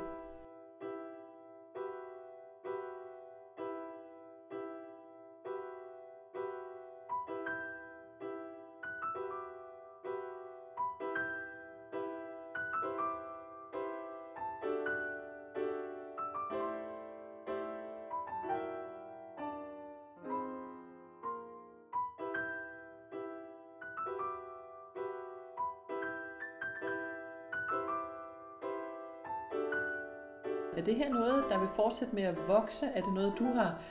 Er 30.80 30.84
det 30.84 30.96
her 30.96 31.10
noget, 31.10 31.44
der 31.50 31.60
vil 31.60 31.70
fortsætte 31.76 32.16
med 32.16 32.24
at 32.24 32.36
vokse? 32.48 32.86
Er 32.86 33.02
det 33.02 33.14
noget, 33.14 33.34
du 33.40 33.44
har 33.44 33.82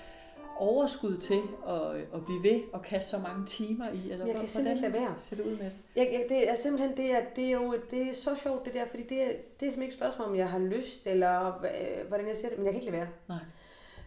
overskud 0.59 1.17
til 1.17 1.41
at, 1.69 1.97
at 2.15 2.25
blive 2.25 2.43
ved 2.43 2.61
og 2.73 2.83
kaste 2.83 3.11
så 3.11 3.19
mange 3.19 3.47
timer 3.47 3.91
i? 3.91 4.11
Eller 4.11 4.27
jeg 4.27 4.37
kan 4.37 4.49
simpelthen 4.49 4.83
lade 4.83 4.93
være. 4.93 5.15
Ser 5.17 5.37
det 5.37 5.45
ud 5.45 5.51
med 5.51 5.65
det? 5.65 5.73
Jeg, 5.97 6.09
jeg, 6.13 6.25
det 6.29 6.51
er 6.51 6.55
simpelthen 6.55 6.97
det 6.97 7.11
er, 7.13 7.21
det 7.37 7.45
er 7.45 7.51
jo 7.51 7.77
det 7.91 8.03
er 8.03 8.15
så 8.15 8.31
sjovt 8.43 8.65
det 8.65 8.75
der, 8.75 8.87
fordi 8.87 9.03
det 9.03 9.23
er, 9.23 9.27
det 9.27 9.33
er 9.33 9.71
simpelthen 9.71 9.83
ikke 9.83 9.93
et 9.93 9.99
spørgsmål, 9.99 10.29
om 10.29 10.37
jeg 10.37 10.51
har 10.51 10.59
lyst, 10.59 11.07
eller 11.07 11.61
hvordan 12.09 12.29
jeg 12.29 12.37
ser 12.37 12.49
det, 12.49 12.59
men 12.59 12.67
jeg 12.67 12.75
kan 12.75 12.83
ikke 12.83 12.93
lade 12.93 13.03
være. 13.03 13.13
Nej. 13.29 13.45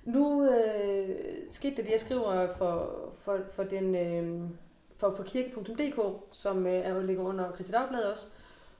Nu 0.03 0.49
øh, 0.49 1.09
skete 1.49 1.75
det, 1.75 1.85
det 1.85 1.91
jeg 1.91 1.99
skriver 1.99 2.47
for, 2.57 2.95
for, 3.19 3.39
for, 3.53 3.63
den, 3.63 3.95
øh, 3.95 4.49
for, 4.95 5.13
for 5.15 5.23
kirke.dk, 5.23 5.99
som 6.31 6.67
øh, 6.67 6.73
er 6.73 7.01
ligger 7.01 7.23
under 7.23 7.53
Christi 7.53 7.71
Dagblad 7.71 8.03
også, 8.03 8.27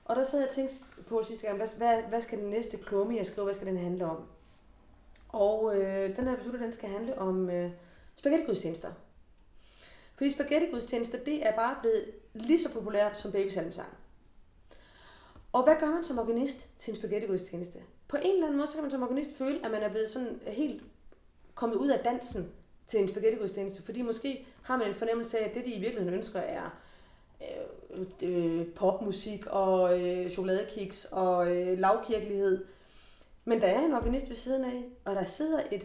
og 0.04 0.16
der 0.16 0.24
sad 0.24 0.38
jeg 0.38 0.48
og 0.48 0.54
tænkte 0.54 0.74
på 1.08 1.22
sidste 1.22 1.46
gang, 1.46 1.58
hvad, 1.58 1.68
hvad, 1.76 2.02
hvad 2.02 2.20
skal 2.20 2.38
den 2.38 2.50
næste 2.50 2.76
klumme, 2.76 3.16
jeg 3.16 3.26
skriver, 3.26 3.44
hvad 3.44 3.54
skal 3.54 3.66
den 3.66 3.76
handle 3.76 4.06
om? 4.06 4.24
Og 5.28 5.76
øh, 5.76 6.16
den 6.16 6.24
her 6.24 6.34
episode, 6.34 6.58
den 6.58 6.72
skal 6.72 6.88
handle 6.88 7.18
om 7.18 7.50
øh, 7.50 7.70
spaghettigudstjenester. 8.14 8.92
Fordi 10.14 10.30
spaghettigudstjenester, 10.30 11.18
det 11.18 11.46
er 11.46 11.56
bare 11.56 11.76
blevet 11.80 12.04
lige 12.34 12.62
så 12.62 12.72
populært 12.72 13.20
som 13.20 13.32
babysalmesang. 13.32 13.88
Og 15.52 15.64
hvad 15.64 15.74
gør 15.80 15.90
man 15.90 16.04
som 16.04 16.18
organist 16.18 16.68
til 16.78 16.90
en 16.90 16.96
spaghetti-gudstjeneste? 16.96 17.78
På 18.08 18.16
en 18.16 18.32
eller 18.34 18.46
anden 18.46 18.56
måde, 18.56 18.68
så 18.68 18.74
kan 18.74 18.82
man 18.82 18.90
som 18.90 19.02
organist 19.02 19.30
føle, 19.38 19.64
at 19.64 19.70
man 19.70 19.82
er 19.82 19.88
blevet 19.88 20.08
sådan 20.08 20.40
helt 20.46 20.82
kommet 21.54 21.76
ud 21.76 21.88
af 21.88 21.98
dansen 22.04 22.52
til 22.86 23.00
en 23.00 23.08
spaghetti-gudstjeneste, 23.08 23.82
Fordi 23.82 24.02
måske 24.02 24.46
har 24.62 24.76
man 24.76 24.88
en 24.88 24.94
fornemmelse 24.94 25.38
af, 25.38 25.48
at 25.48 25.54
det, 25.54 25.64
de 25.64 25.70
i 25.70 25.80
virkeligheden 25.80 26.14
ønsker, 26.14 26.40
er 26.40 26.70
øh, 28.22 28.66
popmusik 28.74 29.46
og 29.46 30.00
øh, 30.00 30.30
chokoladekiks 30.30 31.04
og 31.04 31.56
øh, 31.56 31.78
lavkirkelighed. 31.78 32.64
Men 33.44 33.60
der 33.60 33.66
er 33.66 33.84
en 33.84 33.92
organist 33.92 34.28
ved 34.28 34.36
siden 34.36 34.64
af, 34.64 34.84
og 35.04 35.14
der 35.14 35.24
sidder 35.24 35.62
et, 35.72 35.84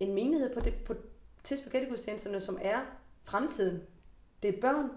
en 0.00 0.14
menighed 0.14 0.54
på 0.54 0.60
det, 0.60 0.82
på, 0.84 0.94
til 1.42 1.58
spaghettigudstjenesterne, 1.58 2.40
som 2.40 2.58
er 2.62 2.80
fremtiden. 3.24 3.82
Det 4.42 4.56
er 4.56 4.60
børn, 4.60 4.90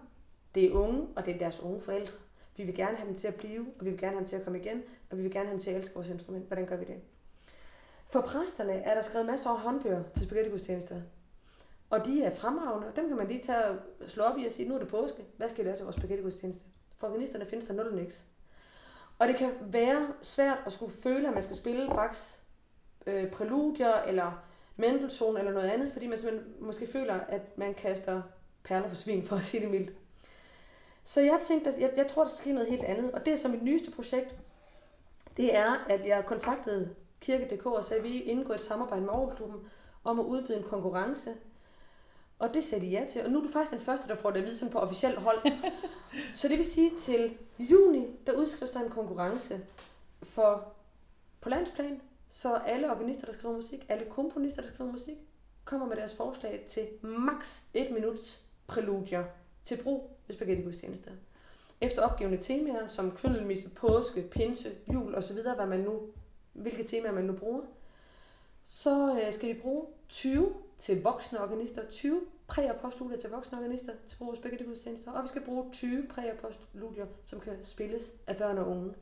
det 0.55 0.65
er 0.65 0.71
unge, 0.71 1.07
og 1.15 1.25
det 1.25 1.35
er 1.35 1.39
deres 1.39 1.59
unge 1.59 1.81
forældre. 1.81 2.13
Vi 2.57 2.63
vil 2.63 2.75
gerne 2.75 2.97
have 2.97 3.07
dem 3.07 3.15
til 3.15 3.27
at 3.27 3.35
blive, 3.35 3.65
og 3.79 3.85
vi 3.85 3.89
vil 3.89 3.99
gerne 3.99 4.11
have 4.11 4.19
dem 4.19 4.29
til 4.29 4.35
at 4.35 4.43
komme 4.43 4.59
igen, 4.59 4.83
og 5.09 5.17
vi 5.17 5.23
vil 5.23 5.31
gerne 5.31 5.45
have 5.45 5.53
dem 5.53 5.61
til 5.63 5.69
at 5.69 5.77
elske 5.77 5.95
vores 5.95 6.09
instrument. 6.09 6.47
Hvordan 6.47 6.65
gør 6.65 6.75
vi 6.75 6.85
det? 6.85 6.95
For 8.07 8.21
præsterne 8.21 8.73
er 8.73 8.93
der 8.93 9.01
skrevet 9.01 9.25
masser 9.25 9.49
af 9.49 9.59
håndbøger 9.59 10.03
til 10.17 10.25
spaghettigudstjenester. 10.25 11.01
Og 11.95 12.05
de 12.05 12.23
er 12.23 12.35
fremragende, 12.35 12.87
og 12.87 12.95
dem 12.95 13.07
kan 13.07 13.17
man 13.17 13.27
lige 13.27 13.43
tage 13.43 13.65
og 13.65 13.75
slå 14.07 14.23
op 14.23 14.37
i 14.37 14.45
og 14.45 14.51
sige, 14.51 14.69
nu 14.69 14.75
er 14.75 14.79
det 14.79 14.87
påske. 14.87 15.25
Hvad 15.37 15.49
skal 15.49 15.63
vi 15.63 15.69
lave 15.69 15.77
til 15.77 15.83
vores 15.83 15.95
spaghettigudstjeneste? 15.95 16.65
For 16.97 17.07
organisterne 17.07 17.45
findes 17.45 17.65
der 17.65 17.73
0 17.73 17.95
niks. 17.95 18.25
Og 19.19 19.27
det 19.27 19.35
kan 19.35 19.51
være 19.61 20.07
svært 20.21 20.57
at 20.65 20.73
skulle 20.73 20.93
føle, 21.03 21.27
at 21.27 21.33
man 21.33 21.43
skal 21.43 21.55
spille 21.55 21.89
Bachs 21.89 22.41
øh, 23.07 23.31
præludier, 23.31 23.93
eller 24.07 24.43
Mendelssohn 24.75 25.37
eller 25.37 25.51
noget 25.51 25.69
andet, 25.69 25.93
fordi 25.93 26.07
man 26.07 26.17
simpelthen 26.17 26.53
måske 26.59 26.87
føler, 26.87 27.13
at 27.13 27.57
man 27.57 27.73
kaster 27.73 28.21
perler 28.63 28.87
for 28.87 28.95
svin, 28.95 29.25
for 29.25 29.35
at 29.35 29.43
sige 29.43 29.61
det 29.61 29.71
mildt. 29.71 29.91
Så 31.03 31.21
jeg 31.21 31.39
tænkte, 31.41 31.69
at 31.69 31.79
jeg, 31.79 31.93
jeg 31.97 32.07
tror, 32.07 32.23
der 32.23 32.29
skal 32.29 32.39
ske 32.39 32.53
noget 32.53 32.69
helt 32.69 32.83
andet. 32.83 33.11
Og 33.11 33.25
det 33.25 33.33
er 33.33 33.37
så 33.37 33.47
mit 33.47 33.63
nyeste 33.63 33.91
projekt. 33.91 34.35
Det 35.37 35.55
er, 35.55 35.85
at 35.89 36.07
jeg 36.07 36.25
kontaktede 36.25 36.95
Kirke.dk 37.19 37.65
og 37.65 37.83
sagde, 37.83 38.03
at 38.03 38.09
vi 38.09 38.19
indgår 38.19 38.53
et 38.53 38.61
samarbejde 38.61 39.01
med 39.01 39.13
Aarhusklubben 39.13 39.59
om 40.03 40.19
at 40.19 40.23
udbyde 40.23 40.57
en 40.57 40.63
konkurrence. 40.63 41.29
Og 42.39 42.53
det 42.53 42.63
sagde 42.63 42.85
de 42.85 42.89
ja 42.89 43.05
til. 43.05 43.23
Og 43.25 43.31
nu 43.31 43.39
er 43.39 43.43
du 43.43 43.51
faktisk 43.51 43.71
den 43.71 43.85
første, 43.85 44.07
der 44.07 44.15
får 44.15 44.31
det 44.31 44.39
at 44.39 44.45
vide 44.45 44.57
sådan 44.57 44.71
på 44.71 44.79
officielt 44.79 45.19
hold. 45.19 45.37
så 46.35 46.47
det 46.47 46.57
vil 46.57 46.65
sige, 46.65 46.91
til 46.97 47.37
juni, 47.59 48.05
der 48.27 48.33
udskrives 48.33 48.71
der 48.71 48.79
en 48.79 48.89
konkurrence 48.89 49.59
for 50.23 50.73
på 51.41 51.49
landsplan, 51.49 52.01
så 52.29 52.55
alle 52.55 52.91
organister, 52.91 53.25
der 53.25 53.33
skriver 53.33 53.55
musik, 53.55 53.85
alle 53.89 54.05
komponister, 54.09 54.61
der 54.61 54.69
skriver 54.69 54.91
musik, 54.91 55.17
kommer 55.65 55.87
med 55.87 55.95
deres 55.95 56.15
forslag 56.15 56.65
til 56.67 56.87
maks 57.01 57.67
1 57.73 57.91
minuts 57.91 58.45
præludier 58.67 59.23
til 59.63 59.83
brug 59.83 60.17
ved 60.27 60.35
spaghettigudstjenester. 60.35 61.11
Efter 61.81 62.01
opgivende 62.01 62.37
temaer 62.37 62.87
som 62.87 63.11
køndelmisse, 63.11 63.69
påske, 63.69 64.21
pinse, 64.31 64.71
jul 64.93 65.15
osv., 65.15 65.41
hvad 65.41 65.67
man 65.67 65.79
nu, 65.79 66.01
hvilke 66.53 66.83
temaer 66.83 67.13
man 67.13 67.23
nu 67.23 67.33
bruger, 67.33 67.61
så 68.63 69.21
øh, 69.21 69.33
skal 69.33 69.49
vi 69.49 69.61
bruge 69.61 69.85
20 70.09 70.53
til 70.77 71.03
voksne 71.03 71.41
organister, 71.41 71.89
20 71.89 72.21
præapostludier 72.47 73.17
til 73.17 73.29
voksne 73.29 73.57
organister 73.57 73.93
til 74.07 74.17
brug 74.17 74.31
af 74.31 74.37
spaghettigudstjenester, 74.37 75.11
og 75.11 75.23
vi 75.23 75.27
skal 75.27 75.41
bruge 75.45 75.71
20 75.71 76.07
præapostludier, 76.07 77.05
som 77.25 77.39
kan 77.39 77.63
spilles 77.63 78.13
af 78.27 78.37
børn 78.37 78.57
og 78.57 78.67
unge. 78.67 78.93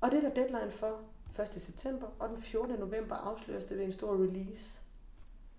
Og 0.00 0.10
det 0.10 0.24
er 0.24 0.28
der 0.28 0.34
deadline 0.34 0.72
for 0.72 1.00
1. 1.42 1.48
september, 1.48 2.06
og 2.18 2.28
den 2.28 2.42
14. 2.42 2.78
november 2.78 3.14
afsløres 3.14 3.64
det 3.64 3.78
ved 3.78 3.84
en 3.84 3.92
stor 3.92 4.14
release. 4.22 4.80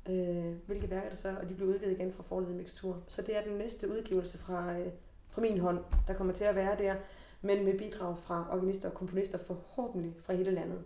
Øh, 0.10 0.54
hvilke 0.66 0.90
værker 0.90 1.10
det 1.10 1.18
så, 1.18 1.36
og 1.42 1.50
de 1.50 1.54
bliver 1.56 1.70
udgivet 1.70 1.92
igen 1.92 2.14
fra 2.14 2.24
forledet 2.24 2.56
Mixtur. 2.56 3.04
Så 3.08 3.22
det 3.22 3.38
er 3.38 3.44
den 3.44 3.58
næste 3.58 3.92
udgivelse 3.92 4.38
fra, 4.38 4.78
øh, 4.80 4.92
fra 5.30 5.42
min 5.42 5.60
hånd, 5.60 5.80
der 6.08 6.14
kommer 6.14 6.34
til 6.34 6.44
at 6.44 6.56
være 6.56 6.78
der, 6.78 6.96
men 7.42 7.66
med 7.66 7.78
bidrag 7.78 8.18
fra 8.18 8.48
organister 8.52 8.90
og 8.90 8.96
komponister 8.96 9.38
forhåbentlig 9.38 10.16
fra 10.20 10.34
hele 10.34 10.52
landet. 10.52 10.84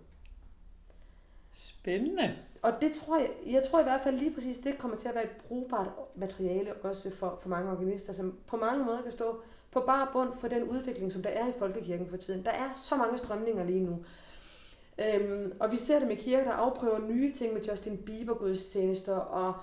Spændende. 1.54 2.36
Og 2.62 2.74
det 2.82 2.91
tror 2.91 3.17
jeg, 3.17 3.30
jeg 3.45 3.63
tror 3.63 3.80
i 3.80 3.84
hvert 3.84 4.02
fald 4.04 4.17
lige 4.17 4.34
præcis, 4.34 4.58
det 4.58 4.78
kommer 4.78 4.98
til 4.98 5.10
at 5.10 5.15
være 5.15 5.24
et 5.24 5.38
brugbart 5.48 5.88
materiale 6.15 6.74
også 6.74 7.15
for, 7.15 7.39
for 7.41 7.50
mange 7.50 7.72
organister, 7.72 8.13
som 8.13 8.38
på 8.48 8.58
mange 8.58 8.86
måder 8.86 9.02
kan 9.02 9.12
stå 9.12 9.41
på 9.72 9.80
bare 9.80 10.08
bund 10.13 10.30
for 10.39 10.48
den 10.48 10.63
udvikling, 10.63 11.12
som 11.12 11.22
der 11.22 11.30
er 11.30 11.50
i 11.50 11.54
folkekirken 11.60 12.08
for 12.08 12.17
tiden. 12.17 12.45
Der 12.45 12.52
er 12.52 12.69
så 12.76 12.95
mange 12.95 13.17
strømninger 13.17 13.63
lige 13.63 13.80
nu. 13.80 14.06
Øhm, 14.98 15.54
og 15.60 15.72
vi 15.72 15.78
ser 15.78 16.00
det 16.00 16.08
med 16.08 16.17
kirker, 16.17 16.43
der 16.43 16.52
afprøver 16.52 17.00
nye 17.00 17.34
ting 17.34 17.54
med 17.54 17.62
Justin 17.62 17.98
Bieber 17.98 18.34
gudstjenester 18.34 19.15
og 19.15 19.54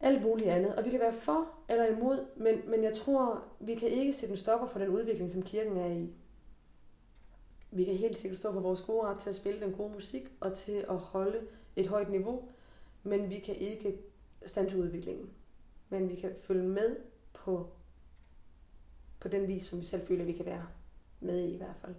alt 0.00 0.22
muligt 0.22 0.50
andet. 0.50 0.74
Og 0.74 0.84
vi 0.84 0.90
kan 0.90 1.00
være 1.00 1.12
for 1.12 1.46
eller 1.68 1.86
imod, 1.86 2.26
men, 2.36 2.60
men 2.66 2.84
jeg 2.84 2.94
tror, 2.94 3.42
vi 3.60 3.74
kan 3.74 3.88
ikke 3.88 4.12
sætte 4.12 4.32
en 4.32 4.36
stopper 4.36 4.66
for 4.66 4.78
den 4.78 4.88
udvikling, 4.88 5.30
som 5.30 5.42
kirken 5.42 5.76
er 5.76 5.86
i. 5.86 6.10
Vi 7.70 7.84
kan 7.84 7.94
helt 7.94 8.18
sikkert 8.18 8.38
stå 8.38 8.52
på 8.52 8.60
vores 8.60 8.80
gode 8.80 9.06
ret 9.06 9.18
til 9.18 9.30
at 9.30 9.36
spille 9.36 9.60
den 9.60 9.72
gode 9.72 9.92
musik 9.92 10.28
og 10.40 10.52
til 10.52 10.84
at 10.88 10.96
holde 10.96 11.40
et 11.76 11.86
højt 11.86 12.10
niveau, 12.10 12.42
men 13.02 13.30
vi 13.30 13.38
kan 13.38 13.54
ikke 13.54 13.98
stanse 14.46 14.78
udviklingen. 14.78 15.30
Men 15.88 16.08
vi 16.08 16.14
kan 16.16 16.30
følge 16.42 16.68
med 16.68 16.96
på, 17.32 17.68
på 19.20 19.28
den 19.28 19.48
vis, 19.48 19.64
som 19.64 19.80
vi 19.80 19.84
selv 19.84 20.06
føler, 20.06 20.24
vi 20.24 20.32
kan 20.32 20.46
være 20.46 20.66
med 21.20 21.44
i 21.44 21.54
i 21.54 21.56
hvert 21.56 21.76
fald. 21.80 21.94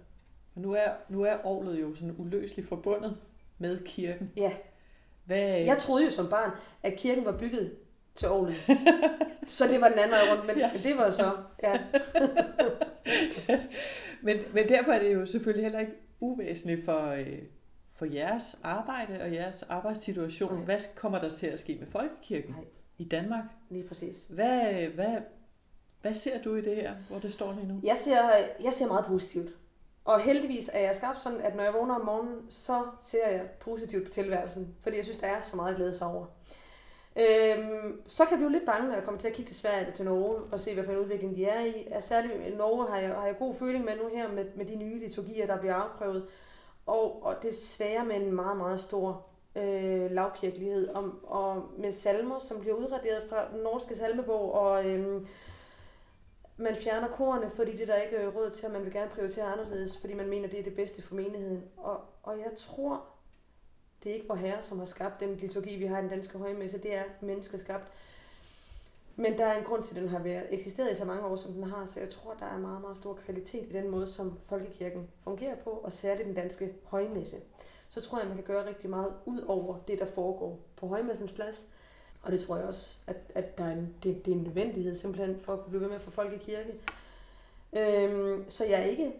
Og 0.54 0.60
nu 0.60 0.72
er, 0.72 0.88
nu 1.08 1.22
er 1.22 1.32
Aarhus 1.32 1.78
jo 1.80 1.94
sådan 1.94 2.14
uløseligt 2.18 2.68
forbundet 2.68 3.16
med 3.58 3.84
kirken. 3.84 4.32
Ja. 4.36 4.52
Hvad, 5.24 5.38
Jeg 5.60 5.78
troede 5.78 6.04
jo 6.04 6.10
som 6.10 6.28
barn, 6.28 6.50
at 6.82 6.98
kirken 6.98 7.24
var 7.24 7.38
bygget 7.38 7.76
til 8.14 8.26
Aarhus. 8.26 8.66
så 9.56 9.64
det 9.66 9.80
var 9.80 9.88
den 9.88 9.98
anden 9.98 10.10
vej 10.10 10.34
rundt, 10.34 10.46
men 10.46 10.56
Ja. 10.58 10.70
ja. 10.74 10.88
det 10.88 10.96
var 10.96 11.10
så, 11.10 11.36
ja. 11.62 11.80
men, 14.22 14.36
men 14.54 14.68
derfor 14.68 14.92
er 14.92 14.98
det 15.02 15.14
jo 15.14 15.26
selvfølgelig 15.26 15.64
heller 15.64 15.80
ikke 15.80 15.92
uvæsentligt 16.20 16.84
for, 16.84 17.06
øh, 17.08 17.38
for 18.02 18.14
jeres 18.14 18.60
arbejde 18.62 19.22
og 19.22 19.32
jeres 19.32 19.62
arbejdssituation. 19.62 20.54
Nej. 20.54 20.64
Hvad 20.64 20.78
kommer 20.96 21.18
der 21.18 21.28
til 21.28 21.46
at 21.46 21.60
ske 21.60 21.76
med 21.80 21.86
folkekirken 21.86 22.54
Nej. 22.54 22.64
i 22.98 23.04
Danmark? 23.04 23.44
Lige 23.70 23.88
præcis. 23.88 24.26
Hvad, 24.30 24.86
hvad, 24.94 25.16
hvad 26.00 26.14
ser 26.14 26.42
du 26.42 26.54
i 26.54 26.60
det 26.60 26.76
her, 26.76 26.94
hvor 27.08 27.18
det 27.18 27.32
står 27.32 27.52
lige 27.52 27.68
nu? 27.68 27.80
Jeg 27.82 27.96
ser, 27.96 28.20
jeg 28.64 28.72
ser 28.72 28.86
meget 28.86 29.04
positivt. 29.06 29.50
Og 30.04 30.20
heldigvis 30.20 30.70
er 30.72 30.80
jeg 30.80 30.94
skabt 30.94 31.22
sådan, 31.22 31.40
at 31.40 31.56
når 31.56 31.62
jeg 31.62 31.72
vågner 31.74 31.94
om 31.94 32.04
morgenen, 32.04 32.50
så 32.50 32.82
ser 33.00 33.28
jeg 33.28 33.42
positivt 33.60 34.06
på 34.06 34.12
tilværelsen. 34.12 34.74
Fordi 34.80 34.96
jeg 34.96 35.04
synes, 35.04 35.18
der 35.18 35.26
er 35.26 35.40
så 35.40 35.56
meget 35.56 35.70
at 35.70 35.76
glæde 35.76 35.94
sig 35.94 36.06
over. 36.06 36.26
Øhm, 37.16 38.00
så 38.06 38.24
kan 38.24 38.30
jeg 38.30 38.38
blive 38.38 38.52
lidt 38.52 38.66
bange, 38.66 38.88
når 38.88 38.94
jeg 38.94 39.04
kommer 39.04 39.20
til 39.20 39.28
at 39.28 39.34
kigge 39.34 39.48
til 39.48 39.60
Sverige 39.60 39.80
eller 39.80 39.92
til 39.92 40.04
Norge 40.04 40.36
og 40.52 40.60
se, 40.60 40.74
hvad 40.74 40.84
for 40.84 40.92
en 40.92 40.98
udvikling 40.98 41.36
de 41.36 41.44
er 41.44 41.64
i. 41.64 41.88
Altså, 41.90 42.08
Særligt 42.08 42.56
Norge 42.58 42.90
har 42.90 42.98
jeg, 42.98 43.10
har 43.10 43.26
jeg 43.26 43.38
god 43.38 43.54
føling 43.54 43.84
med 43.84 43.96
nu 43.96 44.08
her 44.16 44.32
med, 44.32 44.44
med 44.56 44.66
de 44.66 44.76
nye 44.76 44.98
liturgier, 44.98 45.46
der 45.46 45.58
bliver 45.58 45.74
afprøvet. 45.74 46.26
Og, 46.86 47.22
og 47.22 47.42
desværre 47.42 48.04
med 48.04 48.16
en 48.16 48.32
meget, 48.32 48.56
meget 48.56 48.80
stor 48.80 49.26
øh, 49.56 50.10
lavkirkelighed. 50.10 50.88
Og, 50.88 51.10
og 51.22 51.70
med 51.78 51.92
salmer, 51.92 52.38
som 52.38 52.60
bliver 52.60 52.76
udraderet 52.76 53.22
fra 53.28 53.52
den 53.52 53.60
norske 53.62 53.96
salmebog. 53.96 54.52
Og 54.52 54.86
øh, 54.86 55.26
man 56.56 56.76
fjerner 56.76 57.08
korene, 57.08 57.50
fordi 57.50 57.76
det 57.76 57.88
der 57.88 57.96
ikke 57.96 58.16
er 58.16 58.28
råd 58.28 58.50
til, 58.50 58.66
at 58.66 58.72
man 58.72 58.84
vil 58.84 58.92
gerne 58.92 59.10
prioritere 59.10 59.44
anderledes, 59.44 60.00
fordi 60.00 60.14
man 60.14 60.28
mener, 60.28 60.48
det 60.48 60.58
er 60.58 60.62
det 60.62 60.76
bedste 60.76 61.02
for 61.02 61.14
menigheden. 61.14 61.64
Og, 61.76 62.00
og 62.22 62.38
jeg 62.38 62.50
tror, 62.58 63.04
det 64.02 64.10
er 64.10 64.14
ikke 64.14 64.28
vor 64.28 64.34
herre, 64.34 64.62
som 64.62 64.78
har 64.78 64.86
skabt 64.86 65.20
den 65.20 65.36
liturgi, 65.36 65.76
vi 65.76 65.86
har 65.86 65.98
i 65.98 66.02
den 66.02 66.10
danske 66.10 66.38
højmesse. 66.38 66.78
Det 66.78 66.94
er 66.94 67.02
menneskeskabt. 67.20 67.84
Men 69.16 69.38
der 69.38 69.46
er 69.46 69.58
en 69.58 69.64
grund 69.64 69.84
til, 69.84 69.96
at 69.96 70.02
den 70.02 70.08
har 70.08 70.18
været 70.18 70.46
eksisteret 70.50 70.92
i 70.92 70.94
så 70.94 71.04
mange 71.04 71.26
år, 71.26 71.36
som 71.36 71.52
den 71.52 71.64
har. 71.64 71.86
Så 71.86 72.00
jeg 72.00 72.10
tror, 72.10 72.34
der 72.40 72.46
er 72.46 72.58
meget, 72.58 72.80
meget 72.80 72.96
stor 72.96 73.14
kvalitet 73.14 73.68
i 73.70 73.72
den 73.72 73.88
måde, 73.88 74.06
som 74.06 74.38
folkekirken 74.44 75.08
fungerer 75.20 75.56
på, 75.56 75.70
og 75.70 75.92
særligt 75.92 76.26
den 76.26 76.34
danske 76.34 76.72
højmesse. 76.84 77.36
Så 77.88 78.00
tror 78.00 78.18
jeg, 78.18 78.28
man 78.28 78.36
kan 78.36 78.44
gøre 78.44 78.68
rigtig 78.68 78.90
meget 78.90 79.12
ud 79.26 79.40
over 79.40 79.78
det, 79.88 79.98
der 79.98 80.06
foregår 80.06 80.60
på 80.76 80.86
højmessens 80.86 81.32
plads. 81.32 81.68
Og 82.22 82.32
det 82.32 82.40
tror 82.40 82.56
jeg 82.56 82.66
også, 82.66 82.96
at, 83.06 83.16
at 83.34 83.58
der 83.58 83.64
er 83.64 83.72
en, 83.72 83.94
det, 84.02 84.24
det 84.26 84.32
er 84.32 84.36
en 84.36 84.42
nødvendighed 84.42 84.94
simpelthen 84.94 85.40
for 85.40 85.52
at 85.52 85.60
kunne 85.60 85.70
blive 85.70 85.80
ved 85.80 85.88
med 85.88 85.96
at 85.96 86.02
få 86.02 86.10
folk 86.10 86.32
i 86.32 86.36
kirke. 86.36 86.74
Øhm, 87.72 88.44
så 88.48 88.64
jeg 88.64 88.80
er 88.80 88.84
ikke 88.84 89.12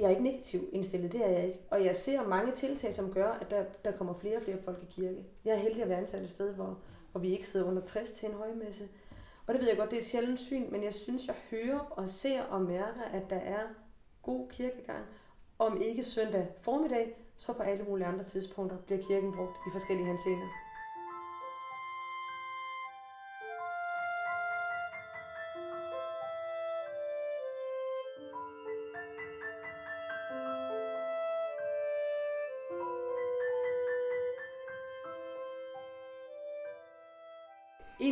jeg 0.00 0.06
er 0.06 0.10
ikke 0.10 0.22
negativ 0.22 0.68
indstillet, 0.72 1.12
det 1.12 1.24
er 1.24 1.28
jeg 1.28 1.46
ikke. 1.46 1.58
Og 1.70 1.84
jeg 1.84 1.96
ser 1.96 2.28
mange 2.28 2.52
tiltag, 2.52 2.94
som 2.94 3.12
gør, 3.12 3.32
at 3.32 3.50
der, 3.50 3.64
der 3.84 3.92
kommer 3.92 4.14
flere 4.14 4.36
og 4.36 4.42
flere 4.42 4.58
folk 4.64 4.78
i 4.82 4.92
kirke. 5.00 5.24
Jeg 5.44 5.52
er 5.52 5.58
heldig 5.58 5.82
at 5.82 5.88
være 5.88 5.98
ansat 5.98 6.22
et 6.22 6.30
sted, 6.30 6.54
hvor, 6.54 6.78
hvor 7.12 7.20
vi 7.20 7.30
ikke 7.30 7.46
sidder 7.46 7.66
under 7.66 7.82
60 7.82 8.10
til 8.10 8.28
en 8.28 8.34
højmesse. 8.34 8.88
Og 9.46 9.54
det 9.54 9.60
ved 9.60 9.68
jeg 9.68 9.76
godt, 9.76 9.90
det 9.90 9.96
er 9.96 10.00
et 10.00 10.06
sjældent 10.06 10.40
syn, 10.40 10.70
men 10.72 10.84
jeg 10.84 10.94
synes, 10.94 11.26
jeg 11.26 11.36
hører 11.50 11.78
og 11.78 12.08
ser 12.08 12.42
og 12.42 12.62
mærker, 12.62 13.02
at 13.12 13.30
der 13.30 13.36
er 13.36 13.62
god 14.22 14.48
kirkegang. 14.50 15.04
Om 15.58 15.80
ikke 15.80 16.04
søndag 16.04 16.48
formiddag, 16.58 17.16
så 17.36 17.52
på 17.52 17.62
alle 17.62 17.84
mulige 17.84 18.06
andre 18.06 18.24
tidspunkter 18.24 18.78
bliver 18.78 19.02
kirken 19.02 19.32
brugt 19.32 19.56
i 19.66 19.70
forskellige 19.72 20.06
henseender. 20.06 20.48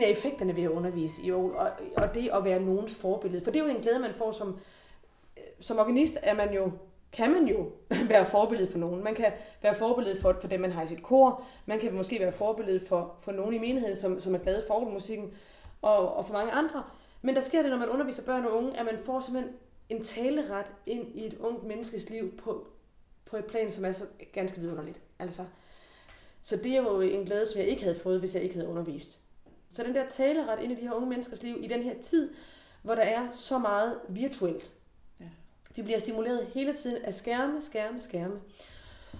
Af 0.09 0.13
effekterne 0.13 0.57
ved 0.57 0.63
at 0.63 0.71
undervise 0.71 1.23
i 1.23 1.31
Aarhus, 1.31 1.55
og, 1.57 1.71
og 1.97 2.15
det 2.15 2.31
at 2.35 2.45
være 2.45 2.61
nogens 2.61 2.97
forbillede. 2.97 3.45
For 3.45 3.51
det 3.51 3.61
er 3.61 3.65
jo 3.65 3.71
en 3.71 3.83
glæde, 3.83 3.99
man 3.99 4.15
får 4.15 4.33
som, 4.33 4.59
øh, 5.37 5.43
som 5.61 5.79
organist, 5.79 6.19
er 6.23 6.35
man 6.35 6.55
jo, 6.55 6.73
kan 7.13 7.31
man 7.31 7.47
jo 7.47 7.71
være 8.13 8.27
forbillede 8.27 8.71
for 8.71 8.79
nogen. 8.79 9.05
Man 9.05 9.15
kan 9.15 9.33
være 9.63 9.75
forbillede 9.75 10.21
for, 10.21 10.37
for 10.41 10.49
dem, 10.49 10.61
man 10.61 10.73
har 10.73 10.83
i 10.83 10.87
sit 10.87 11.03
kor. 11.03 11.45
Man 11.67 11.79
kan 11.79 11.95
måske 11.95 12.21
være 12.21 12.33
forbillede 12.33 12.87
for, 12.87 13.15
for 13.21 13.33
nogen 13.33 13.55
i 13.55 13.59
menigheden, 13.59 13.97
som, 13.97 14.21
som 14.21 14.35
er 14.35 14.39
glade 14.39 14.65
for 14.67 14.81
musikken, 14.81 15.33
og, 15.83 16.17
og 16.17 16.27
for 16.27 16.33
mange 16.33 16.53
andre. 16.53 16.83
Men 17.23 17.35
der 17.35 17.41
sker 17.41 17.63
det, 17.63 17.71
når 17.71 17.79
man 17.79 17.89
underviser 17.89 18.23
børn 18.23 18.45
og 18.45 18.57
unge, 18.57 18.79
at 18.79 18.85
man 18.85 18.99
får 19.05 19.21
simpelthen 19.21 19.55
en 19.89 20.05
taleret 20.05 20.67
ind 20.87 21.07
i 21.15 21.27
et 21.27 21.39
ungt 21.41 21.65
menneskes 21.65 22.11
liv 22.11 22.37
på, 22.37 22.69
på 23.25 23.37
et 23.37 23.45
plan, 23.45 23.73
som 23.73 23.85
er 23.85 23.93
så 23.93 24.05
ganske 24.33 24.61
vidunderligt. 24.61 25.01
Altså, 25.19 25.45
så 26.43 26.57
det 26.57 26.73
er 26.77 26.83
jo 26.83 27.01
en 27.01 27.25
glæde, 27.25 27.47
som 27.47 27.61
jeg 27.61 27.69
ikke 27.69 27.83
havde 27.83 27.99
fået, 27.99 28.21
hvis 28.21 28.35
jeg 28.35 28.43
ikke 28.43 28.55
havde 28.55 28.69
undervist. 28.69 29.19
Så 29.73 29.83
den 29.85 29.95
der 29.95 30.09
taleret 30.09 30.63
ind 30.63 30.73
i 30.73 30.75
de 30.75 30.81
her 30.81 30.93
unge 30.93 31.09
menneskers 31.09 31.43
liv, 31.43 31.57
i 31.61 31.67
den 31.67 31.83
her 31.83 31.95
tid, 32.03 32.31
hvor 32.83 32.95
der 32.95 33.03
er 33.03 33.31
så 33.33 33.59
meget 33.59 33.99
virtuelt. 34.09 34.73
Ja. 35.21 35.25
Vi 35.77 35.83
bliver 35.83 35.99
stimuleret 35.99 36.47
hele 36.55 36.75
tiden 36.75 37.05
af 37.05 37.15
skærme, 37.15 37.63
skærme, 37.63 38.01
skærme. 38.01 38.41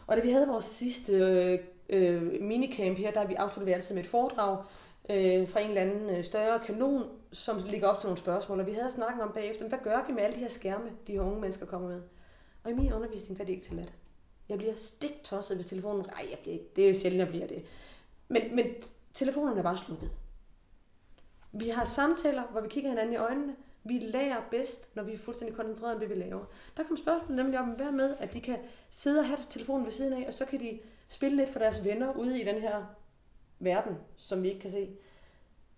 Og 0.07 0.17
da 0.17 0.23
vi 0.23 0.31
havde 0.31 0.49
vores 0.49 0.65
sidste 0.65 1.13
øh, 1.13 1.59
øh, 1.89 2.43
minicamp 2.43 2.99
her, 2.99 3.11
der 3.11 3.27
vi 3.27 3.35
afsluttet 3.35 3.67
vi 3.67 3.73
altid 3.73 3.95
med 3.95 4.05
et 4.05 4.11
foredrag 4.11 4.65
øh, 5.11 5.49
fra 5.49 5.61
en 5.61 5.69
eller 5.69 5.81
anden 5.81 6.11
øh, 6.11 6.25
større 6.25 6.59
kanon, 6.59 7.05
som 7.33 7.63
ligger 7.67 7.89
op 7.89 8.01
til 8.01 8.07
nogle 8.07 8.19
spørgsmål. 8.19 8.61
Og 8.61 8.67
vi 8.67 8.73
havde 8.73 8.91
snakket 8.91 9.23
om 9.23 9.33
bagefter, 9.35 9.69
hvad 9.69 9.79
gør 9.83 10.05
vi 10.07 10.13
med 10.13 10.23
alle 10.23 10.35
de 10.35 10.41
her 10.41 10.49
skærme, 10.49 10.91
de 11.07 11.13
her 11.13 11.21
unge 11.21 11.41
mennesker 11.41 11.67
kommer 11.67 11.89
med? 11.89 12.03
Og 12.65 12.71
i 12.71 12.75
min 12.75 12.93
undervisning, 12.93 13.39
der 13.39 13.45
er 13.45 13.47
det 13.47 13.53
ikke 13.53 13.67
tilladt. 13.67 13.93
Jeg 14.49 14.59
bliver 14.59 14.75
stik 14.75 15.25
tosset, 15.25 15.57
hvis 15.57 15.67
telefonen... 15.67 16.07
Nej, 16.07 16.27
jeg 16.31 16.39
bliver 16.39 16.55
ikke. 16.55 16.69
Det 16.77 16.85
er 16.85 16.89
jo 16.89 16.95
sjældent, 16.95 17.19
jeg 17.19 17.29
bliver 17.29 17.47
det. 17.47 17.65
Men, 18.29 18.57
men 18.57 18.67
telefonen 19.15 19.59
er 19.59 19.63
bare 19.63 19.79
slukket. 19.79 20.11
Vi 21.59 21.69
har 21.69 21.85
samtaler, 21.85 22.43
hvor 22.43 22.61
vi 22.61 22.69
kigger 22.69 22.91
hinanden 22.91 23.15
i 23.15 23.17
øjnene. 23.17 23.57
Vi 23.85 23.99
lærer 23.99 24.43
bedst, 24.51 24.97
når 24.97 25.03
vi 25.03 25.13
er 25.13 25.19
fuldstændig 25.19 25.57
koncentreret 25.57 25.95
om 25.95 26.01
det, 26.01 26.11
vi 26.11 26.15
laver. 26.15 26.45
Der 26.77 26.83
kommer 26.83 26.97
spørgsmålet 26.97 27.37
nemlig 27.37 27.61
om, 27.61 27.69
hvad 27.69 27.93
med, 27.93 28.17
at 28.21 28.33
de 28.33 28.41
kan 28.41 28.59
sidde 28.91 29.21
og 29.21 29.27
have 29.27 29.39
telefonen 29.49 29.85
ved 29.85 29.93
siden 29.93 30.13
af, 30.13 30.27
og 30.27 30.33
så 30.33 30.45
kan 30.45 30.61
de 30.61 30.81
spille 31.09 31.37
lidt 31.37 31.51
for 31.51 31.59
deres 31.59 31.85
venner 31.85 32.13
ude 32.13 32.41
i 32.41 32.45
den 32.45 32.61
her 32.61 32.85
verden, 33.59 33.97
som 34.17 34.43
vi 34.43 34.49
ikke 34.49 34.61
kan 34.61 34.71
se. 34.71 34.97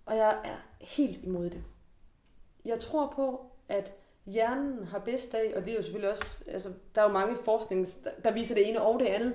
Og 0.07 0.17
jeg 0.17 0.39
er 0.45 0.85
helt 0.85 1.25
imod 1.25 1.51
det. 1.51 1.65
Jeg 2.65 2.81
tror 2.81 3.13
på, 3.17 3.51
at 3.69 3.95
hjernen 4.27 4.85
har 4.85 4.99
bedst 4.99 5.35
af, 5.35 5.53
og 5.57 5.65
det 5.65 5.71
er 5.71 5.77
jo 5.77 5.83
selvfølgelig 5.83 6.11
også, 6.11 6.25
altså, 6.47 6.73
der 6.95 7.01
er 7.01 7.07
jo 7.07 7.13
mange 7.13 7.37
forskning, 7.45 7.87
der 8.25 8.31
viser 8.31 8.55
det 8.55 8.69
ene 8.69 8.83
og 8.83 9.01
det 9.01 9.07
andet, 9.07 9.35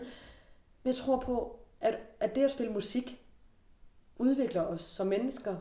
men 0.83 0.93
jeg 0.93 0.95
tror 0.95 1.19
på, 1.19 1.59
at, 1.81 1.99
at 2.19 2.35
det 2.35 2.43
at 2.43 2.51
spille 2.51 2.73
musik 2.73 3.21
udvikler 4.17 4.61
os 4.61 4.81
som 4.81 5.07
mennesker, 5.07 5.55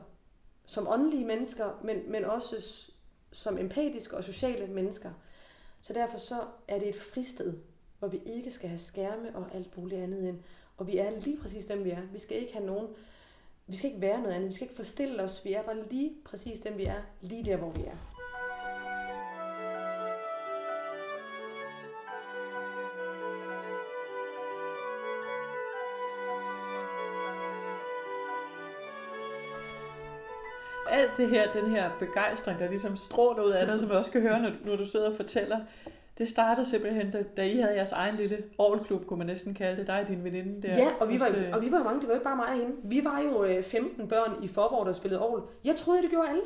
som 0.67 0.89
åndelige 0.89 1.25
mennesker, 1.25 1.81
men, 1.85 2.11
men 2.11 2.25
også 2.25 2.91
som 3.33 3.59
empatiske 3.59 4.17
og 4.17 4.25
sociale 4.25 4.67
mennesker. 4.67 5.11
Så 5.81 5.93
derfor 5.93 6.19
så 6.19 6.41
er 6.69 6.79
det 6.79 6.89
et 6.89 7.01
fristed, 7.01 7.55
hvor 7.99 8.09
vi 8.09 8.21
ikke 8.27 8.51
skal 8.51 8.69
have 8.69 8.79
skærme 8.79 9.37
og 9.37 9.55
alt 9.55 9.77
muligt 9.77 10.01
andet 10.01 10.29
ind. 10.29 10.39
Og 10.77 10.87
vi 10.87 10.99
er 10.99 11.21
lige 11.21 11.39
præcis 11.39 11.65
dem, 11.65 11.85
vi 11.85 11.91
er. 11.91 12.03
Vi 12.12 12.19
skal 12.19 12.37
ikke 12.37 12.53
have 12.53 12.67
nogen, 12.67 12.89
vi 13.67 13.77
skal 13.77 13.91
ikke 13.91 14.01
være 14.01 14.21
noget 14.21 14.35
andet. 14.35 14.49
Vi 14.49 14.55
skal 14.55 14.65
ikke 14.65 14.77
forstille 14.77 15.23
os. 15.23 15.45
Vi 15.45 15.53
er 15.53 15.62
bare 15.62 15.89
lige 15.91 16.12
præcis 16.25 16.61
dem, 16.61 16.79
vi 16.79 16.85
er. 16.85 17.03
Lige 17.21 17.45
der, 17.45 17.57
hvor 17.57 17.71
vi 17.71 17.85
er. 17.85 18.14
Alt 30.95 31.11
det 31.16 31.28
her, 31.28 31.53
den 31.53 31.70
her 31.70 31.90
begejstring, 31.99 32.59
der 32.59 32.68
ligesom 32.68 32.97
stråler 32.97 33.42
ud 33.42 33.51
af 33.51 33.66
dig, 33.66 33.80
som 33.80 33.88
jeg 33.88 33.99
også 33.99 34.12
kan 34.12 34.20
høre, 34.20 34.42
når, 34.42 34.51
når 34.64 34.76
du 34.76 34.86
sidder 34.86 35.11
og 35.11 35.16
fortæller, 35.16 35.61
det 36.18 36.28
starter 36.28 36.64
simpelthen, 36.64 37.11
da, 37.11 37.24
da 37.36 37.42
I 37.42 37.57
havde 37.57 37.74
jeres 37.74 37.92
egen 37.92 38.16
lille 38.16 38.45
orgelklub, 38.59 39.07
kunne 39.07 39.18
man 39.18 39.26
næsten 39.26 39.55
kalde 39.55 39.76
det, 39.76 39.86
dig 39.86 40.01
og 40.01 40.09
din 40.09 40.24
veninde 40.24 40.68
der. 40.68 40.76
Ja, 40.76 40.90
og 41.01 41.09
vi, 41.09 41.20
var, 41.20 41.26
og 41.53 41.62
vi 41.62 41.72
var 41.72 41.78
jo 41.78 41.84
mange, 41.84 42.01
det 42.01 42.09
var 42.09 42.14
jo 42.14 42.18
ikke 42.18 42.24
bare 42.24 42.36
mig 42.36 42.49
og 42.49 42.55
hende. 42.55 42.72
Vi 42.84 43.05
var 43.05 43.20
jo 43.20 43.62
15 43.62 44.03
øh, 44.03 44.09
børn 44.09 44.45
i 44.45 44.49
Forborg, 44.49 44.86
der 44.86 44.92
spillede 44.92 45.22
orgel. 45.22 45.42
Jeg 45.64 45.76
troede, 45.76 46.03
det 46.03 46.11
gjorde 46.11 46.28
alle. 46.28 46.42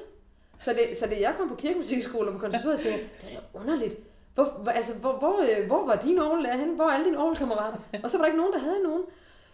Så 0.59 0.72
det, 0.72 0.96
så 0.96 1.07
det 1.07 1.20
jeg 1.20 1.34
kom 1.38 1.49
på 1.49 1.55
kirkemusikskole 1.55 2.28
og 2.28 2.34
på 2.34 2.40
konservatoriet, 2.40 2.80
tænkte 2.80 3.05
det 3.20 3.36
er 3.36 3.61
underligt. 3.61 3.96
Hvor, 4.34 4.44
hvor, 4.44 4.70
altså, 4.70 4.94
hvor, 4.94 5.12
hvor, 5.12 5.40
øh, 5.42 5.66
hvor 5.66 5.86
var 5.86 5.96
din 5.96 6.18
orgel 6.18 6.46
henne? 6.46 6.74
Hvor 6.74 6.84
er 6.84 6.90
alle 6.90 7.07
dine 7.07 7.18
orgelkammerater? 7.18 7.78
Og 8.03 8.11
så 8.11 8.18
var 8.18 8.24
der 8.24 8.26
ikke 8.26 8.38
nogen, 8.38 8.53
der 8.53 8.59
havde 8.59 8.82
nogen. 8.82 9.03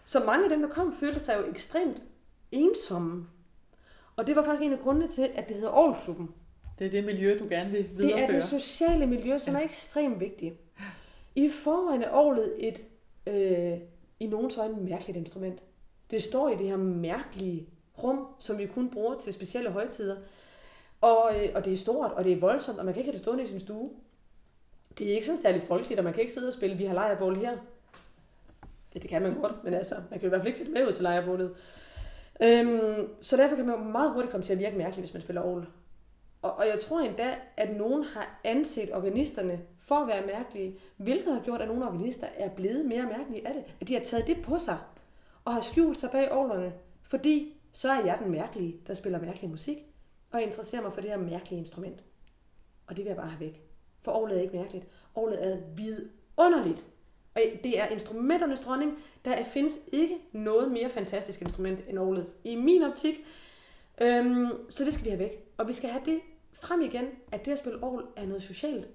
Så 0.05 0.19
mange 0.25 0.43
af 0.43 0.49
dem, 0.49 0.61
der 0.61 0.69
kom, 0.69 0.95
følte 0.99 1.19
sig 1.19 1.35
jo 1.37 1.51
ekstremt 1.51 1.97
ensomme. 2.51 3.27
Og 4.17 4.27
det 4.27 4.35
var 4.35 4.43
faktisk 4.43 4.65
en 4.65 4.73
af 4.73 4.79
grundene 4.79 5.07
til, 5.07 5.29
at 5.35 5.47
det 5.47 5.55
hedder 5.55 5.71
Aarhusklubben. 5.71 6.29
Det 6.79 6.87
er 6.87 6.91
det 6.91 7.03
miljø, 7.03 7.37
du 7.39 7.47
gerne 7.49 7.71
vil 7.71 7.89
videreføre. 7.97 8.27
Det 8.27 8.29
er 8.29 8.31
det 8.31 8.43
sociale 8.43 9.05
miljø, 9.05 9.37
som 9.37 9.53
ja. 9.53 9.59
er 9.59 9.63
ekstremt 9.63 10.19
vigtigt. 10.19 10.55
I 11.35 11.49
forvejen 11.49 12.03
er 12.03 12.11
orlet 12.11 12.53
et, 12.57 12.79
øh, 13.27 13.79
i 14.19 14.27
nogens 14.27 14.57
øjne, 14.57 14.81
mærkeligt 14.81 15.17
instrument. 15.17 15.63
Det 16.11 16.23
står 16.23 16.49
i 16.49 16.55
det 16.55 16.67
her 16.67 16.77
mærkelige 16.77 17.67
rum, 18.03 18.27
som 18.39 18.57
vi 18.57 18.65
kun 18.65 18.89
bruger 18.89 19.19
til 19.19 19.33
specielle 19.33 19.69
højtider. 19.69 20.15
Og, 21.01 21.31
øh, 21.35 21.49
og 21.55 21.65
det 21.65 21.73
er 21.73 21.77
stort, 21.77 22.11
og 22.11 22.23
det 22.23 22.33
er 22.33 22.39
voldsomt, 22.39 22.79
og 22.79 22.85
man 22.85 22.93
kan 22.93 23.01
ikke 23.01 23.11
have 23.11 23.17
det 23.17 23.21
stående 23.21 23.43
i 23.43 23.47
sin 23.47 23.59
stue. 23.59 23.89
Det 24.97 25.09
er 25.09 25.13
ikke 25.13 25.25
så 25.25 25.37
særligt 25.41 25.63
folkeligt, 25.63 25.99
og 25.99 26.03
man 26.03 26.13
kan 26.13 26.21
ikke 26.21 26.33
sidde 26.33 26.47
og 26.47 26.53
spille, 26.53 26.77
vi 26.77 26.85
har 26.85 26.93
lejrebål 26.93 27.35
her. 27.35 27.57
Det, 28.93 29.01
det 29.01 29.09
kan 29.09 29.21
man 29.21 29.33
godt, 29.41 29.63
men 29.63 29.73
altså, 29.73 29.95
man 30.09 30.19
kan 30.19 30.27
i 30.27 30.29
hvert 30.29 30.41
fald 30.41 30.53
ikke 30.53 30.63
det 30.63 30.73
med 30.73 30.87
ud 30.87 30.93
til 30.93 31.03
lejrebålet. 31.03 31.55
Øhm, 32.43 33.07
så 33.21 33.37
derfor 33.37 33.55
kan 33.55 33.65
man 33.65 33.75
jo 33.75 33.83
meget 33.83 34.11
hurtigt 34.11 34.31
komme 34.31 34.43
til 34.43 34.53
at 34.53 34.59
virke 34.59 34.77
mærkeligt, 34.77 35.05
hvis 35.07 35.13
man 35.13 35.21
spiller 35.21 35.41
orgel. 35.41 35.65
Og, 36.41 36.55
og 36.55 36.65
jeg 36.67 36.79
tror 36.79 36.99
endda, 36.99 37.35
at 37.57 37.77
nogen 37.77 38.03
har 38.03 38.39
anset 38.43 38.95
organisterne 38.95 39.61
for 39.79 39.95
at 39.95 40.07
være 40.07 40.25
mærkelige, 40.25 40.79
hvilket 40.97 41.33
har 41.33 41.41
gjort, 41.41 41.61
at 41.61 41.67
nogle 41.67 41.85
organister 41.85 42.27
er 42.37 42.49
blevet 42.49 42.85
mere 42.85 43.03
mærkelige 43.03 43.47
af 43.47 43.53
det. 43.53 43.63
At 43.81 43.87
de 43.87 43.93
har 43.93 44.01
taget 44.01 44.27
det 44.27 44.41
på 44.43 44.59
sig 44.59 44.77
og 45.45 45.53
har 45.53 45.61
skjult 45.61 45.97
sig 45.99 46.11
bag 46.11 46.31
orglerne, 46.31 46.73
fordi 47.03 47.61
så 47.71 47.89
er 47.89 48.05
jeg 48.05 48.19
den 48.23 48.31
mærkelige, 48.31 48.75
der 48.87 48.93
spiller 48.93 49.21
mærkelig 49.21 49.49
musik, 49.49 49.77
og 50.31 50.41
interesserer 50.41 50.81
mig 50.81 50.93
for 50.93 51.01
det 51.01 51.09
her 51.09 51.17
mærkelige 51.17 51.59
instrument. 51.59 52.03
Og 52.87 52.95
det 52.95 53.03
vil 53.03 53.09
jeg 53.09 53.17
bare 53.17 53.27
have 53.27 53.39
væk. 53.39 53.61
For 54.01 54.11
orlet 54.11 54.37
er 54.37 54.41
ikke 54.41 54.57
mærkeligt. 54.57 54.87
Orlet 55.15 55.51
er 55.51 55.57
vidunderligt. 55.75 56.85
Og 57.35 57.41
det 57.63 57.79
er 57.79 57.87
instrumenternes 57.87 58.59
dronning. 58.59 58.97
Der 59.25 59.43
findes 59.43 59.79
ikke 59.91 60.17
noget 60.31 60.71
mere 60.71 60.89
fantastisk 60.89 61.41
instrument 61.41 61.79
end 61.89 61.99
orlet. 61.99 62.27
I 62.43 62.55
min 62.55 62.83
optik. 62.83 63.25
Øhm, 64.01 64.47
så 64.69 64.85
det 64.85 64.93
skal 64.93 65.05
vi 65.05 65.09
have 65.09 65.19
væk. 65.19 65.53
Og 65.57 65.67
vi 65.67 65.73
skal 65.73 65.89
have 65.89 66.05
det 66.05 66.19
frem 66.53 66.81
igen, 66.81 67.05
at 67.31 67.45
det 67.45 67.51
at 67.51 67.57
spille 67.57 67.83
orgel 67.83 68.05
er 68.15 68.25
noget 68.25 68.43
socialt. 68.43 68.87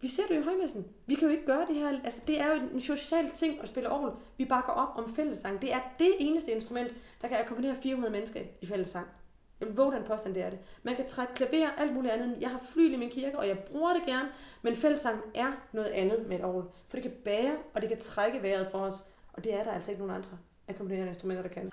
Vi 0.00 0.08
ser 0.08 0.22
det 0.28 0.36
jo 0.36 0.40
i 0.40 0.44
højmessen. 0.44 0.86
Vi 1.06 1.14
kan 1.14 1.28
jo 1.28 1.34
ikke 1.34 1.46
gøre 1.46 1.66
det 1.68 1.76
her. 1.76 2.00
Altså, 2.04 2.20
det 2.26 2.40
er 2.40 2.46
jo 2.46 2.60
en 2.74 2.80
social 2.80 3.30
ting 3.30 3.62
at 3.62 3.68
spille 3.68 3.90
orgel. 3.90 4.12
Vi 4.38 4.44
bakker 4.44 4.72
op 4.72 5.04
om 5.04 5.14
fællessang. 5.14 5.62
Det 5.62 5.72
er 5.72 5.80
det 5.98 6.12
eneste 6.18 6.52
instrument, 6.52 6.94
der 7.22 7.28
kan 7.28 7.36
akkompagnere 7.38 7.76
400 7.82 8.12
mennesker 8.12 8.40
i 8.60 8.66
fællessang. 8.66 9.06
Jeg 9.60 9.68
vil 9.68 9.76
den 9.76 10.04
påstand, 10.06 10.34
det 10.34 10.42
er 10.42 10.50
det. 10.50 10.58
Man 10.82 10.96
kan 10.96 11.08
trække 11.08 11.34
klaver, 11.34 11.70
alt 11.78 11.94
muligt 11.94 12.14
andet. 12.14 12.36
Jeg 12.40 12.50
har 12.50 12.60
flyl 12.72 12.92
i 12.92 12.96
min 12.96 13.10
kirke, 13.10 13.38
og 13.38 13.48
jeg 13.48 13.58
bruger 13.58 13.92
det 13.92 14.02
gerne, 14.06 14.28
men 14.62 14.76
fællessang 14.76 15.20
er 15.34 15.52
noget 15.72 15.88
andet 15.88 16.28
med 16.28 16.38
et 16.38 16.44
orgel. 16.44 16.64
For 16.88 16.96
det 16.96 17.02
kan 17.02 17.12
bære, 17.24 17.56
og 17.74 17.80
det 17.80 17.88
kan 17.88 17.98
trække 17.98 18.42
vejret 18.42 18.66
for 18.70 18.78
os, 18.78 19.04
og 19.32 19.44
det 19.44 19.54
er 19.54 19.64
der 19.64 19.72
altså 19.72 19.90
ikke 19.90 20.06
nogen 20.06 20.16
andre 20.16 20.38
akkompagnerende 20.68 21.10
instrumenter, 21.10 21.42
der 21.42 21.48
kan. 21.48 21.70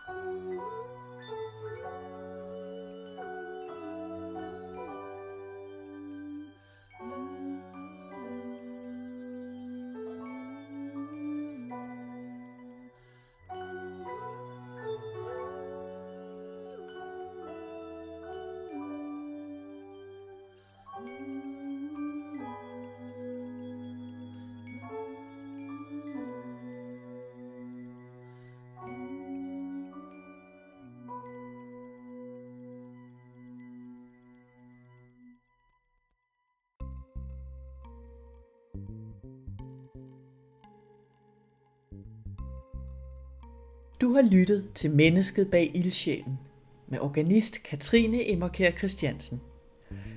Du 44.04 44.14
har 44.14 44.22
lyttet 44.22 44.68
til 44.76 44.91
Mennesket 44.91 45.51
bag 45.51 45.72
ildsjælen 45.74 46.39
med 46.88 46.99
organist 46.99 47.64
Katrine 47.64 48.32
Emmerkær 48.32 48.72
Christiansen. 48.72 49.41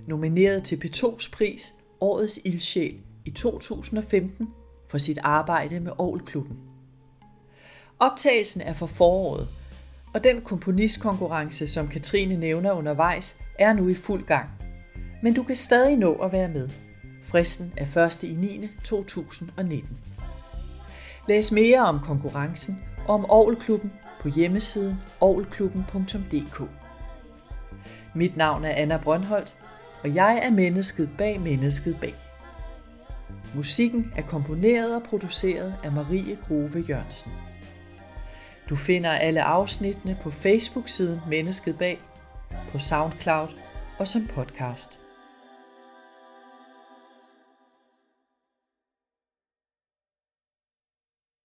Nomineret 0.06 0.64
til 0.64 0.76
P2's 0.84 1.30
pris 1.32 1.74
Årets 2.00 2.40
Ildsjæl 2.44 2.96
i 3.24 3.30
2015 3.30 4.48
for 4.88 4.98
sit 4.98 5.18
arbejde 5.22 5.80
med 5.80 5.92
Aarhusklubben. 5.98 6.56
Optagelsen 7.98 8.60
er 8.60 8.72
for 8.72 8.86
foråret, 8.86 9.48
og 10.14 10.24
den 10.24 10.40
komponistkonkurrence, 10.40 11.68
som 11.68 11.88
Katrine 11.88 12.36
nævner 12.36 12.72
undervejs, 12.72 13.36
er 13.58 13.72
nu 13.72 13.88
i 13.88 13.94
fuld 13.94 14.24
gang. 14.24 14.50
Men 15.22 15.34
du 15.34 15.42
kan 15.42 15.56
stadig 15.56 15.96
nå 15.96 16.12
at 16.12 16.32
være 16.32 16.48
med. 16.48 16.68
Fristen 17.24 17.72
er 17.76 18.04
1. 18.04 18.22
i 18.22 18.32
9. 18.32 18.68
2019. 18.84 19.98
Læs 21.28 21.52
mere 21.52 21.80
om 21.80 22.00
konkurrencen 22.00 22.78
og 23.08 23.14
om 23.14 23.24
Aarhusklubben 23.30 23.92
på 24.20 24.28
hjemmesiden 24.28 24.96
aarhusklubben.dk. 25.22 26.62
Mit 28.14 28.36
navn 28.36 28.64
er 28.64 28.70
Anna 28.70 28.96
Brøndholt, 28.96 29.56
og 30.02 30.14
jeg 30.14 30.40
er 30.42 30.50
mennesket 30.50 31.10
bag 31.18 31.40
mennesket 31.40 31.96
bag. 32.00 32.14
Musikken 33.54 34.12
er 34.16 34.22
komponeret 34.22 34.96
og 34.96 35.02
produceret 35.02 35.74
af 35.84 35.92
Marie 35.92 36.38
Grove 36.48 36.84
Jørgensen. 36.88 37.32
Du 38.70 38.76
finder 38.76 39.10
alle 39.10 39.42
afsnittene 39.42 40.18
på 40.22 40.30
Facebook-siden 40.30 41.20
Mennesket 41.28 41.78
Bag, 41.78 42.00
på 42.72 42.78
SoundCloud 42.78 43.48
og 43.98 44.08
som 44.08 44.26
podcast. 44.26 45.05